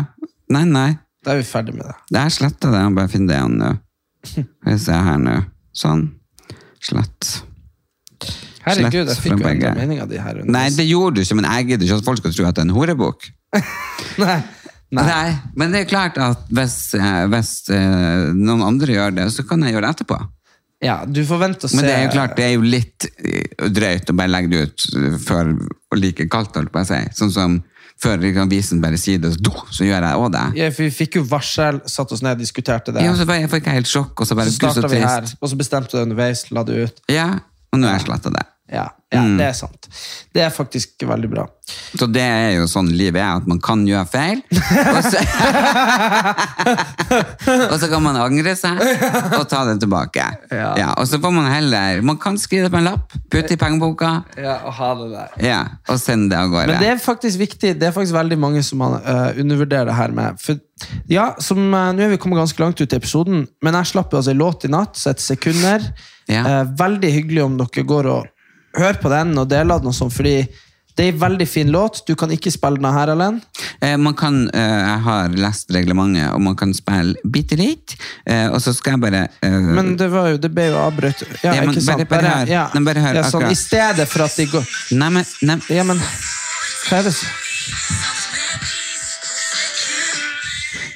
Nei, 0.50 0.64
nei. 0.64 0.98
Da 1.24 1.32
er 1.32 1.36
vi 1.42 1.46
ferdig 1.48 1.74
med 1.76 1.84
det. 1.86 1.94
Jeg 2.12 2.32
sletta 2.36 2.70
det. 2.72 2.80
Jeg 2.80 2.94
bare 2.96 3.08
finne 3.08 3.28
det 3.28 3.36
igjen 3.38 3.56
nå. 3.60 3.70
Skal 4.24 4.44
vi 4.72 4.78
se 4.78 4.92
her 4.92 5.18
nå. 5.18 5.36
Sånn. 5.76 6.10
Slett. 6.80 7.42
Herregud, 8.64 9.08
jeg 9.08 9.16
fikk 9.16 9.38
jo 9.40 9.48
endra 9.48 9.70
meninga 9.76 10.06
di 10.08 10.18
her. 10.20 10.40
Nei, 10.44 10.66
det 10.76 10.84
gjorde 10.88 11.14
du 11.16 11.20
ikke, 11.22 11.36
men 11.38 11.46
jeg 11.48 11.68
gidder 11.70 11.86
ikke 11.86 11.98
at 12.02 12.04
folk 12.04 12.18
skal 12.20 12.32
tro 12.36 12.46
at 12.48 12.54
det 12.58 12.62
er 12.64 12.68
en 12.68 12.74
horebok. 12.76 13.28
Nei. 14.20 14.34
Nei. 14.92 15.04
Nei. 15.06 15.38
Men 15.56 15.72
det 15.72 15.84
er 15.84 15.88
klart 15.88 16.18
at 16.20 16.42
hvis, 16.50 16.76
eh, 16.98 17.22
hvis 17.30 17.52
noen 18.36 18.64
andre 18.66 18.96
gjør 18.96 19.14
det, 19.16 19.26
så 19.32 19.44
kan 19.48 19.62
jeg 19.64 19.72
gjøre 19.76 19.86
det 19.86 19.92
etterpå. 19.96 20.18
Ja, 20.80 21.02
du 21.04 21.20
får 21.28 21.40
vente 21.42 21.66
og 21.66 21.72
se. 21.72 21.76
Men 21.76 21.88
det 21.88 21.96
er 21.96 22.06
jo 22.06 22.12
klart, 22.14 22.36
det 22.38 22.46
er 22.46 22.54
jo 22.54 22.62
litt 22.64 23.06
eh, 23.20 23.66
drøyt 23.68 24.12
å 24.12 24.16
bare 24.16 24.32
legge 24.32 24.52
det 24.52 24.62
ut 24.64 24.86
for 25.26 25.50
å 25.92 25.98
like 25.98 26.24
kaldt, 26.32 26.56
holdt 26.56 26.72
på 26.72 26.80
å 26.80 26.88
si. 26.88 27.00
Sånn 27.18 27.34
som 27.34 27.58
før 28.00 28.22
liksom, 28.22 28.46
avisen 28.48 28.80
bare 28.80 28.96
sier 29.00 29.20
det, 29.20 29.34
så, 29.36 29.64
så 29.76 29.84
gjør 29.84 30.06
jeg 30.08 30.20
òg 30.22 30.30
det. 30.32 30.44
ja, 30.62 30.70
for 30.72 30.86
Vi 30.86 30.94
fikk 31.02 31.18
jo 31.20 31.24
varsel, 31.28 31.82
satte 31.90 32.16
oss 32.16 32.24
ned, 32.24 32.40
diskuterte 32.40 32.94
det. 32.96 33.04
Ja, 33.04 33.12
så 33.18 33.26
jeg, 33.28 33.50
fikk 33.52 33.68
jeg 33.68 33.82
helt 33.82 33.90
sjokk, 33.90 34.14
og 34.16 34.28
så 34.30 34.38
bare 34.38 34.52
så 34.52 34.56
starta 34.56 34.88
vi 34.92 35.02
her, 35.04 35.28
og 35.36 35.52
så 35.52 35.58
bestemte 35.60 35.98
du 35.98 36.00
underveis, 36.06 36.46
la 36.54 36.64
det 36.64 36.78
ut. 36.86 37.04
Ja, 37.12 37.28
og 37.70 37.82
nå 37.82 37.90
har 37.90 37.98
jeg 37.98 38.06
sletta 38.08 38.32
det. 38.34 38.46
Ja, 38.70 38.86
ja 39.10 39.20
Mm. 39.20 39.38
det 39.40 39.46
er 39.48 39.54
sant. 39.58 39.88
Det 40.32 40.42
er 40.44 40.50
faktisk 40.54 41.02
veldig 41.02 41.28
bra. 41.32 41.44
Så 41.98 42.06
det 42.06 42.22
er 42.22 42.52
jo 42.60 42.68
sånn 42.70 42.86
livet 42.94 43.18
er, 43.18 43.40
at 43.40 43.46
man 43.50 43.58
kan 43.62 43.82
gjøre 43.86 44.06
feil. 44.06 44.38
Og 44.94 45.02
så, 45.02 45.18
og 47.72 47.76
så 47.80 47.88
kan 47.90 48.02
man 48.04 48.16
angre 48.20 48.52
seg 48.58 48.78
og 49.34 49.42
ta 49.50 49.64
det 49.66 49.76
tilbake. 49.82 50.22
Ja. 50.54 50.92
og 50.94 51.08
så 51.10 51.18
får 51.22 51.32
man 51.34 51.48
heller 51.50 52.00
Man 52.06 52.18
kan 52.22 52.38
skrive 52.38 52.68
det 52.68 52.72
på 52.74 52.78
en 52.80 52.86
lapp, 52.86 53.12
putte 53.32 53.54
i 53.54 53.58
pengeboka 53.60 54.10
Ja, 54.38 54.56
å 54.66 54.70
ha 54.78 54.90
det 55.00 55.08
der. 55.12 55.28
ja, 55.46 55.60
og 55.90 55.98
sende 56.02 56.30
det 56.30 56.38
av 56.38 56.50
gårde. 56.54 56.72
Men 56.72 56.82
det 56.82 56.90
er 56.94 57.02
faktisk 57.02 57.40
viktig. 57.42 57.74
Det 57.80 57.86
er 57.90 57.94
faktisk 57.96 58.14
veldig 58.16 58.38
mange 58.40 58.62
som 58.66 58.82
uh, 58.86 59.30
undervurderer 59.34 59.90
det 59.90 59.98
her 59.98 60.14
med. 60.14 60.38
For, 60.42 60.58
ja, 61.10 61.30
som, 61.42 61.58
uh, 61.74 61.90
Nå 61.90 62.06
er 62.06 62.14
vi 62.14 62.20
kommet 62.22 62.38
ganske 62.40 62.62
langt 62.62 62.80
ut 62.80 62.92
i 62.94 62.98
episoden, 62.98 63.46
men 63.62 63.78
jeg 63.80 63.90
slapp 63.94 64.14
jo 64.14 64.22
altså 64.22 64.34
en 64.34 64.42
låt 64.42 64.66
i 64.66 64.72
natt, 64.72 64.94
så 64.98 65.10
et 65.14 65.22
sekunder. 65.24 65.80
Ja. 66.30 66.44
Eh, 66.46 66.66
veldig 66.78 67.08
hyggelig 67.10 67.42
om 67.42 67.56
dere 67.58 67.82
går 67.90 68.06
og 68.06 68.26
hører 68.76 69.00
på 69.02 69.08
den 69.12 69.36
og 69.38 69.48
deler 69.50 69.78
den, 69.80 69.88
og 69.90 69.94
sånn, 69.96 70.10
fordi 70.12 70.34
det 70.98 71.06
er 71.06 71.12
en 71.14 71.20
veldig 71.22 71.46
fin 71.48 71.70
låt. 71.72 72.02
Du 72.06 72.14
kan 72.18 72.28
ikke 72.34 72.50
spille 72.52 72.76
den 72.76 72.92
her 72.92 73.08
alene. 73.14 73.40
Eh, 73.80 73.94
man 73.96 74.12
kan, 74.18 74.50
eh, 74.52 74.60
jeg 74.60 75.00
har 75.06 75.28
lest 75.38 75.70
reglementet, 75.72 76.32
og 76.34 76.40
man 76.44 76.56
kan 76.58 76.74
spille 76.76 77.14
bitte 77.24 77.56
litt. 77.56 77.94
Eh, 78.26 78.48
og 78.50 78.58
så 78.60 78.74
skal 78.76 78.98
jeg 78.98 79.00
bare 79.06 79.22
eh, 79.42 79.50
Men 79.78 79.94
det, 79.96 80.10
var 80.12 80.28
jo, 80.34 80.36
det 80.42 80.50
ble 80.52 80.66
jo 80.68 80.76
avbrutt. 80.82 81.22
Ja, 81.44 81.54
Ja, 81.54 81.62
ikke 81.62 81.80
sant? 81.80 82.04
bare- 82.04 82.10
bare 82.10 82.34
hør. 82.40 82.52
ja, 82.52 82.66
Nei, 82.74 82.82
bare 82.84 83.00
hør 83.06 83.14
ja, 83.22 83.22
sånn. 83.30 83.48
I 83.50 83.54
stedet 83.56 84.08
for 84.08 84.26
at 84.26 84.36
de 84.36 84.46
går 84.50 84.66
Nei, 84.98 85.08
men, 85.08 85.24
nei, 85.42 85.58
Ja, 85.70 85.84
men 85.88 85.98
Hva 86.90 86.98
er 86.98 87.02
det 87.08 87.14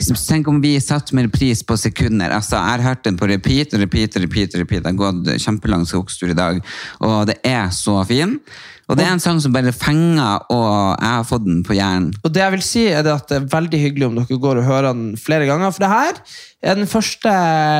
så? 0.04 0.16
Tenk 0.28 0.48
om 0.50 0.60
vi 0.62 0.74
satt 0.82 1.12
mer 1.16 1.30
pris 1.32 1.62
på 1.66 1.76
sekunder. 1.80 2.34
Altså, 2.36 2.58
jeg 2.58 2.76
har 2.76 2.84
hørt 2.90 3.04
den 3.06 3.18
på 3.20 3.28
repeat 3.30 3.74
repeat 3.80 4.16
repeat. 4.20 4.54
repeat. 4.60 4.84
Jeg 4.84 4.92
har 4.92 5.00
gått 5.00 5.32
kjempelang 5.42 5.84
skogstur 5.88 6.30
i 6.32 6.38
dag, 6.38 6.60
og 7.00 7.26
det 7.30 7.40
er 7.46 7.68
så 7.74 8.00
fin. 8.08 8.38
Og 8.84 8.98
det 8.98 9.06
er 9.06 9.14
en 9.14 9.22
sang 9.22 9.38
som 9.40 9.52
bare 9.54 9.72
fenger, 9.72 10.44
og 10.52 11.00
jeg 11.00 11.08
har 11.08 11.24
fått 11.24 11.46
den 11.46 11.62
på 11.64 11.76
hjernen. 11.76 12.10
Og 12.20 12.32
det 12.34 12.42
jeg 12.42 12.54
vil 12.54 12.64
si 12.66 12.82
er 12.90 13.06
at 13.14 13.30
det 13.30 13.38
er 13.38 13.46
veldig 13.54 13.80
hyggelig 13.80 14.08
om 14.10 14.18
dere 14.18 14.40
går 14.42 14.60
og 14.60 14.68
hører 14.68 14.90
den 14.90 15.14
flere 15.20 15.48
ganger, 15.48 15.72
for 15.72 15.86
det 15.86 15.92
her 15.94 16.20
er 16.68 16.76
den 16.80 16.90
første 16.90 17.32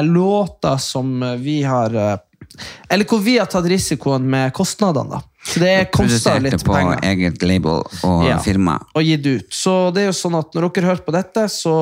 låta 0.09 0.79
som 0.81 1.19
vi 1.43 1.61
har 1.69 1.93
eh, 1.93 2.15
Eller 2.89 3.05
hvor 3.11 3.19
vi 3.19 3.37
har 3.37 3.49
tatt 3.51 3.67
risikoen 3.67 4.29
med 4.31 4.53
kostnadene, 4.55 5.19
da. 5.19 5.34
Så 5.45 5.61
det 5.61 5.91
Produserte 5.93 6.41
litt 6.43 6.65
på 6.65 6.73
penger. 6.73 7.01
eget 7.05 7.43
label 7.45 7.83
og 7.85 8.25
Ja, 8.25 8.39
firma. 8.41 8.79
Og 8.97 9.05
gitt 9.05 9.27
ut. 9.27 9.51
Så 9.53 9.93
det 9.95 10.03
er 10.05 10.07
jo 10.09 10.17
sånn 10.17 10.39
at 10.39 10.55
når 10.57 10.71
dere 10.73 10.89
hører 10.89 11.05
på 11.05 11.13
dette, 11.13 11.45
så 11.53 11.75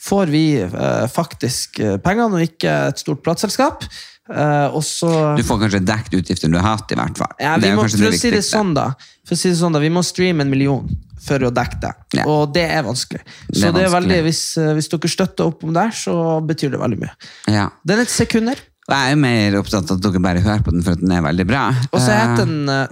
får 0.00 0.30
vi 0.30 0.44
eh, 0.62 1.06
faktisk 1.10 1.80
eh, 1.82 1.96
pengene, 1.98 2.38
og 2.38 2.46
ikke 2.46 2.76
et 2.92 2.98
stort 3.02 3.22
plateselskap. 3.26 3.84
Eh, 4.30 4.68
Du 4.70 5.42
får 5.42 5.58
kanskje 5.64 5.82
dekket 5.84 6.14
utgiftene 6.20 6.54
du 6.54 6.60
har 6.60 6.76
hatt, 6.76 6.92
i 6.92 6.94
hvert 6.94 7.18
fall. 7.18 7.32
ja, 7.40 7.56
Det 7.58 7.70
vi 7.70 7.76
må, 7.76 7.88
For 7.88 7.98
det 7.98 8.12
å 8.12 8.18
si 8.20 8.30
det 8.30 8.44
sånn, 8.46 8.74
da. 8.74 8.92
For 9.26 9.34
å 9.34 9.38
si 9.38 9.50
det 9.50 9.58
sånn 9.58 9.72
da, 9.74 9.80
Vi 9.82 9.90
må 9.90 10.02
streame 10.06 10.40
en 10.46 10.50
million 10.50 10.88
for 11.22 11.38
å 11.38 11.50
dekke 11.54 11.80
det. 11.80 11.92
Ja. 12.18 12.24
Og 12.26 12.52
det 12.54 12.64
er 12.70 12.82
vanskelig. 12.82 13.20
Det 13.48 13.58
Så 13.60 13.68
er 13.68 13.72
det 13.72 13.82
er 13.86 13.92
veldig, 13.94 14.22
hvis, 14.26 14.56
eh, 14.58 14.72
hvis 14.74 14.88
dere 14.90 15.08
støtter 15.10 15.46
opp 15.46 15.62
om 15.64 15.72
det, 15.72 15.88
så 15.94 16.40
betyr 16.42 16.70
det 16.70 16.80
veldig 16.80 16.98
mye. 16.98 17.12
Ja. 17.48 17.68
Den 17.86 18.00
er 18.00 18.04
sekunder. 18.10 18.58
Og 18.92 18.98
jeg 19.00 19.16
er 19.16 19.20
mer 19.22 19.56
opptatt 19.62 19.88
av 19.90 19.96
at 19.98 20.04
dere 20.04 20.20
bare 20.22 20.42
hører 20.44 20.62
på 20.66 20.72
den 20.74 20.82
for 20.84 20.92
at 20.98 21.00
den 21.02 21.12
er 21.16 21.22
veldig 21.24 21.46
bra. 21.48 21.62
Og 21.90 21.98
så 22.00 22.12
Eh, 22.12 22.20
heter 22.22 22.44
den 22.46 22.68
Uh, 22.68 22.86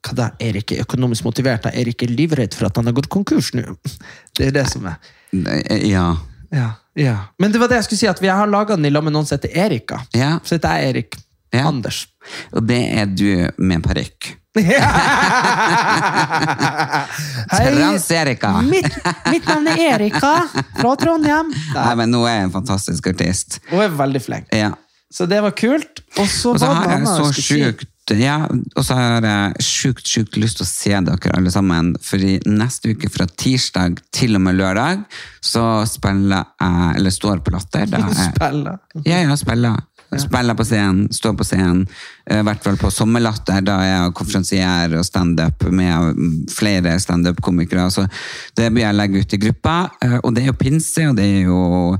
Hva 0.00 0.14
da? 0.16 0.26
Erik 0.40 0.70
ikke 0.70 0.84
økonomisk 0.86 1.26
motivert. 1.26 1.66
Erik 1.74 2.02
er 2.06 2.08
livredd 2.16 2.54
for 2.56 2.70
at 2.70 2.76
han 2.80 2.86
har 2.88 2.94
gått 2.96 3.10
konkurs 3.12 3.50
nå. 3.52 3.66
Det 4.38 4.46
er 4.46 4.54
det 4.56 4.66
som 4.70 4.86
er. 4.88 4.96
Eh, 5.34 5.88
Ja. 5.90 6.06
Ja, 6.50 6.70
ja. 6.98 7.16
Men 7.38 7.52
det 7.52 7.60
var 7.60 7.68
det 7.70 7.76
jeg 7.78 7.84
skulle 7.84 7.98
si, 8.00 8.06
at 8.10 8.18
vi 8.22 8.26
har 8.32 8.48
laga 8.50 8.74
den 8.74 8.86
i 8.88 8.90
lag 8.90 9.04
med 9.06 9.12
noen 9.14 9.26
som 9.28 9.36
heter 9.38 9.52
Erika. 9.54 10.00
Ja. 10.16 10.38
Så 10.42 10.56
heter 10.56 10.68
er 10.72 10.88
Erik. 10.88 11.14
Anders. 11.52 12.06
Og 12.54 12.62
det 12.66 12.80
er 12.98 13.06
du 13.06 13.50
med 13.58 13.82
parykk. 13.84 14.36
Trans-Erika. 17.50 18.52
Mitt, 18.72 18.96
mitt 19.30 19.46
navn 19.46 19.68
er 19.70 19.80
Erika 19.94 20.32
fra 20.80 20.94
Trondheim. 21.00 21.52
Nei, 21.74 21.94
men 22.00 22.10
nå 22.14 22.22
er 22.26 22.40
jeg 22.40 22.48
en 22.48 22.54
fantastisk 22.54 23.10
artist. 23.12 23.60
Hun 23.70 23.82
er 23.84 23.94
veldig 23.98 24.22
flink. 24.24 24.48
Ja. 24.54 24.72
Så 25.10 25.26
det 25.26 25.40
var 25.42 25.50
kult. 25.58 26.04
Og 26.18 26.26
så 26.28 26.54
var 26.54 26.74
har 26.74 26.84
det 26.86 26.92
jeg 26.92 27.06
så 27.06 27.14
annet 27.14 27.24
jeg 27.26 27.32
skulle 27.32 27.46
si. 27.46 27.64
sjukt 27.64 27.86
ja, 28.18 28.40
og 28.50 28.82
så 28.82 28.96
har 28.98 29.22
jeg 29.22 29.62
sjukt, 29.62 30.06
sjukt 30.08 30.36
lyst 30.40 30.58
til 30.58 30.66
å 30.66 30.70
se 30.70 31.00
dere 31.06 31.34
alle 31.36 31.50
sammen. 31.54 31.92
Fordi 32.02 32.40
neste 32.50 32.90
uke 32.96 33.10
fra 33.12 33.26
tirsdag 33.38 34.00
til 34.10 34.34
og 34.34 34.42
med 34.42 34.58
lørdag 34.58 35.04
så 35.44 35.84
spiller 35.86 36.42
jeg, 36.42 36.96
eller 36.98 37.14
står 37.14 37.44
på 37.46 37.54
Latter. 37.54 37.86
Da 37.86 38.00
jeg, 38.08 38.32
spiller. 38.32 38.80
Ja, 39.06 39.20
ja, 39.22 39.36
spiller. 39.38 39.78
Spiller 40.18 40.56
på 40.58 40.64
scenen, 40.66 41.04
står 41.14 41.36
på 41.38 41.44
scenen. 41.46 41.84
eh, 42.26 42.40
I 42.40 42.46
hvert 42.48 42.64
fall 42.64 42.80
på 42.80 42.90
Sommerlatter, 42.90 43.60
da 43.62 43.76
er 43.78 43.90
jeg 43.92 44.16
konferansier 44.18 44.96
og 44.98 45.06
standup 45.06 45.68
med 45.70 46.16
mm, 46.18 46.32
flere 46.50 46.96
standup-komikere. 46.98 47.86
Så 47.94 48.08
det 48.58 48.72
blir 48.74 48.88
jeg 48.88 48.98
legge 48.98 49.22
ut 49.22 49.38
i 49.38 49.42
gruppa. 49.46 49.76
eh, 50.02 50.18
Og 50.24 50.34
det 50.34 50.42
er 50.42 50.50
jo 50.50 50.58
pinse, 50.58 51.06
og 51.12 51.14
det 51.20 51.28
er 51.30 51.46
jo 51.46 51.94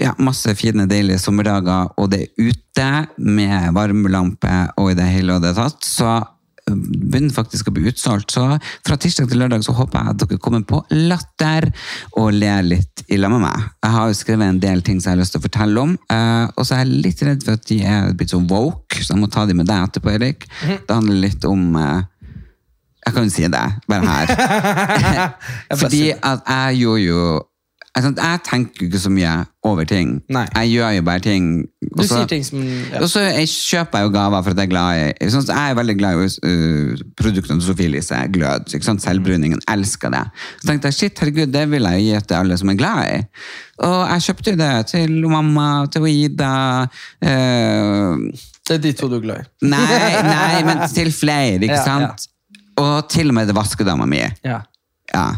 ja, 0.00 0.12
masse 0.20 0.52
fine, 0.58 0.86
deilige 0.90 1.20
sommerdager, 1.22 1.92
og 1.96 2.10
det 2.12 2.22
er 2.26 2.50
ute 2.50 2.88
med 3.16 3.72
varmelampe 3.76 4.56
og 4.76 4.92
i 4.92 4.96
det 4.98 5.06
hele 5.08 5.38
og 5.38 5.44
det 5.44 5.54
tatt. 5.56 5.84
Så 5.86 6.18
begynner 6.66 7.30
faktisk 7.30 7.68
å 7.70 7.74
bli 7.74 7.86
utsolgt. 7.90 8.34
Så 8.34 8.44
fra 8.86 8.96
tirsdag 8.98 9.28
til 9.30 9.40
lørdag 9.40 9.62
så 9.64 9.74
håper 9.76 10.00
jeg 10.00 10.14
at 10.14 10.22
dere 10.22 10.40
kommer 10.42 10.64
på 10.66 10.80
latter 10.90 11.68
og 12.18 12.34
ler 12.34 12.66
litt 12.66 13.04
i 13.06 13.18
lag 13.20 13.30
med 13.32 13.44
meg. 13.44 13.68
Jeg 13.84 13.94
har 13.94 14.10
jo 14.10 14.18
skrevet 14.18 14.50
en 14.50 14.62
del 14.62 14.82
ting 14.86 14.98
som 14.98 15.12
jeg 15.12 15.16
har 15.16 15.22
lyst 15.22 15.36
til 15.36 15.42
å 15.42 15.46
fortelle 15.46 15.84
om, 15.84 15.94
eh, 16.10 16.44
og 16.56 16.66
så 16.66 16.76
er 16.76 16.82
jeg 16.82 17.04
litt 17.06 17.22
redd 17.28 17.46
for 17.46 17.60
at 17.60 17.68
de 17.70 17.78
er 17.86 18.12
blitt 18.18 18.34
så 18.34 18.42
woke, 18.42 18.98
så 18.98 19.14
jeg 19.14 19.22
må 19.22 19.30
ta 19.30 19.46
de 19.46 19.54
med 19.54 19.70
deg 19.70 19.86
etterpå, 19.86 20.14
Erik. 20.16 20.48
Det 20.66 20.90
handler 20.90 21.22
litt 21.28 21.46
om 21.48 21.64
eh, 21.80 22.04
Jeg 23.06 23.14
kan 23.14 23.28
jo 23.28 23.30
si 23.30 23.46
det, 23.46 23.66
bare 23.86 24.02
her. 24.10 24.30
Fordi 25.84 26.08
at 26.10 26.48
jeg 26.50 26.80
gjorde 26.80 27.04
jo 27.04 27.20
Jeg 27.96 28.40
tenker 28.44 28.82
jo 28.82 28.86
ikke 28.90 29.00
så 29.00 29.08
mye 29.08 29.30
over 29.64 29.86
ting. 29.88 30.10
Nei. 30.28 30.42
Jeg 30.52 30.68
gjør 30.74 30.90
jo 30.98 31.04
bare 31.06 31.22
ting. 31.24 31.46
Du 31.96 32.02
sier 32.04 32.26
ting 32.28 32.42
som 32.44 32.60
ja. 32.60 33.00
Og 33.00 33.08
så 33.08 33.22
jeg 33.24 33.48
kjøper 33.48 34.02
jeg 34.02 34.08
jo 34.08 34.12
gaver 34.12 34.42
for 34.44 34.52
at 34.52 34.60
jeg 34.60 34.68
er 34.68 34.72
glad 34.74 35.22
i 35.24 35.28
sånn, 35.32 35.46
Jeg 35.48 35.70
er 35.72 35.78
veldig 35.78 35.94
glad 35.96 36.20
i 36.20 36.26
uh, 36.26 37.00
produktene 37.16 37.56
til 37.56 37.66
Sofie 37.70 37.88
Elise. 37.88 38.18
Glød. 38.34 38.68
Ikke 38.76 38.88
sant? 38.90 39.04
Selvbruningen. 39.06 39.64
Elsker 39.72 40.12
det. 40.12 40.20
Så 40.60 40.68
tenkte 40.68 40.92
jeg 40.92 40.98
shit, 40.98 41.24
herregud, 41.24 41.54
det 41.56 41.64
vil 41.72 41.88
jeg 41.88 42.04
gi 42.04 42.20
til 42.28 42.38
alle 42.42 42.60
som 42.60 42.74
er 42.74 42.78
glad 42.82 43.00
i. 43.14 43.16
Og 43.88 43.96
jeg 44.12 44.26
kjøpte 44.28 44.54
jo 44.54 44.60
det 44.60 44.70
til 44.92 45.16
mamma, 45.32 45.66
til 45.92 46.06
Ida 46.12 46.52
uh, 46.84 48.22
Det 48.68 48.76
er 48.76 48.84
de 48.90 48.92
to 49.00 49.08
du 49.08 49.18
er 49.22 49.24
glad 49.24 49.40
i. 49.40 49.50
Nei, 49.72 50.22
nei, 50.28 50.62
men 50.68 50.84
til 50.92 51.12
flere, 51.16 51.56
ikke 51.64 51.72
Ja, 51.72 51.80
ja. 51.80 51.84
sant? 51.88 52.28
Og 52.76 53.08
til 53.08 53.32
og 53.32 53.40
med 53.40 53.56
vaskedama 53.56 54.04
mi. 54.04 54.20
Ja. 54.44 54.60
Ja. 55.14 55.28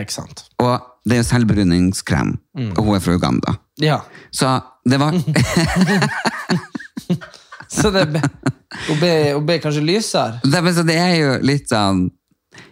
Ikke 0.00 0.16
sant. 0.16 0.46
Og 0.64 0.95
det 1.06 1.14
er 1.16 1.20
jo 1.22 1.26
selvbruningskrem, 1.30 2.34
Mm. 2.56 2.70
og 2.76 2.84
hun 2.84 2.96
er 2.96 3.00
fra 3.04 3.14
Uganda. 3.14 3.52
Ja. 3.78 4.00
Så 4.34 4.48
det 4.88 4.98
var 4.98 5.12
Så 7.68 7.90
det 7.94 8.04
ble, 8.12 8.20
hun, 8.88 8.98
ble, 9.00 9.10
hun 9.34 9.46
ble 9.46 9.56
kanskje 9.62 9.82
lysere. 9.84 10.38
det, 10.44 10.60
det 10.86 10.96
er 10.98 11.14
jo 11.18 11.30
litt 11.46 11.68
sånn 11.70 12.06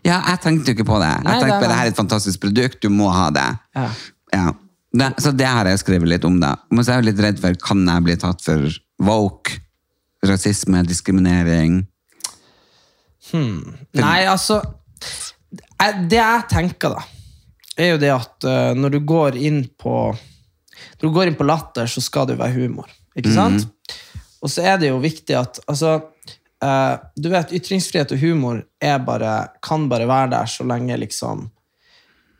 Ja, 0.07 0.21
jeg 0.31 0.41
tenkte 0.41 0.71
jo 0.73 0.77
ikke 0.79 0.87
på 0.89 0.99
det. 1.03 1.11
Jeg 1.13 1.25
Nei, 1.27 1.35
tenkte 1.43 1.59
på 1.61 1.69
det 1.69 1.77
her 1.79 1.87
er 1.89 1.93
et 1.93 1.99
fantastisk 1.99 2.41
produkt, 2.41 2.79
du 2.81 2.89
må 2.93 3.09
ha 3.13 3.27
det. 3.35 3.47
Ja. 3.77 3.89
Ja. 4.33 4.47
Det, 4.95 5.09
så 5.21 5.33
det 5.35 5.47
har 5.51 5.67
jeg 5.69 5.81
skrevet 5.83 6.09
litt 6.09 6.25
om, 6.25 6.39
da. 6.41 6.55
Men 6.71 6.85
så 6.87 6.95
er 6.95 7.03
jeg 7.03 7.09
litt 7.11 7.21
redd 7.25 7.41
for 7.43 7.57
kan 7.61 7.83
jeg 7.91 8.05
bli 8.07 8.17
tatt 8.23 8.41
for 8.45 8.65
woke? 9.05 9.59
Rasisme, 10.25 10.81
diskriminering? 10.89 11.83
Nei, 13.35 14.21
altså 14.31 14.61
Det 16.09 16.17
jeg 16.17 16.47
tenker, 16.53 16.95
da, 16.95 17.03
er 17.77 17.95
jo 17.95 18.01
det 18.03 18.11
at 18.15 18.47
uh, 18.47 18.73
når 18.79 18.97
du 18.97 19.01
går 19.07 19.37
inn 19.41 19.65
på 19.81 19.95
Når 20.15 21.03
du 21.03 21.13
går 21.15 21.31
inn 21.31 21.39
på 21.39 21.47
latter, 21.47 21.87
så 21.91 22.03
skal 22.03 22.27
det 22.27 22.37
jo 22.37 22.43
være 22.43 22.57
humor. 22.59 22.91
Ikke 23.15 23.33
sant? 23.35 23.69
Og 24.43 24.51
så 24.51 24.65
er 24.67 24.79
det 24.79 24.91
jo 24.91 24.99
viktig 25.03 25.37
at 25.39 25.61
altså, 25.71 25.97
uh, 26.65 26.95
Du 27.17 27.31
vet, 27.33 27.55
ytringsfrihet 27.55 28.13
og 28.13 28.21
humor 28.21 28.63
er 28.83 28.99
bare, 28.99 29.35
kan 29.63 29.89
bare 29.89 30.09
være 30.11 30.31
der 30.35 30.51
så 30.51 30.67
lenge 30.67 30.99
liksom 31.01 31.49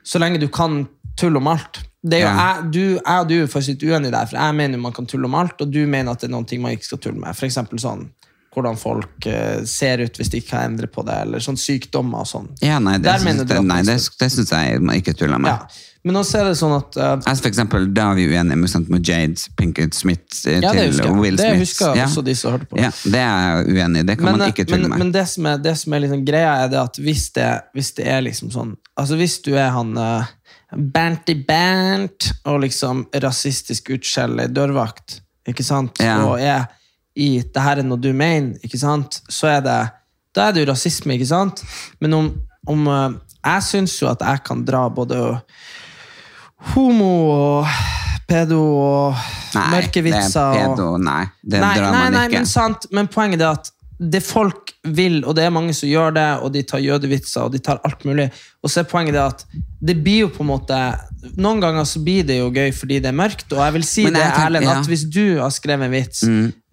Så 0.05 0.21
lenge 0.21 0.43
du 0.43 0.49
kan 0.49 0.85
tulle 1.17 1.39
om 1.39 1.47
alt. 1.49 1.81
Det 2.05 2.19
er 2.19 2.27
jo, 2.27 2.29
Ja. 2.29 2.37
jeg, 2.37 2.73
du, 2.73 2.81
jeg 2.99 3.21
og 3.21 3.29
du 3.29 3.35
er 3.39 3.47
faktisk 3.47 3.77
litt 3.79 3.85
uenige 3.89 4.13
der, 4.13 4.27
for 4.27 4.37
jeg 4.37 4.55
mener 4.59 4.79
man 4.79 4.93
kan 4.93 5.07
tulle 5.07 5.25
om 5.25 5.35
alt, 5.39 5.61
og 5.63 5.71
du 5.73 5.87
mener 5.87 6.13
at 6.13 6.21
det 6.21 6.29
er 6.29 6.35
noen 6.35 6.45
ting 6.45 6.61
man 6.61 6.75
ikke 6.75 6.91
skal 6.91 7.01
tulle 7.01 7.21
med. 7.23 7.33
For 7.39 7.49
sånn 7.49 8.11
hvordan 8.55 8.79
folk 8.81 9.27
eh, 9.31 9.65
ser 9.69 10.05
ut 10.05 10.21
hvis 10.21 10.31
de 10.33 10.41
ikke 10.41 10.55
kan 10.55 10.71
endre 10.73 10.89
på 10.91 11.05
det, 11.07 11.17
eller 11.27 11.43
sånn 11.43 11.59
sykdommer 11.61 12.23
og 12.25 12.31
sånn. 12.31 12.53
Ja, 12.65 12.79
nei, 12.83 12.99
det, 13.03 13.19
syns, 13.21 14.53
jeg 14.53 14.81
man 14.81 14.97
ikke 14.99 15.17
tuller 15.19 15.43
med. 15.43 15.53
Ja. 15.53 15.91
Men 16.05 16.19
også 16.21 16.43
er 16.43 16.51
det 16.51 16.57
sånn 16.59 16.75
at 16.77 16.97
uh, 17.01 17.13
Jeg, 17.25 17.39
for 17.41 17.49
eksempel, 17.49 17.87
da 17.97 18.11
er 18.13 18.19
vi 18.19 18.27
uenige 18.29 18.59
med, 18.61 18.89
med 18.93 19.09
Jade 19.09 19.55
Pinkett 19.57 19.97
Smith 19.97 20.37
til 20.43 20.61
Ja, 20.61 20.75
det 20.77 20.91
til 20.91 21.01
jeg. 21.01 21.15
Will 21.17 21.39
Det 21.41 21.55
husker 21.63 21.97
ja. 21.97 22.05
også 22.11 22.25
de 22.27 22.35
som 22.37 22.53
hørte 22.53 22.69
på. 22.69 22.77
Ja, 22.83 22.91
det 23.09 23.23
er 23.23 23.47
jeg 23.47 23.73
uenig 23.73 24.03
i. 24.03 24.07
Det 24.11 24.19
kan 24.21 24.29
men, 24.29 24.37
man 24.37 24.53
ikke 24.53 24.67
tulle 24.69 24.91
med. 24.93 25.01
men 25.01 25.15
det 25.15 25.25
som 25.33 25.49
er, 25.49 25.63
det 25.65 25.73
som 25.81 25.97
er 25.97 26.05
liksom 26.05 26.27
greia, 26.29 26.53
er 26.67 26.73
det 26.75 26.81
at 26.83 27.01
hvis 27.01 27.25
det, 27.39 27.49
hvis 27.73 27.95
det 27.97 28.09
er 28.13 28.25
liksom 28.27 28.53
sånn 28.53 28.75
Altså 29.01 29.17
Hvis 29.19 29.41
du 29.43 29.55
er 29.57 29.73
han 29.75 29.97
uh, 29.97 30.29
Banty 30.77 31.35
Bant 31.49 32.29
og 32.53 32.61
liksom 32.63 33.07
rasistisk 33.25 33.89
utskjell 33.97 34.45
i 34.45 34.49
dørvakt, 34.53 35.23
ikke 35.49 35.65
sant, 35.67 35.99
Ja. 36.05 36.21
og 36.29 36.37
er 36.39 36.69
i 37.17 37.43
'det 37.43 37.63
her 37.63 37.79
er 37.79 37.87
noe 37.87 37.99
du 38.01 38.13
mener', 38.13 38.59
ikke 38.65 38.79
sant, 38.79 39.21
så 39.29 39.47
er 39.47 39.61
det 39.61 39.91
Da 40.35 40.49
er 40.49 40.53
det 40.53 40.65
jo 40.67 40.73
rasisme, 40.73 41.15
ikke 41.15 41.27
sant? 41.31 41.63
Men 42.01 42.13
om, 42.15 42.33
om 42.67 42.87
eh, 42.89 43.11
Jeg 43.45 43.63
syns 43.63 44.03
jo 44.03 44.09
at 44.09 44.19
jeg 44.21 44.41
kan 44.45 44.65
dra 44.65 44.89
både 44.89 45.41
homo 46.75 47.13
og 47.31 47.67
pedo 48.29 48.59
og 48.81 49.15
Nei, 49.55 49.69
mørke 49.77 50.01
det 50.01 50.03
er 50.03 50.07
vitser 50.09 50.59
pedo, 50.59 50.97
nei. 50.99 51.23
Det 51.45 51.61
nei, 51.61 51.77
drar 51.79 51.93
nei, 51.93 52.03
man 52.07 52.13
nei, 52.17 52.25
ikke. 52.27 52.41
men 52.41 52.47
sant, 52.51 52.87
men 52.91 53.11
poenget 53.13 53.45
er 53.45 53.53
at 53.59 53.71
det 53.95 54.25
folk 54.27 54.73
vil, 54.97 55.21
og 55.23 55.37
det 55.39 55.45
er 55.47 55.53
mange 55.55 55.73
som 55.77 55.87
gjør 55.87 56.11
det, 56.17 56.27
og 56.43 56.51
de 56.53 56.65
tar 56.67 56.81
jødevitser, 56.83 57.45
og 57.47 57.53
de 57.55 57.61
tar 57.63 57.79
alt 57.87 58.03
mulig, 58.05 58.27
og 58.65 58.73
så 58.73 58.83
er 58.83 58.89
poenget 58.91 59.15
det 59.15 59.23
at 59.23 59.45
det 59.85 59.95
blir 60.03 60.25
jo 60.25 60.33
på 60.35 60.43
en 60.43 60.51
måte 60.51 60.79
Noen 61.41 61.61
ganger 61.63 61.87
så 61.89 62.03
blir 62.05 62.25
det 62.29 62.35
jo 62.37 62.51
gøy 62.53 62.69
fordi 62.77 62.99
det 63.01 63.09
er 63.09 63.17
mørkt, 63.17 63.47
og 63.55 63.63
jeg 63.63 63.73
vil 63.79 63.85
si 63.89 64.03
jeg 64.05 64.13
det, 64.13 64.25
tenker- 64.25 64.49
Erlend, 64.51 64.67
ja. 64.67 64.75
Mm. 64.75 64.81
at 64.83 64.91
hvis 64.91 65.05
du 65.09 65.23
har 65.41 65.53
skrevet 65.55 65.87
en 65.87 65.95
vits 65.95 66.25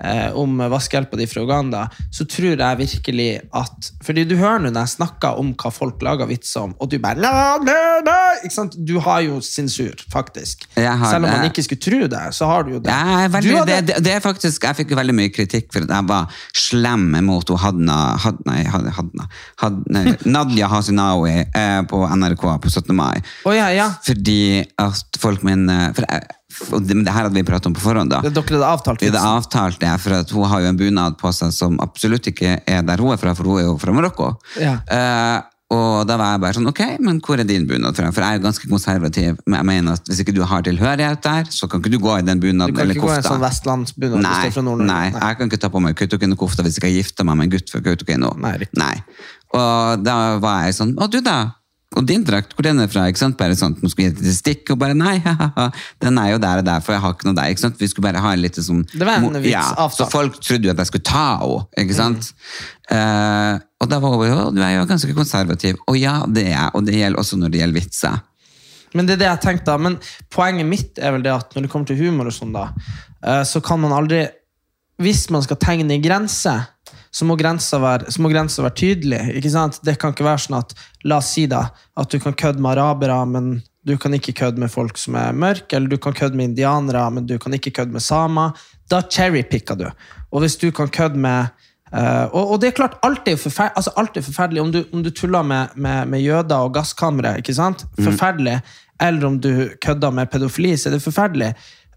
eh, 0.04 0.30
om 0.38 0.58
vaskehjelpa 0.72 1.18
di 1.20 1.28
fra 1.30 1.44
Uganda, 1.46 1.86
så 2.14 2.26
tror 2.30 2.58
jeg 2.58 2.80
virkelig 2.82 3.30
at 3.58 3.92
Fordi 4.06 4.24
du 4.28 4.36
hører 4.40 4.60
nå 4.66 4.72
når 4.72 4.86
jeg 4.88 4.96
snakker 4.98 5.40
om 5.40 5.54
hva 5.60 5.72
folk 5.74 6.02
lager 6.06 6.28
vits 6.30 6.52
om, 6.60 6.74
og 6.82 6.90
du 6.92 6.98
bare 7.02 7.20
la, 7.22 7.58
la, 7.62 7.78
la, 8.06 8.18
ikke 8.42 8.56
sant? 8.56 8.76
Du 8.78 8.98
har 9.04 9.22
jo 9.26 9.40
sensur, 9.46 9.94
faktisk. 10.12 10.66
Selv 10.76 11.26
om 11.26 11.30
man 11.30 11.48
ikke 11.50 11.64
skulle 11.66 11.82
tro 11.84 12.08
det, 12.12 12.24
så 12.36 12.48
har 12.50 12.64
du 12.68 12.76
jo 12.76 12.80
det. 12.84 12.98
Veldig, 13.36 13.52
Du 13.52 13.58
hadde- 13.60 13.78
det, 13.82 13.96
det, 13.96 14.04
det 14.10 14.18
faktisk, 14.24 14.64
jeg 14.64 14.80
fikk 14.82 14.92
jo 14.96 15.00
veldig 15.00 15.16
mye 15.18 15.32
kritikk 15.34 15.70
for 15.74 15.86
at 15.86 15.94
jeg 15.96 16.08
var 16.10 16.42
slem 16.58 17.10
mot 17.26 17.50
Hadna, 17.62 17.98
Had, 18.22 18.40
nei, 18.48 18.62
Had, 18.64 18.88
Hadna, 18.96 19.28
Had, 19.62 19.82
nei, 19.92 20.06
Nadia 20.36 20.68
Hasinawi 20.72 21.34
eh, 21.54 21.82
på 21.90 22.04
NRK 22.08 22.46
på 22.64 22.70
17. 22.72 22.96
mai. 22.96 23.22
Oh, 23.46 23.54
ja, 23.56 23.70
ja. 23.76 23.90
Fordi 24.06 24.64
at 24.82 25.20
folk 25.22 25.44
mener 25.48 25.92
for 25.98 26.08
jeg, 26.08 26.28
men 26.82 27.04
det 27.06 27.14
her 27.14 27.24
hadde 27.28 27.34
vi 27.38 27.44
pratet 27.48 27.68
om 27.72 27.74
på 27.78 27.84
forhånd. 27.84 28.10
da. 28.12 28.22
Det, 28.26 28.34
dere 28.34 28.44
hadde 28.58 28.72
avtalt 28.74 29.02
Liksom. 29.02 29.14
Det 29.14 29.20
vitsen. 29.22 29.38
avtalt 29.38 29.80
det, 29.80 29.94
for 30.02 30.12
at 30.22 30.30
hun 30.36 30.50
har 30.52 30.62
jo 30.62 30.68
en 30.74 30.78
bunad 30.78 31.18
på 31.22 31.32
seg 31.34 31.54
som 31.56 31.80
absolutt 31.84 32.28
ikke 32.32 32.60
er 32.66 32.82
der 32.84 32.98
hun 33.04 33.14
er 33.14 33.18
fra, 33.22 33.34
for 33.36 33.44
hun 33.52 33.60
er 33.62 33.66
jo 33.70 33.78
fra 33.82 33.92
Marokko. 33.96 34.34
Ja. 34.60 34.78
Uh, 34.92 35.48
og 35.72 36.02
da 36.04 36.18
var 36.20 36.34
jeg 36.34 36.42
bare 36.44 36.56
sånn, 36.58 36.66
ok, 36.68 36.80
men 37.00 37.22
hvor 37.24 37.40
er 37.40 37.48
din 37.48 37.64
bunad 37.64 37.96
fra? 37.96 38.10
For 38.12 38.20
jeg 38.20 38.36
er 38.36 38.40
jo 38.42 38.44
ganske 38.44 38.68
konservativ, 38.68 39.38
men 39.48 39.56
jeg 39.62 39.68
mener 39.70 39.94
at 39.96 40.10
hvis 40.12 40.20
ikke 40.20 40.34
du 40.36 40.42
har 40.44 40.66
tilhørighet 40.68 41.22
der, 41.24 41.46
så 41.48 41.70
kan 41.72 41.80
ikke 41.80 41.94
du 41.94 42.00
gå 42.04 42.18
i 42.20 42.26
den 42.28 42.42
bunaden 42.44 42.76
Du 42.76 42.82
kan 42.82 42.92
ikke 42.92 43.00
gå 43.06 43.08
i 43.08 43.14
en 43.16 43.22
kofta. 43.22 43.30
sånn 43.32 43.40
vestlandsbunad 43.46 44.18
hvis 44.20 44.26
Nei, 44.26 44.42
du 44.44 44.48
er 44.50 44.56
fra 44.58 44.64
Nord-Norge. 44.68 44.90
nei, 44.92 45.06
jeg 45.30 45.38
kan 45.40 45.48
ikke 45.54 45.62
ta 45.64 45.70
på 45.72 45.80
meg 45.86 45.96
Kautokeino-kofta 45.96 46.66
hvis 46.68 46.76
jeg 46.82 46.84
har 46.90 46.98
gifta 46.98 47.24
meg 47.24 47.38
med 47.40 47.48
en 47.48 47.54
gutt 47.56 47.72
fra 47.72 47.80
Kautokeino. 47.88 48.34
Nei. 48.44 48.58
Nei. 48.76 48.96
Og 49.56 50.04
da 50.04 50.18
var 50.44 50.66
jeg 50.68 50.76
sånn, 50.76 50.92
å 51.00 51.08
du 51.08 51.22
da? 51.24 51.38
Og 52.00 52.06
din 52.08 52.22
drakt, 52.24 52.54
hvor 52.56 52.64
den 52.64 52.80
er 52.80 52.88
fra? 52.88 53.04
ikke 53.12 53.20
sant? 53.20 53.36
Bare 53.39 53.56
sånn, 53.60 53.74
nå 53.84 53.89
skulle 53.92 54.08
jeg 54.08 54.16
gi 54.16 54.30
et 54.32 54.38
stikk, 54.38 54.70
og 54.72 54.80
bare 54.80 54.96
nei, 54.96 55.18
haha, 55.26 55.68
den 56.00 56.20
er 56.22 56.30
jo 56.32 56.39
der 56.39 56.62
og 56.62 56.68
der, 56.70 56.84
for 56.86 56.96
jeg 56.96 57.04
har 57.04 57.18
ikke 57.18 57.28
noe 57.28 57.36
der. 57.36 57.52
ikke 57.52 57.64
sant? 57.66 57.82
Vi 57.82 57.89
skulle 57.92 58.08
bare 58.08 58.22
ha 58.24 58.32
en 58.32 58.44
liten 58.44 58.64
sånn... 58.64 58.86
Det 58.94 59.04
var 59.04 59.20
en 59.20 59.36
vits, 59.36 59.52
ja, 59.52 59.66
avtale. 59.76 59.98
Så 59.98 60.08
folk 60.14 60.39
trodde 60.39 60.70
jo 60.70 60.72
at 60.72 60.80
jeg 60.80 60.92
skulle 60.94 61.08
ta 61.10 61.26
henne, 61.42 61.68
ikke 61.84 61.98
sant? 61.98 62.32
Mm. 62.32 62.96
Uh, 62.96 63.60
og 63.84 63.92
da 63.92 64.00
var 64.04 64.16
hun 64.16 64.28
jo, 64.30 64.39
du 64.56 64.64
er 64.64 64.78
jo 64.78 64.88
ganske 64.88 65.16
konservativ. 65.18 65.80
Og 65.92 66.00
ja, 66.00 66.22
det 66.32 66.48
er 66.48 66.54
jeg, 66.54 66.74
og 66.80 66.88
det 66.88 66.96
gjelder 66.96 67.24
også 67.26 67.39
når 67.42 67.52
det 67.52 67.64
gjelder 67.64 67.82
vitser. 67.82 68.20
Men 68.96 69.08
det 69.08 69.18
er 69.18 69.22
det 69.22 69.30
jeg 69.30 69.44
tenkte 69.46 69.72
da. 69.72 69.80
Men 69.80 69.98
poenget 70.32 70.68
mitt 70.72 71.00
er 71.00 71.16
vel 71.16 71.24
det 71.28 71.34
at 71.36 71.56
når 71.56 71.68
det 71.68 71.74
kommer 71.74 71.92
til 71.92 72.00
humor 72.06 72.32
og 72.32 72.36
sånn, 72.36 72.56
da, 72.56 72.70
uh, 73.28 73.44
så 73.48 73.64
kan 73.64 73.84
man 73.84 73.96
aldri 73.96 74.30
Hvis 75.02 75.32
man 75.34 75.42
skal 75.42 75.58
tegne 75.58 75.96
i 75.98 76.04
grense, 76.04 76.52
så 77.12 77.28
må 77.28 77.36
grensa 77.36 77.80
være, 77.82 78.07
være 78.07 78.76
tydelig. 78.76 79.20
ikke 79.36 79.51
sant? 79.51 79.82
Det 79.84 79.97
kan 79.99 80.14
ikke 80.14 80.26
være 80.26 80.45
sånn 80.45 80.59
at 80.62 80.76
La 81.03 81.18
oss 81.20 81.34
si 81.36 81.45
da, 81.49 81.66
at 81.97 82.12
du 82.12 82.20
kan 82.20 82.34
kødde 82.34 82.62
med 82.62 82.78
arabere, 82.78 83.26
men 83.26 83.62
du 83.88 83.97
kan 83.97 84.14
ikke 84.14 84.36
kødde 84.38 84.62
med 84.62 84.72
folk 84.72 84.97
som 84.97 85.18
er 85.20 85.34
mørke, 85.34 85.76
eller 85.76 85.89
du 85.89 85.97
kan 85.97 86.14
kødde 86.14 86.38
med 86.38 86.51
indianere, 86.51 87.09
men 87.12 87.26
du 87.28 87.38
kan 87.41 87.53
ikke 87.57 87.74
kødde 87.80 87.91
med 87.91 88.03
samer. 88.05 88.53
Da 88.91 89.01
cherrypicker 89.01 89.76
du. 89.76 89.89
Og 90.32 90.39
hvis 90.43 90.55
du 90.55 90.72
kan 90.72 90.88
kødde 90.88 91.20
med 91.20 91.51
Uh, 91.91 92.24
og, 92.32 92.53
og 92.53 92.62
det 92.62 92.70
er 92.70 92.76
klart, 92.78 92.93
alt 93.03 93.26
er 93.28 93.36
forfer 93.36 93.74
altså 93.76 93.91
alt 93.99 94.16
er 94.16 94.24
forferdelig. 94.24 94.62
Om 94.62 94.70
du, 94.72 94.78
om 94.93 95.01
du 95.03 95.09
tuller 95.12 95.43
med, 95.43 95.74
med, 95.76 96.05
med 96.07 96.22
jøder 96.24 96.55
og 96.55 96.72
gasskamre, 96.74 97.34
ikke 97.41 97.53
sant? 97.53 97.84
forferdelig. 97.99 98.62
Eller 99.01 99.28
om 99.28 99.39
du 99.43 99.49
kødder 99.84 100.09
med 100.09 100.30
pedofili, 100.32 100.78
så 100.78 100.88
er 100.89 100.93
det 100.93 101.01
forferdelig. 101.03 101.49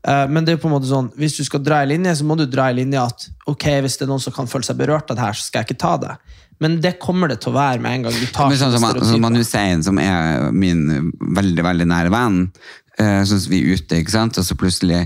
Eh, 0.05 0.25
men 0.29 0.45
det 0.45 0.53
er 0.53 0.59
jo 0.59 0.65
på 0.67 0.71
en 0.71 0.77
måte 0.77 0.91
sånn, 0.91 1.11
hvis 1.19 1.39
du 1.39 1.45
skal 1.47 1.63
dra 1.65 1.81
i 1.83 1.89
linje, 1.89 2.19
så 2.21 2.29
må 2.29 2.37
du 2.37 2.45
dra 2.51 2.69
i 2.71 2.77
linje 2.77 3.01
at 3.01 3.27
ok, 3.51 3.69
hvis 3.85 3.99
det 3.99 4.07
er 4.07 4.13
noen 4.13 4.23
som 4.23 4.35
kan 4.37 4.49
føle 4.51 4.67
seg 4.67 4.79
berørt 4.81 5.11
av 5.11 5.19
det 5.19 5.27
her, 5.27 5.39
så 5.39 5.49
skal 5.49 5.63
jeg 5.63 5.71
ikke 5.71 5.83
ta 5.85 5.95
det. 6.03 6.15
Men 6.63 6.79
det 6.85 6.97
kommer 7.03 7.31
det 7.33 7.41
til 7.43 7.51
å 7.51 7.57
være 7.57 7.83
med 7.83 7.99
en 7.99 8.07
gang 8.07 8.17
du 8.17 8.27
tar 8.31 8.51
Men 8.53 8.61
sånn 8.61 8.75
som, 8.77 8.85
Manu 8.85 9.03
Sein 9.03 9.41
Hussein, 9.41 9.85
som 9.87 9.99
er 9.99 10.51
min 10.55 11.13
veldig, 11.19 11.65
veldig 11.67 11.87
nære 11.91 12.13
venn, 12.15 12.45
uh, 13.01 13.23
sånn 13.27 13.43
som 13.43 13.51
vi 13.51 13.65
er 13.65 13.81
ute, 13.81 13.99
ikke 13.99 14.15
sant? 14.15 14.39
Og 14.39 14.47
så 14.47 14.57
plutselig 14.59 15.01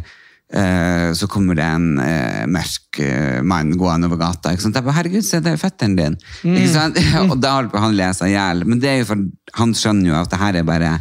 eh, 0.52 1.12
så 1.16 1.28
kommer 1.30 1.56
det 1.58 1.64
en 1.64 1.88
eh, 2.02 2.44
mørk 2.50 3.00
eh, 3.04 3.40
mann 3.46 3.72
gående 3.80 4.08
over 4.10 4.20
gata. 4.20 4.52
Ikke 4.52 4.66
sant? 4.66 4.76
Jeg 4.76 4.86
bare, 4.86 4.98
herregud, 4.98 5.24
se, 5.24 5.40
det 5.44 5.54
er 5.54 5.60
fetteren 5.60 5.96
din. 5.98 6.18
Mm. 6.42 6.56
Ikke 6.56 6.74
sant? 6.74 7.00
og 7.30 7.38
da 7.42 7.54
holder 7.58 7.72
på 7.72 7.82
han 7.82 7.94
å 7.94 7.98
le 7.98 8.10
seg 8.16 8.32
i 8.32 8.36
hjel. 8.36 8.64
Men 8.68 8.82
det 8.82 8.92
er 8.92 9.00
jo 9.02 9.08
for, 9.12 9.24
han 9.60 9.74
skjønner 9.76 10.12
jo 10.12 10.20
at 10.20 10.32
det 10.32 10.42
her 10.42 10.60
er 10.60 10.68
bare 10.68 10.92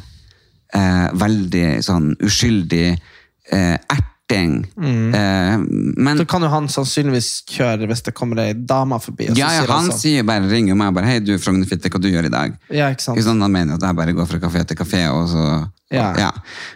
eh, 0.76 1.06
veldig 1.26 1.68
sånn 1.86 2.12
uskyldig 2.28 2.86
eh, 2.94 3.14
erting. 3.52 4.66
Eh, 4.78 5.58
men 5.98 6.18
Så 6.18 6.26
kan 6.28 6.44
jo 6.44 6.50
han 6.52 6.68
sannsynligvis 6.68 7.44
kjøre 7.48 7.88
hvis 7.88 8.04
det 8.04 8.14
kommer 8.18 8.42
ei 8.44 8.54
dame 8.54 9.00
forbi. 9.00 9.30
Ja, 9.32 9.48
ja, 9.54 9.62
sier 9.62 9.72
han 9.72 9.88
sånn, 9.88 10.00
sier 10.02 10.28
bare, 10.28 10.50
ringer 10.52 10.76
meg 10.76 10.94
bare, 10.98 11.08
hei 11.08 11.20
du 11.24 11.38
Frognerfitte, 11.40 11.90
hva 11.94 12.02
du 12.04 12.10
gjør 12.12 12.28
i 12.28 12.34
dag? 12.34 12.58
Ja, 12.70 12.90
ikke 12.92 13.06
sant. 13.06 13.18
Ikke 13.18 13.30
sånn, 13.30 13.42
han 13.42 13.52
mener 13.56 13.80
at 13.80 13.88
jeg 13.88 13.96
bare 13.96 14.14
går 14.18 14.28
fra 14.28 14.40
kafé 14.44 14.66
til 14.68 14.78
kafé 14.84 15.06
og, 15.14 15.30
så, 15.32 15.48
Ja. 15.90 16.10
ja, 16.20 16.32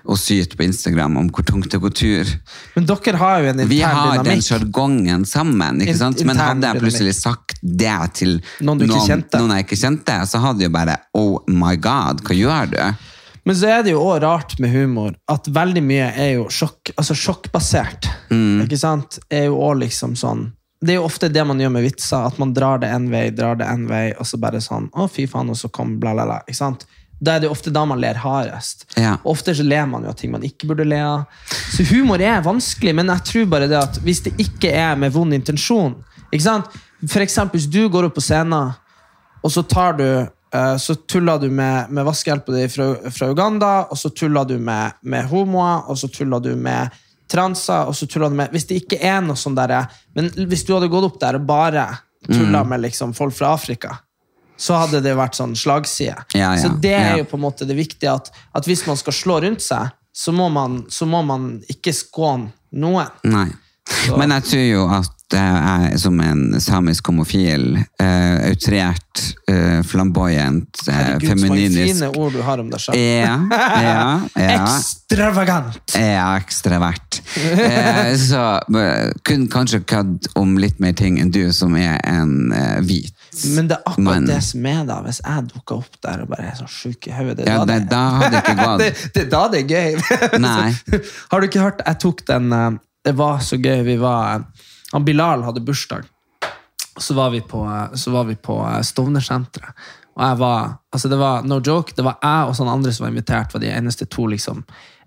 og 0.08 0.16
syter 0.16 0.56
på 0.56 0.64
Instagram 0.64 1.18
om 1.20 1.30
hvor 1.30 1.44
tungt 1.44 1.68
det 1.70 1.82
går 1.84 1.92
tur. 1.92 2.30
Men 2.78 2.86
dere 2.88 3.18
har 3.20 3.42
jo 3.44 3.50
en 3.50 3.60
intern 3.60 3.68
dynamikk. 3.68 3.70
Vi 3.76 3.82
har 3.84 4.16
den 4.16 4.24
dynamikk. 4.24 4.48
sjargongen 4.48 5.26
sammen, 5.28 5.82
ikke 5.84 5.98
sant? 6.00 6.24
men 6.24 6.38
hadde 6.40 6.70
jeg 6.70 6.80
plutselig 6.80 7.16
sagt 7.20 7.58
det 7.62 7.98
til 8.16 8.38
Noen 8.64 8.80
kjente. 8.88 9.36
noen 9.38 9.58
jeg 9.58 9.68
ikke 9.68 9.82
kjente, 9.84 10.16
så 10.32 10.40
hadde 10.40 10.64
jo 10.64 10.70
bare 10.72 10.96
oh 11.14 11.42
my 11.52 11.76
god, 11.76 12.24
hva 12.24 12.38
gjør 12.40 12.72
du? 12.72 12.80
Men 13.44 13.58
så 13.58 13.70
er 13.74 13.84
det 13.86 13.96
jo 13.96 14.02
også 14.04 14.22
rart 14.24 14.56
med 14.62 14.74
humor 14.74 15.16
at 15.32 15.50
veldig 15.50 15.84
mye 15.86 16.10
er 16.14 16.34
jo 16.36 16.48
sjokk, 16.54 16.94
altså 16.96 17.18
sjokkbasert. 17.18 18.10
Mm. 18.30 18.64
Ikke 18.66 18.80
sant? 18.80 19.20
Er 19.34 19.48
jo 19.50 19.60
også 19.60 19.82
liksom 19.82 20.18
sånn 20.20 20.50
Det 20.82 20.96
er 20.96 21.00
jo 21.00 21.06
ofte 21.06 21.30
det 21.30 21.44
man 21.46 21.60
gjør 21.62 21.74
med 21.76 21.86
vitser, 21.86 22.26
at 22.26 22.40
man 22.42 22.54
drar 22.58 22.82
det 22.82 22.90
en 22.94 23.10
vei, 23.12 23.30
drar 23.36 23.58
det 23.60 23.68
en 23.70 23.88
vei, 23.90 24.12
og 24.18 24.26
så 24.26 24.40
bare 24.42 24.62
sånn 24.62 24.90
Å, 24.94 25.08
fy 25.12 25.28
faen, 25.30 25.52
og 25.54 25.58
så 25.58 25.70
kom 25.74 25.98
bla, 26.02 26.14
bla, 26.18 26.26
bla. 26.26 26.42
Ikke 26.48 26.58
sant? 26.58 26.88
Da 27.22 27.36
er 27.36 27.44
det 27.44 27.50
jo 27.50 27.54
ofte 27.54 27.70
da 27.74 27.84
man 27.86 28.00
ler 28.02 28.18
hardest. 28.18 28.88
Ja. 28.98 29.20
Ofte 29.30 29.54
så 29.54 29.66
ler 29.66 29.86
man 29.86 30.06
jo 30.06 30.10
av 30.10 30.18
ting 30.18 30.32
man 30.34 30.46
ikke 30.46 30.72
burde 30.72 30.88
le 30.90 30.98
av. 31.06 31.28
Så 31.70 31.86
humor 31.92 32.22
er 32.22 32.42
vanskelig, 32.42 32.96
men 32.98 33.12
jeg 33.14 33.28
tror 33.30 33.52
bare 33.52 33.70
det 33.70 33.78
at 33.78 34.00
hvis 34.02 34.24
det 34.26 34.34
ikke 34.42 34.72
er 34.74 34.98
med 34.98 35.14
vond 35.14 35.38
intensjon 35.38 36.00
ikke 36.32 36.46
sant? 36.46 36.78
For 37.04 37.22
eksempel 37.24 37.60
hvis 37.60 37.70
du 37.70 37.84
går 37.92 38.08
opp 38.08 38.16
på 38.18 38.24
scenen, 38.24 38.72
og 39.42 39.54
så 39.54 39.64
tar 39.68 39.98
du 40.00 40.08
så 40.52 40.96
tulla 41.08 41.38
du 41.40 41.48
med, 41.48 41.92
med 41.96 42.04
vaskehjelpa 42.06 42.52
di 42.52 42.66
fra, 42.70 42.90
fra 43.12 43.30
Uganda, 43.32 43.70
og 43.88 44.00
så 44.00 44.12
tulla 44.12 44.44
du 44.44 44.58
med, 44.60 44.98
med 45.02 45.30
homoer, 45.32 45.86
og 45.88 46.00
så 46.00 46.10
tulla 46.12 46.42
du 46.44 46.52
med 46.60 46.92
transer, 47.32 47.88
og 47.88 47.96
så 47.96 48.08
tulla 48.12 48.28
du 48.30 48.36
med 48.36 48.52
Hvis 48.52 48.68
det 48.68 48.82
ikke 48.82 49.00
er 49.00 49.22
noe 49.24 49.40
sånn 49.40 49.56
derre 49.56 49.86
Men 50.16 50.28
hvis 50.36 50.66
du 50.68 50.74
hadde 50.76 50.92
gått 50.92 51.08
opp 51.08 51.20
der 51.22 51.40
og 51.40 51.46
bare 51.48 51.86
tulla 52.28 52.66
med 52.68 52.84
liksom 52.84 53.16
folk 53.18 53.34
fra 53.34 53.54
Afrika, 53.56 53.96
så 54.62 54.78
hadde 54.78 55.00
det 55.02 55.16
vært 55.18 55.34
sånn 55.34 55.56
slagside. 55.58 56.20
Ja, 56.36 56.52
ja, 56.54 56.60
Så 56.62 56.70
det 56.84 56.92
er 56.94 57.08
ja. 57.16 57.16
jo 57.24 57.26
på 57.32 57.40
en 57.40 57.42
måte 57.48 57.66
det 57.66 57.74
viktige, 57.80 58.14
at, 58.14 58.30
at 58.54 58.68
hvis 58.70 58.84
man 58.86 59.00
skal 59.00 59.16
slå 59.18 59.40
rundt 59.42 59.64
seg, 59.66 59.90
så 60.14 60.34
må 60.36 60.46
man, 60.54 60.84
så 60.94 61.08
må 61.10 61.24
man 61.26 61.56
ikke 61.72 61.94
skåne 61.98 62.52
noen. 62.78 63.10
Nei. 63.26 63.48
Men 64.18 64.34
jeg 64.38 64.48
tror 64.50 64.64
jo 64.68 64.86
at 65.00 65.18
jeg 65.32 66.00
som 66.02 66.20
en 66.24 66.42
samisk 66.60 67.08
homofil, 67.08 67.78
uh, 67.80 68.50
outrert, 68.50 69.22
uh, 69.48 69.80
flamboyant, 69.88 70.82
uh, 70.88 70.92
Herregud, 70.92 70.92
så 70.92 70.96
Herregud, 70.98 71.28
feministisk 71.30 71.94
fine 71.94 72.10
ord 72.20 72.36
du 72.36 72.42
har 72.44 72.64
om 72.64 72.72
deg 72.72 72.84
selv. 72.84 73.00
Ja, 73.00 73.38
ja, 73.52 74.04
ja. 74.36 74.58
Ekstravagant! 74.58 75.80
Ja, 75.96 76.28
ekstravert. 76.40 77.22
Uh, 77.38 78.12
så 78.20 78.44
kunne 78.68 79.16
kun 79.28 79.48
kanskje 79.52 79.82
kødd 79.88 80.32
om 80.40 80.58
litt 80.60 80.84
mer 80.84 80.96
ting 80.98 81.20
enn 81.22 81.32
du, 81.34 81.44
som 81.56 81.76
er 81.80 81.98
en 82.08 82.52
eh, 82.56 82.78
hvit. 82.86 83.16
Men 83.56 83.70
det 83.70 83.78
er 83.78 83.86
akkurat 83.88 84.04
Men, 84.04 84.28
det 84.28 84.42
som 84.44 84.66
er 84.68 84.82
da, 84.88 84.98
hvis 85.06 85.22
jeg 85.24 85.48
dukker 85.54 85.80
opp 85.80 86.00
der 86.04 86.24
og 86.26 86.32
bare 86.34 86.50
er 86.52 86.58
sånn 86.60 86.72
sjuk 86.72 87.08
i 87.08 87.14
hodet. 87.16 87.40
det 87.40 87.48
Ja, 87.48 87.64
det, 87.68 87.78
da 87.92 88.02
hadde 88.18 88.32
det 88.34 88.42
ikke 88.44 88.56
gått. 88.60 89.02
det 89.16 89.24
er 89.24 89.30
da 89.32 89.44
det 89.54 89.62
er 89.62 89.72
gøy. 89.72 90.40
Nei. 90.44 90.72
Har 91.32 91.40
du 91.40 91.48
ikke 91.48 91.64
hørt? 91.64 91.84
Jeg 91.88 92.02
tok 92.04 92.26
den 92.28 92.52
eh, 92.56 92.70
Det 93.04 93.16
var 93.18 93.40
så 93.44 93.58
gøy. 93.58 93.82
Vi 93.88 93.96
var 94.02 94.46
han 94.92 95.06
Bilal 95.06 95.44
hadde 95.44 95.64
bursdag. 95.64 96.04
Så 97.00 97.14
var 97.14 97.30
vi 97.30 97.42
på, 97.42 97.88
så 97.96 98.12
var 98.12 98.24
vi 98.28 98.36
på 98.36 98.60
eh, 98.68 98.82
Stovner-senteret. 98.84 99.76
Og 100.12 100.24
jeg 100.26 100.38
var 100.42 100.74
altså 100.92 101.08
det 101.08 101.18
var 101.22 101.46
no 101.48 101.62
joke, 101.64 101.96
det 101.96 102.04
var 102.04 102.18
jeg 102.20 102.50
og 102.50 102.58
sånne 102.58 102.74
andre 102.76 102.92
som 102.92 103.06
var 103.06 103.14
invitert, 103.14 103.54
var 103.54 103.62
de 103.64 103.70
eneste 103.72 104.06
to 104.12 104.26
liksom 104.28 104.66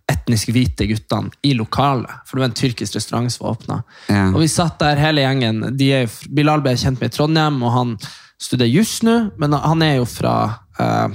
etnisk 0.09 0.49
hvite 0.53 0.87
guttene 0.89 1.33
i 1.45 1.53
lokalet. 1.57 2.25
For 2.25 2.37
det 2.37 2.45
var 2.45 2.51
en 2.51 2.57
tyrkisk 2.57 2.97
restaurant 2.97 3.33
som 3.33 3.45
var 3.45 3.59
åpna. 3.59 3.77
Ja. 4.09 4.25
Og 4.33 4.41
vi 4.41 4.49
satt 4.53 4.81
der 4.81 5.01
hele 5.01 5.25
gjengen. 5.25 5.61
De 5.77 5.91
er, 6.01 6.17
Bilal 6.33 6.65
ble 6.65 6.73
kjent 6.81 7.01
med 7.01 7.13
i 7.13 7.17
Trondheim, 7.17 7.61
og 7.65 7.73
han 7.77 7.95
studerer 8.41 8.73
juss 8.73 8.99
nå, 9.05 9.17
men 9.41 9.57
han 9.61 9.85
er 9.85 9.99
jo 10.01 10.09
fra 10.09 10.35
uh, 10.81 11.09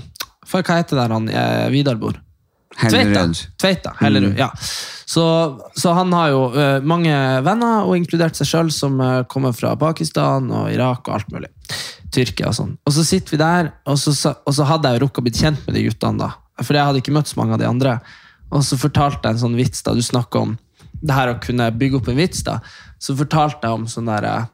for 0.50 0.66
Hva 0.66 0.80
heter 0.80 0.98
det 0.98 1.04
der 1.04 1.14
han 1.14 1.28
uh, 1.30 1.68
Vidar 1.74 2.00
bor? 2.02 2.18
Tveita. 2.80 3.26
Tveita, 3.60 3.94
Hellerud, 4.00 4.38
ja. 4.40 4.50
Så, 5.10 5.24
så 5.76 5.94
han 5.98 6.14
har 6.14 6.30
jo 6.32 6.42
uh, 6.54 6.80
mange 6.86 7.14
venner, 7.46 7.88
og 7.88 7.98
inkludert 7.98 8.38
seg 8.38 8.50
sjøl, 8.50 8.70
som 8.74 9.00
uh, 9.02 9.24
kommer 9.30 9.56
fra 9.58 9.74
Pakistan 9.80 10.52
og 10.54 10.70
Irak 10.72 11.08
og 11.10 11.18
alt 11.18 11.34
mulig. 11.34 11.50
Tyrkia 12.14 12.50
og 12.52 12.58
sånn. 12.58 12.76
Og 12.88 12.96
så 12.96 13.06
sitter 13.06 13.36
vi 13.36 13.42
der, 13.42 13.72
og 13.90 14.00
så, 14.02 14.14
og 14.34 14.56
så 14.56 14.68
hadde 14.70 14.90
jeg 14.90 15.00
jo 15.00 15.06
rukket 15.06 15.22
å 15.22 15.26
bli 15.28 15.36
kjent 15.36 15.68
med 15.68 15.78
de 15.78 15.86
guttene, 15.90 16.28
da. 16.30 16.64
For 16.64 16.78
jeg 16.78 16.90
hadde 16.90 17.02
ikke 17.04 17.16
møtt 17.16 17.32
så 17.32 17.40
mange 17.40 17.56
av 17.58 17.62
de 17.62 17.70
andre. 17.70 18.00
Og 18.50 18.64
så 18.66 18.80
fortalte 18.82 19.22
jeg 19.26 19.38
en 19.38 19.44
sånn 19.44 19.58
vits, 19.60 19.84
da 19.86 19.94
du 19.98 20.02
snakker 20.06 20.48
om 20.48 20.56
det 21.00 21.16
her 21.16 21.32
å 21.32 21.40
kunne 21.42 21.70
bygge 21.80 22.00
opp 22.00 22.10
en 22.12 22.20
vits, 22.20 22.42
da. 22.48 22.60
Så 23.00 23.16
fortalte 23.16 23.64
jeg 23.64 23.80
om 23.80 23.86
sånn 23.88 24.10
der 24.10 24.26
eh, 24.28 24.48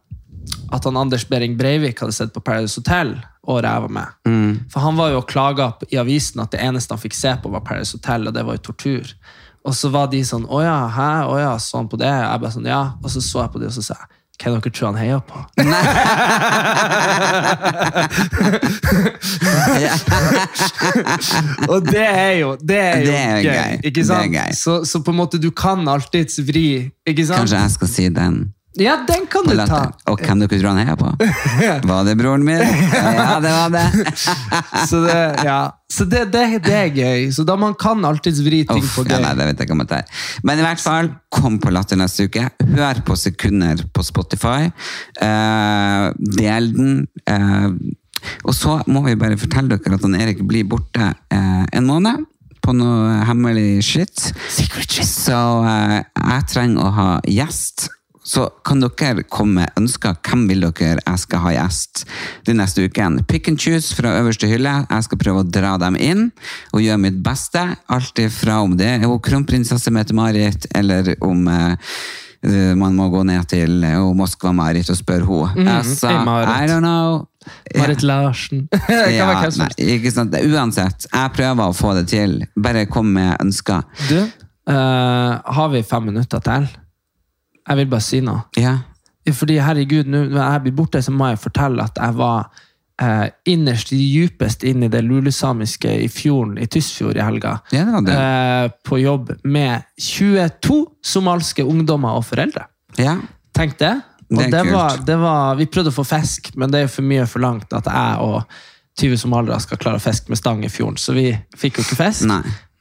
at 0.71 0.83
han 0.87 0.97
Anders 0.97 1.27
Behring 1.29 1.57
Breivik 1.57 1.99
hadde 2.01 2.13
sett 2.15 2.33
på 2.33 2.41
Paradise 2.41 2.79
Hotel 2.79 3.15
og 3.45 3.61
ræva 3.63 3.87
med. 3.87 4.05
med. 4.25 4.59
For 4.73 4.79
han 4.79 4.97
var 4.97 5.09
jo 5.13 5.17
og 5.21 5.27
klaga 5.29 5.71
i 5.91 5.97
avisen 6.01 6.41
at 6.41 6.51
det 6.51 6.59
eneste 6.65 6.93
han 6.95 7.01
fikk 7.01 7.13
se 7.17 7.35
på, 7.41 7.49
var 7.53 7.61
Paradise 7.65 7.97
Hotel, 7.97 8.27
og 8.27 8.33
det 8.33 8.45
var 8.45 8.53
jo 8.57 8.61
tortur. 8.71 9.05
Og 9.65 9.73
så 9.73 9.89
var 9.89 10.07
de 10.11 10.25
sånn 10.25 10.45
'Å 10.45 10.61
ja, 10.61 10.87
hæ? 10.93 11.25
Å 11.25 11.39
ja, 11.39 11.57
så 11.57 11.77
han 11.77 11.87
på 11.89 11.97
det?' 11.97 12.05
Jeg 12.05 12.39
bare 12.41 12.51
sånn, 12.51 12.65
ja. 12.69 12.91
Og 13.03 13.09
så 13.09 13.21
så 13.21 13.39
jeg 13.41 13.51
på 13.51 13.59
de, 13.59 13.65
og 13.65 13.71
så 13.73 13.81
sa 13.81 13.93
jeg 13.97 14.07
'Hvem 14.35 14.61
dere 14.61 14.71
tror 14.71 14.87
han 14.93 14.99
heier 14.99 15.19
på?' 15.25 15.45
og 21.71 21.87
det 21.87 22.05
er 22.05 22.31
jo, 22.41 22.57
det 22.59 22.79
er 22.79 22.99
jo 22.99 23.05
Det 23.05 23.15
er 23.15 23.41
gøy, 23.41 23.53
gøy. 23.53 23.79
Ikke 23.83 24.01
Det 24.01 24.05
sant? 24.05 24.35
Så, 24.57 24.85
så 24.85 24.99
på 25.03 25.11
en 25.11 25.17
måte, 25.17 25.37
du 25.41 25.51
kan 25.51 25.87
alltids 25.87 26.39
vri. 26.45 26.91
Ikke 27.07 27.25
sant? 27.25 27.39
Kanskje 27.39 27.57
jeg 27.61 27.71
skal 27.71 27.87
si 27.87 28.09
den. 28.09 28.53
Ja, 28.75 28.97
den 29.07 29.23
kan 29.31 29.45
du 29.47 29.55
ta. 29.55 29.85
Og 30.11 30.19
hvem 30.19 30.41
dere 30.41 30.57
tror 30.59 30.73
han 30.73 30.81
heier 30.83 30.97
på? 30.99 31.11
Var 31.89 32.07
det 32.07 32.15
broren 32.19 32.43
min? 32.43 32.59
Ja, 32.59 33.37
det 33.43 33.53
var 33.53 33.71
det. 33.71 33.85
Så 34.89 34.99
det, 35.05 35.15
ja. 35.47 35.59
så 35.91 36.05
det, 36.05 36.25
det, 36.33 36.43
det 36.65 36.75
er 36.75 36.89
gøy. 36.91 37.29
Så 37.33 37.45
da 37.47 37.55
man 37.59 37.75
kan 37.79 38.03
alltids 38.05 38.41
vri 38.43 38.63
ting 38.67 38.83
Uff, 38.83 38.97
på 38.97 39.05
ja, 39.07 39.15
gøy. 39.15 39.23
nei, 39.23 39.31
det 39.39 39.47
vet 39.49 39.61
jeg 39.63 39.69
ikke 39.69 39.77
om. 39.77 39.83
Men 40.49 40.59
i 40.61 40.65
hvert 40.65 40.83
fall, 40.83 41.09
kom 41.33 41.57
på 41.63 41.71
Latter 41.73 41.99
neste 41.99 42.27
uke. 42.27 42.45
Hør 42.75 43.01
på 43.07 43.17
Sekunder 43.19 43.85
på 43.95 44.05
Spotify. 44.05 44.69
Uh, 45.21 46.11
del 46.35 46.71
den. 46.75 46.93
Uh, 47.29 47.71
Og 48.43 48.55
så 48.57 48.79
må 48.89 49.05
vi 49.05 49.17
bare 49.19 49.39
fortelle 49.39 49.77
dere 49.77 49.97
at 49.99 50.05
han 50.07 50.17
Erik 50.19 50.41
blir 50.47 50.67
borte 50.67 51.11
uh, 51.13 51.65
en 51.65 51.87
måned 51.87 52.25
på 52.65 52.73
noe 52.73 53.19
hemmelig 53.29 53.83
shit. 53.85 54.31
Secret 54.49 54.89
shit. 54.89 55.07
Så 55.07 55.37
jeg 55.65 56.47
trenger 56.49 56.81
å 56.87 56.95
ha 56.95 57.09
gjest. 57.29 57.89
Så 58.25 58.47
kan 58.65 58.81
dere 58.81 59.23
komme 59.29 59.61
med 59.61 59.79
ønsker. 59.79 60.17
Hvem 60.25 60.47
vil 60.49 60.65
dere 60.65 60.97
jeg 60.97 61.21
skal 61.21 61.43
ha 61.43 61.53
gjest 61.53 62.05
de 62.47 62.55
neste 62.57 62.87
ukene? 62.87 63.23
Pick 63.29 63.49
and 63.51 63.61
choose 63.61 63.93
fra 63.95 64.15
øverste 64.19 64.49
hylle. 64.49 64.73
Jeg 64.89 65.07
skal 65.07 65.21
prøve 65.21 65.43
å 65.43 65.47
dra 65.47 65.75
dem 65.81 65.97
inn 66.01 66.29
og 66.73 66.81
gjøre 66.81 67.01
mitt 67.05 67.19
beste. 67.25 67.67
Alt 67.93 68.21
ifra 68.21 68.61
om 68.65 68.73
det 68.79 68.95
er 68.97 69.05
kronprinsesse 69.25 69.93
Mette-Marit, 69.93 70.67
eller 70.75 71.13
om 71.23 71.45
eh, 71.47 72.73
man 72.77 72.97
må 72.97 73.07
gå 73.13 73.23
ned 73.27 73.45
til 73.49 73.83
eh, 73.85 74.01
Moskva-Marit 74.17 74.89
og 74.89 74.97
spørre 74.99 75.49
henne. 75.53 75.77
Altså, 75.79 76.09
hei, 76.09 76.65
I 76.65 76.69
don't 76.69 76.83
know. 76.85 77.27
Marit 77.79 78.03
Larsen. 78.03 78.65
Ja, 79.19 79.29
nei, 79.53 79.69
ikke 79.97 80.13
sant? 80.13 80.33
Uansett, 80.33 81.07
jeg 81.11 81.35
prøver 81.37 81.69
å 81.69 81.77
få 81.77 81.93
det 81.97 82.07
til. 82.13 82.39
Bare 82.57 82.87
kom 82.89 83.13
med 83.17 83.37
ønsker. 83.43 83.85
Du, 84.09 84.17
uh, 84.71 85.37
har 85.57 85.71
vi 85.73 85.85
fem 85.85 86.09
minutter 86.09 86.41
til? 86.45 86.67
Jeg 87.65 87.79
vil 87.81 87.89
bare 87.89 88.05
si 88.05 88.21
noe. 88.25 88.45
Ja. 88.59 88.77
Fordi 89.33 89.57
herregud, 89.57 90.09
nå 90.11 90.27
når 90.29 90.41
jeg 90.43 90.63
blir 90.67 90.75
borte, 90.77 91.01
så 91.01 91.13
må 91.13 91.31
jeg 91.31 91.41
fortelle 91.41 91.85
at 91.85 91.97
jeg 91.97 92.17
var 92.19 92.49
eh, 93.01 93.27
innerst, 93.49 93.89
dypest 93.89 94.63
inn 94.67 94.85
i 94.85 94.89
det 94.91 95.01
lulesamiske 95.05 95.89
i 96.03 96.09
fjorden, 96.11 96.59
i 96.61 96.67
Tysfjord 96.69 97.17
i 97.17 97.23
helga. 97.25 97.55
Ja, 97.73 97.87
det 97.95 98.03
det. 98.11 98.19
Eh, 98.19 98.67
på 98.85 98.99
jobb 99.01 99.33
med 99.43 99.87
22 99.97 100.77
somalske 101.03 101.65
ungdommer 101.65 102.19
og 102.19 102.27
foreldre. 102.29 102.67
ja. 103.01 103.17
Tenk 103.55 103.77
det. 103.79 103.93
Og 104.35 104.51
Det 104.51 104.63
var, 104.67 104.97
det 105.07 105.15
var, 105.15 105.55
vi 105.55 105.65
prøvde 105.71 105.91
å 105.93 105.95
få 105.95 106.03
fisk, 106.03 106.49
men 106.59 106.71
det 106.73 106.79
er 106.79 106.87
jo 106.89 106.95
for 106.97 107.07
mye 107.07 107.27
forlangt 107.29 107.71
at 107.77 107.85
jeg 107.87 108.17
og 108.19 108.57
20 108.99 109.19
somaliere 109.21 109.59
skal 109.63 109.79
klare 109.79 109.99
å 109.99 110.03
fiske 110.03 110.27
med 110.31 110.39
stang 110.39 110.63
i 110.65 110.71
fjorden, 110.71 110.97
så 110.99 111.15
vi 111.15 111.29
fikk 111.55 111.79
jo 111.79 111.85
ikke 111.85 111.97
fisk. 112.01 112.25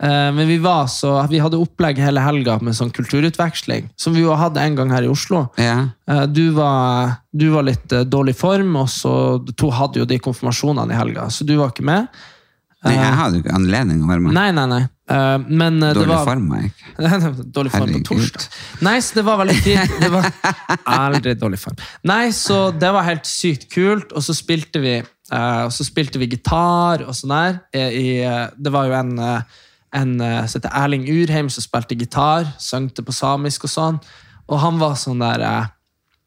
Eh, 0.03 0.33
Men 0.35 0.49
vi 0.49 0.59
var 0.59 0.87
så, 0.91 1.15
vi 1.31 1.39
hadde 1.39 1.59
opplegg 1.63 1.99
hele 2.03 2.21
helga 2.21 2.59
med 2.61 2.75
sånn 2.75 2.91
kulturutveksling, 2.95 3.91
som 3.97 4.15
vi 4.17 4.25
jo 4.25 4.35
hadde 4.35 4.61
en 4.61 4.75
gang 4.75 4.91
her 4.91 5.07
i 5.07 5.11
Oslo. 5.13 5.45
Ja. 5.61 5.89
Eh, 6.11 6.25
Du 6.27 6.51
var, 6.57 7.21
du 7.33 7.49
var 7.55 7.63
litt 7.63 7.93
eh, 7.93 8.03
dårlig 8.05 8.35
form, 8.37 8.75
og 8.77 8.89
så 8.91 9.15
to 9.57 9.71
hadde 9.71 10.03
jo 10.03 10.05
de 10.11 10.19
konfirmasjonene 10.19 10.93
i 10.93 10.99
helga, 10.99 11.29
så 11.31 11.47
du 11.47 11.55
var 11.61 11.71
ikke 11.71 11.87
med. 11.87 12.09
Nei, 12.85 12.97
jeg 12.99 13.15
hadde 13.17 13.39
ikke 13.41 13.55
anledning 13.57 14.03
å 14.05 14.09
være 14.11 14.21
med. 14.27 14.35
Nei, 14.37 14.51
nei, 14.53 14.67
nei. 14.69 14.83
Men 15.49 15.79
det 15.81 15.95
Dårlig 15.97 16.09
var 16.11 16.27
form, 16.27 16.51
jeg. 16.53 16.73
Dårlig 17.57 17.71
form 17.73 17.93
på 17.95 18.01
torsdag. 18.11 18.45
Nei, 18.85 18.99
så 19.05 19.17
det 19.19 19.25
var 19.25 19.39
veldig 19.41 19.57
fint. 19.65 19.95
Det 20.03 20.11
var 20.13 20.27
aldri 20.99 21.33
dårlig 21.41 21.61
form. 21.63 21.81
Nei, 22.09 22.27
så 22.37 22.59
det 22.77 22.91
var 22.93 23.07
helt 23.09 23.25
sykt 23.29 23.71
kult, 23.73 24.13
og 24.13 24.25
så 24.25 24.37
spilte 24.37 24.81
vi 24.85 24.99
og 25.35 25.71
så 25.73 25.85
spilte 25.87 26.21
vi 26.21 26.29
gitar 26.29 27.07
og 27.09 27.15
sånn 27.17 27.33
der. 27.33 27.57
I, 27.73 28.21
det 28.61 28.73
var 28.75 28.91
jo 28.91 28.97
en, 28.99 29.15
en 29.95 30.19
eh, 30.21 30.43
som 30.47 30.59
heter 30.59 30.75
Erling 30.75 31.07
Urheim 31.11 31.49
som 31.53 31.65
spilte 31.65 31.97
gitar, 31.99 32.49
søngte 32.61 33.05
på 33.07 33.15
samisk 33.15 33.69
og 33.69 33.73
sånn, 33.73 34.03
og 34.51 34.61
han 34.61 34.81
var 34.83 34.99
sånn 35.01 35.23
der 35.23 35.45
eh, 35.47 35.73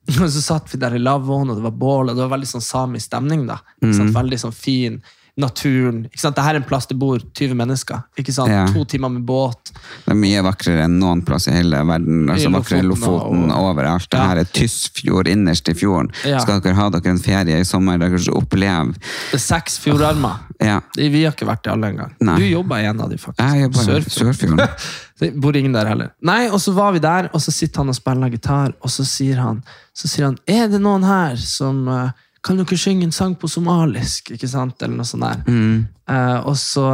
så 0.17 0.41
satt 0.41 0.71
vi 0.71 0.79
der 0.81 0.95
i 0.95 1.03
lavvoen, 1.03 1.51
og 1.51 1.59
det 1.59 1.65
var 1.65 1.75
bål, 1.75 2.09
og 2.09 2.15
det 2.15 2.23
var 2.23 2.35
veldig 2.37 2.51
sånn 2.55 2.63
samisk 2.63 3.09
stemning. 3.09 3.47
da. 3.49 3.59
Mm. 3.83 3.93
sant? 3.93 4.15
Veldig 4.15 4.39
sånn 4.45 4.55
fin 4.55 5.01
naturen. 5.37 6.05
Ikke 6.09 6.19
sant? 6.23 6.35
Dette 6.37 6.49
er 6.49 6.57
en 6.59 6.65
plass 6.67 6.87
det 6.89 6.97
bor 6.99 7.19
20 7.21 7.53
mennesker. 7.59 8.01
Ikke 8.17 8.33
sant? 8.33 8.49
Ja. 8.51 8.65
To 8.73 8.83
timer 8.89 9.09
med 9.13 9.23
båt. 9.27 9.71
Det 10.05 10.13
er 10.13 10.17
mye 10.19 10.41
vakrere 10.45 10.85
enn 10.87 10.97
noen 10.99 11.21
plass 11.25 11.47
i 11.47 11.53
hele 11.55 11.77
verden. 11.85 12.25
Altså 12.33 12.49
vakrere 12.53 12.81
enn 12.83 12.89
Lofoten 12.89 13.51
og- 13.51 13.67
overalt. 13.71 14.09
Det 14.09 14.19
Ja. 14.19 14.27
her 14.27 14.37
er 14.39 14.45
Tysfjord 14.45 15.27
innerst 15.27 15.69
i 15.69 15.73
fjorden. 15.73 16.11
Ja. 16.25 16.39
Skal 16.39 16.59
dere 16.61 16.73
ha 16.75 16.89
dere 16.89 17.09
en 17.11 17.19
ferie 17.19 17.59
i 17.59 17.63
sommer 17.63 17.97
der 17.99 18.09
dere 18.09 18.19
skal 18.19 18.33
oppleve 18.41 18.93
Det 18.95 19.33
er 19.33 19.37
seks 19.37 19.77
fjordarmer. 19.79 20.39
ja. 20.59 20.79
Vi 20.95 21.23
har 21.23 21.31
ikke 21.33 21.45
vært 21.47 21.67
i 21.67 21.69
alle 21.69 21.87
engang. 21.93 22.13
Du 22.19 22.43
jobber 22.45 22.75
i 22.77 22.85
en 22.85 22.99
av 23.01 23.09
de, 23.09 23.17
faktisk. 23.17 23.39
Jeg 23.39 23.61
jobber 23.61 23.79
i 23.79 23.83
Sørfjord. 23.85 24.35
Sørfjorden. 24.35 24.69
Det 25.19 25.31
bor 25.41 25.55
ingen 25.55 25.71
der 25.73 25.85
heller. 25.87 26.11
Nei, 26.21 26.47
og 26.47 26.59
så 26.61 26.71
var 26.75 26.91
vi 26.93 26.99
der, 26.99 27.29
og 27.33 27.41
så 27.41 27.51
sitter 27.51 27.77
han 27.81 27.89
og 27.89 27.95
spiller 27.95 28.29
gitar, 28.29 28.73
og 28.83 28.89
så 28.89 29.03
sier 29.03 29.39
han, 29.41 29.63
så 29.91 30.07
sier 30.07 30.25
han 30.25 30.37
Er 30.47 30.67
det 30.67 30.79
noen 30.79 31.03
her 31.03 31.35
som 31.41 31.87
eh, 31.89 32.11
Kan 32.47 32.59
dere 32.61 32.77
synge 32.79 33.03
en 33.07 33.11
sang 33.15 33.35
på 33.35 33.49
somalisk? 33.51 34.31
Ikke 34.37 34.47
sant? 34.49 34.79
Eller 34.81 34.95
noe 35.01 35.07
sånt 35.07 35.25
der. 35.27 35.41
Mm. 35.51 35.81
Eh, 36.09 36.37
og, 36.47 36.55
så, 36.59 36.85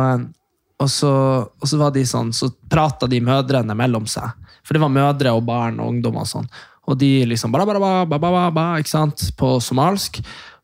og, 0.81 0.89
så, 0.89 1.11
og 1.61 1.69
så 1.69 1.79
var 1.81 1.93
de 1.95 2.05
sånn, 2.09 2.31
så 2.33 2.49
prata 2.69 3.07
de 3.11 3.21
mødrene 3.23 3.75
mellom 3.77 4.07
seg. 4.09 4.33
For 4.65 4.73
det 4.75 4.81
var 4.81 4.93
mødre 4.95 5.33
og 5.35 5.43
barn 5.45 5.77
og 5.83 5.91
ungdom 5.93 6.17
og 6.23 6.29
sånn. 6.29 6.49
Og 6.89 6.97
de 6.99 7.11
liksom 7.29 7.53
ba, 7.53 7.61
ba, 7.63 7.77
ba, 7.77 7.93
ba, 8.09 8.17
ba, 8.19 8.31
ba, 8.33 8.47
ba, 8.51 8.65
ikke 8.81 8.91
sant? 8.91 9.29
På 9.39 9.55
somalsk. 9.63 10.19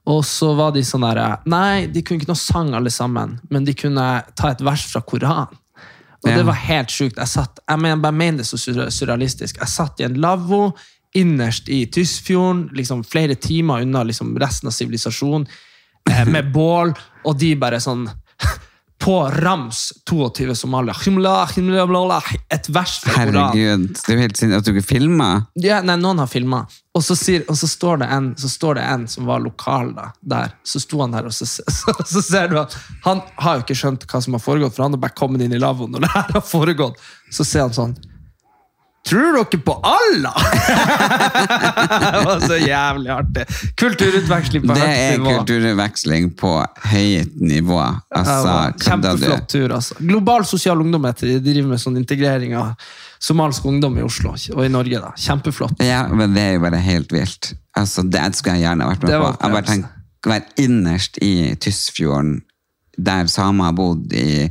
Og 0.10 0.24
så 0.26 0.54
var 0.58 0.74
de 0.74 0.82
sånn 0.88 1.06
der 1.06 1.20
Nei, 1.46 1.86
de 1.92 2.02
kunne 2.02 2.20
ikke 2.22 2.32
noe 2.32 2.40
sang, 2.40 2.72
alle 2.74 2.92
sammen, 2.92 3.38
men 3.52 3.68
de 3.68 3.76
kunne 3.78 4.06
ta 4.40 4.54
et 4.56 4.64
vers 4.66 4.88
fra 4.90 5.04
Koranen. 5.06 5.60
Og 6.20 6.28
Ja. 6.28 6.36
det 6.36 6.46
var 6.50 6.58
helt 6.60 6.92
sjukt. 6.92 7.16
Jeg 7.16 7.32
satt, 7.32 7.60
jeg 7.64 7.80
mener, 7.80 8.02
bare 8.04 8.12
mener 8.12 8.42
det 8.42 8.48
så 8.50 8.58
surrealistisk. 8.60 9.56
Jeg 9.62 9.72
satt 9.72 10.02
i 10.02 10.04
en 10.04 10.18
lavvo 10.20 10.74
innerst 11.14 11.70
i 11.70 11.86
Tysfjorden, 11.86 12.70
liksom 12.74 13.04
flere 13.04 13.36
timer 13.36 13.82
unna 13.82 14.04
liksom 14.04 14.40
resten 14.40 14.68
av 14.68 14.72
sivilisasjonen, 14.72 15.48
eh, 16.10 16.26
med 16.26 16.52
bål, 16.56 16.94
og 17.26 17.38
de 17.40 17.56
bare 17.60 17.80
sånn 17.82 18.08
på 19.00 19.16
rams 19.30 19.94
22 20.10 20.56
somalier. 20.56 20.98
Et 22.50 22.70
vers 22.70 22.98
fra 23.00 23.14
Koranen. 23.16 23.40
Herregud, 23.40 23.88
det 23.96 24.12
er 24.12 24.18
jo 24.18 24.26
helt 24.26 24.38
sinnssykt 24.42 24.60
at 24.60 24.68
du 24.68 24.74
ikke 24.76 24.90
filmer. 24.90 25.46
Ja, 25.64 25.80
nei, 25.82 25.96
noen 26.02 26.20
har 26.22 26.30
filma. 26.30 26.66
Og, 26.94 27.04
så 27.06 27.16
sier, 27.16 27.46
og 27.48 27.56
så, 27.58 27.70
står 27.70 28.02
det 28.04 28.10
en, 28.12 28.34
så 28.38 28.52
står 28.52 28.76
det 28.76 28.84
en 28.92 29.08
som 29.08 29.30
var 29.30 29.42
lokal 29.42 29.94
da, 29.96 30.10
der. 30.20 30.54
Så 30.68 30.84
sto 30.84 31.00
han 31.02 31.16
der, 31.16 31.30
og 31.32 31.34
så, 31.34 31.48
så, 31.80 31.96
så 32.04 32.22
ser 32.26 32.52
du 32.52 32.60
at 32.60 32.76
han 33.08 33.24
har 33.40 33.58
jo 33.58 33.66
ikke 33.66 33.80
skjønt 33.82 34.06
hva 34.10 34.22
som 34.26 34.36
har 34.36 34.44
foregått, 34.44 34.76
for 34.76 34.86
han 34.86 34.98
har 34.98 35.02
bare 35.08 35.18
kommet 35.18 35.46
inn 35.46 35.56
i 35.56 35.62
lavvoen 35.64 35.96
når 35.96 36.06
det 36.06 36.14
her 36.14 36.36
har 36.36 36.46
foregått. 36.46 37.02
Så 37.34 37.48
ser 37.48 37.66
han 37.66 37.76
sånn 37.76 37.98
Tror 39.08 39.38
dere 39.40 39.60
på 39.64 39.74
Allah?! 39.88 40.36
det 42.14 42.24
var 42.26 42.40
så 42.44 42.58
jævlig 42.60 43.10
artig. 43.14 43.46
Kulturutveksling 43.80 44.66
på 44.68 44.76
høyt 44.76 44.84
nivå. 44.84 44.86
Det 44.86 45.06
er 45.06 45.24
kulturutveksling 45.24 46.28
på 46.40 46.52
høyt 46.92 47.38
nivå. 47.42 47.80
Altså? 48.16 48.56
Kjempeflott 48.84 49.48
tur, 49.50 49.74
altså. 49.78 49.96
Global 50.00 50.46
sosial 50.46 50.82
ungdom. 50.84 51.08
De 51.22 51.38
driver 51.44 51.72
med 51.72 51.82
sånn 51.82 51.98
integrering 52.02 52.58
av 52.60 52.74
somalsk 53.20 53.66
ungdom 53.72 53.98
i 54.00 54.04
Oslo 54.06 54.36
og 54.36 54.62
i 54.66 54.70
Norge. 54.72 55.00
da. 55.02 55.14
Kjempeflott. 55.18 55.80
Ja, 55.84 56.04
men 56.12 56.36
det 56.36 56.44
er 56.44 56.54
jo 56.58 56.66
bare 56.68 56.82
helt 56.84 57.16
vilt. 57.16 57.54
Altså, 57.80 58.04
det 58.04 58.26
skulle 58.38 58.60
jeg 58.60 58.68
gjerne 58.68 58.92
vært 58.92 59.08
med 59.08 59.16
på. 59.16 59.32
Jeg 59.40 59.56
bare 59.56 59.68
tenkt 59.72 60.28
å 60.28 60.34
være 60.34 60.66
innerst 60.66 61.18
i 61.24 61.34
Tysfjorden, 61.64 62.42
der 63.00 63.30
samer 63.32 63.70
har 63.70 63.76
bodd 63.78 64.12
i 64.12 64.50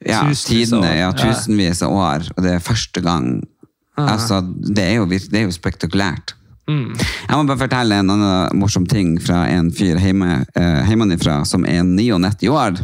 ja, 0.00 0.22
Tusenvis 0.24 0.44
tidene, 0.48 0.94
ja, 0.96 1.10
Ja. 1.10 1.12
tusenvis 1.12 1.82
av 1.84 1.92
år, 1.92 2.30
og 2.36 2.44
det 2.46 2.54
er 2.56 2.62
første 2.64 3.02
gang. 3.04 3.42
Altså, 4.08 4.40
det 4.46 4.84
er 4.84 5.00
jo, 5.00 5.08
det 5.10 5.42
er 5.42 5.48
jo 5.48 5.54
spektakulært. 5.54 6.34
Mm. 6.70 6.94
Jeg 6.94 7.34
må 7.34 7.44
bare 7.48 7.58
fortelle 7.64 7.98
en 7.98 8.12
annen 8.14 8.58
morsom 8.60 8.86
ting 8.86 9.16
fra 9.22 9.42
en 9.50 9.70
fyr 9.74 9.98
hjemme, 9.98 10.44
eh, 10.54 10.88
hjemmefra 10.88 11.40
som 11.48 11.64
er 11.66 11.82
99 11.86 12.48
år. 12.52 12.78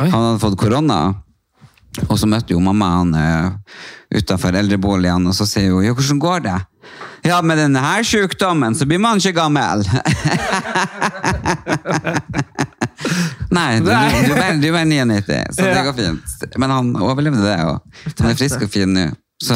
Oi. 0.00 0.08
Han 0.08 0.16
hadde 0.16 0.42
fått 0.42 0.58
korona, 0.58 1.00
og 2.08 2.18
så 2.18 2.26
møtte 2.30 2.54
jo 2.54 2.60
mamma 2.62 2.88
han 2.96 3.14
eh, 3.18 3.50
utafor 4.18 4.56
eldreboligen, 4.58 5.26
og 5.30 5.34
så 5.36 5.46
sier 5.46 5.70
hun 5.74 5.84
ja, 5.86 5.94
hvordan 5.94 6.18
går 6.22 6.40
det? 6.48 6.58
Ja, 7.26 7.42
med 7.44 7.58
denne 7.60 7.80
her 7.84 8.02
sykdommen 8.06 8.74
så 8.74 8.86
blir 8.88 8.98
man 9.02 9.18
ikke 9.20 9.36
gammel. 9.36 9.84
Nei, 13.50 13.80
du, 13.82 13.90
du, 13.90 13.90
du, 13.90 14.34
du 14.62 14.68
er 14.78 14.84
99, 14.86 15.54
så 15.56 15.62
det 15.66 15.84
går 15.86 15.96
fint. 15.98 16.24
Men 16.62 16.70
han 16.70 16.90
overlevde 17.02 17.42
det, 17.44 17.58
og 17.66 17.76
han 18.20 18.30
er 18.30 18.38
frisk 18.38 18.62
og 18.64 18.70
fin 18.72 18.92
nå. 18.94 19.06
Så 19.40 19.54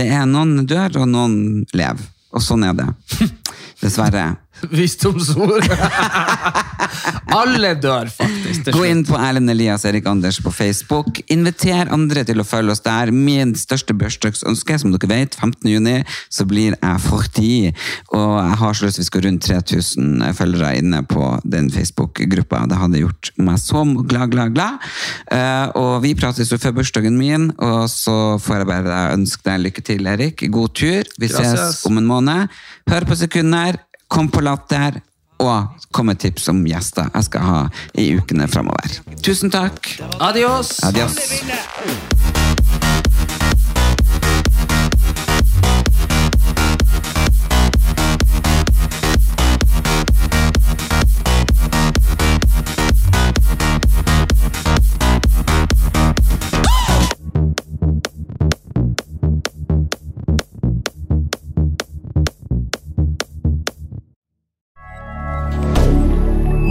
det 0.00 0.08
er 0.16 0.24
noen 0.28 0.64
dør, 0.68 1.02
og 1.02 1.10
noen 1.10 1.66
lever. 1.76 2.06
Og 2.32 2.44
sånn 2.44 2.64
er 2.64 2.76
det. 2.78 2.88
Dessverre. 3.82 4.30
Visdomsord. 4.70 5.66
Alle 7.40 7.74
dør, 7.78 8.08
faktisk. 8.12 8.64
til 8.66 8.74
Gå 8.74 8.84
inn 8.88 9.02
på 9.06 9.16
Erlend 9.18 9.50
Elias 9.52 9.84
Erik 9.88 10.06
Anders 10.10 10.40
på 10.42 10.52
Facebook. 10.54 11.20
Inviter 11.30 11.90
andre 11.94 12.24
til 12.26 12.42
å 12.42 12.46
følge 12.46 12.74
oss 12.74 12.82
der. 12.84 13.12
Min 13.14 13.54
største 13.58 13.94
bursdagsønske, 13.96 14.78
som 14.82 14.94
dere 14.94 15.10
vet, 15.10 15.36
15. 15.38 15.68
juni, 15.70 15.96
så 16.32 16.46
blir 16.48 16.74
jeg 16.74 17.02
40. 17.06 17.84
Og 18.18 18.32
jeg 18.36 18.58
har 18.62 18.78
så 18.78 18.88
lyst 18.88 18.98
til 18.98 19.04
vi 19.04 19.08
skal 19.08 19.24
rundt 19.26 19.46
3000 19.46 20.24
følgere 20.36 20.72
inne 20.80 21.02
på 21.08 21.30
den 21.44 21.70
Facebook-gruppa. 21.72 22.64
Det 22.70 22.80
hadde 22.80 23.04
gjort 23.04 23.32
meg 23.40 23.60
så 23.62 23.84
glad, 24.00 24.34
glad, 24.34 24.54
glad. 24.56 24.90
Eh, 25.32 25.66
og 25.78 26.00
vi 26.04 26.14
prates 26.18 26.50
jo 26.52 26.58
før 26.60 26.76
bursdagen 26.80 27.16
min, 27.18 27.50
og 27.58 27.86
så 27.92 28.36
får 28.42 28.62
jeg 28.62 28.70
bare 28.70 28.98
ønske 29.14 29.46
deg 29.46 29.64
lykke 29.68 29.86
til, 29.86 30.10
Erik. 30.10 30.44
God 30.52 30.74
tur. 30.76 31.14
Vi 31.18 31.30
ses 31.30 31.54
Gracias. 31.54 31.86
om 31.88 32.00
en 32.00 32.10
måned. 32.10 32.60
Hør 32.90 33.06
på 33.06 33.16
sekunder, 33.18 33.78
kom 34.10 34.28
på 34.32 34.42
latter, 34.44 35.00
og 35.40 35.86
kom 35.94 36.10
med 36.10 36.20
tips 36.20 36.50
om 36.52 36.60
gjester 36.68 37.08
jeg 37.14 37.28
skal 37.30 37.46
ha 37.46 37.60
i 37.98 38.10
ukene 38.18 38.48
framover. 38.50 39.00
Tusen 39.24 39.52
takk. 39.54 39.94
Adios. 40.20 40.76
Adios. 40.84 41.16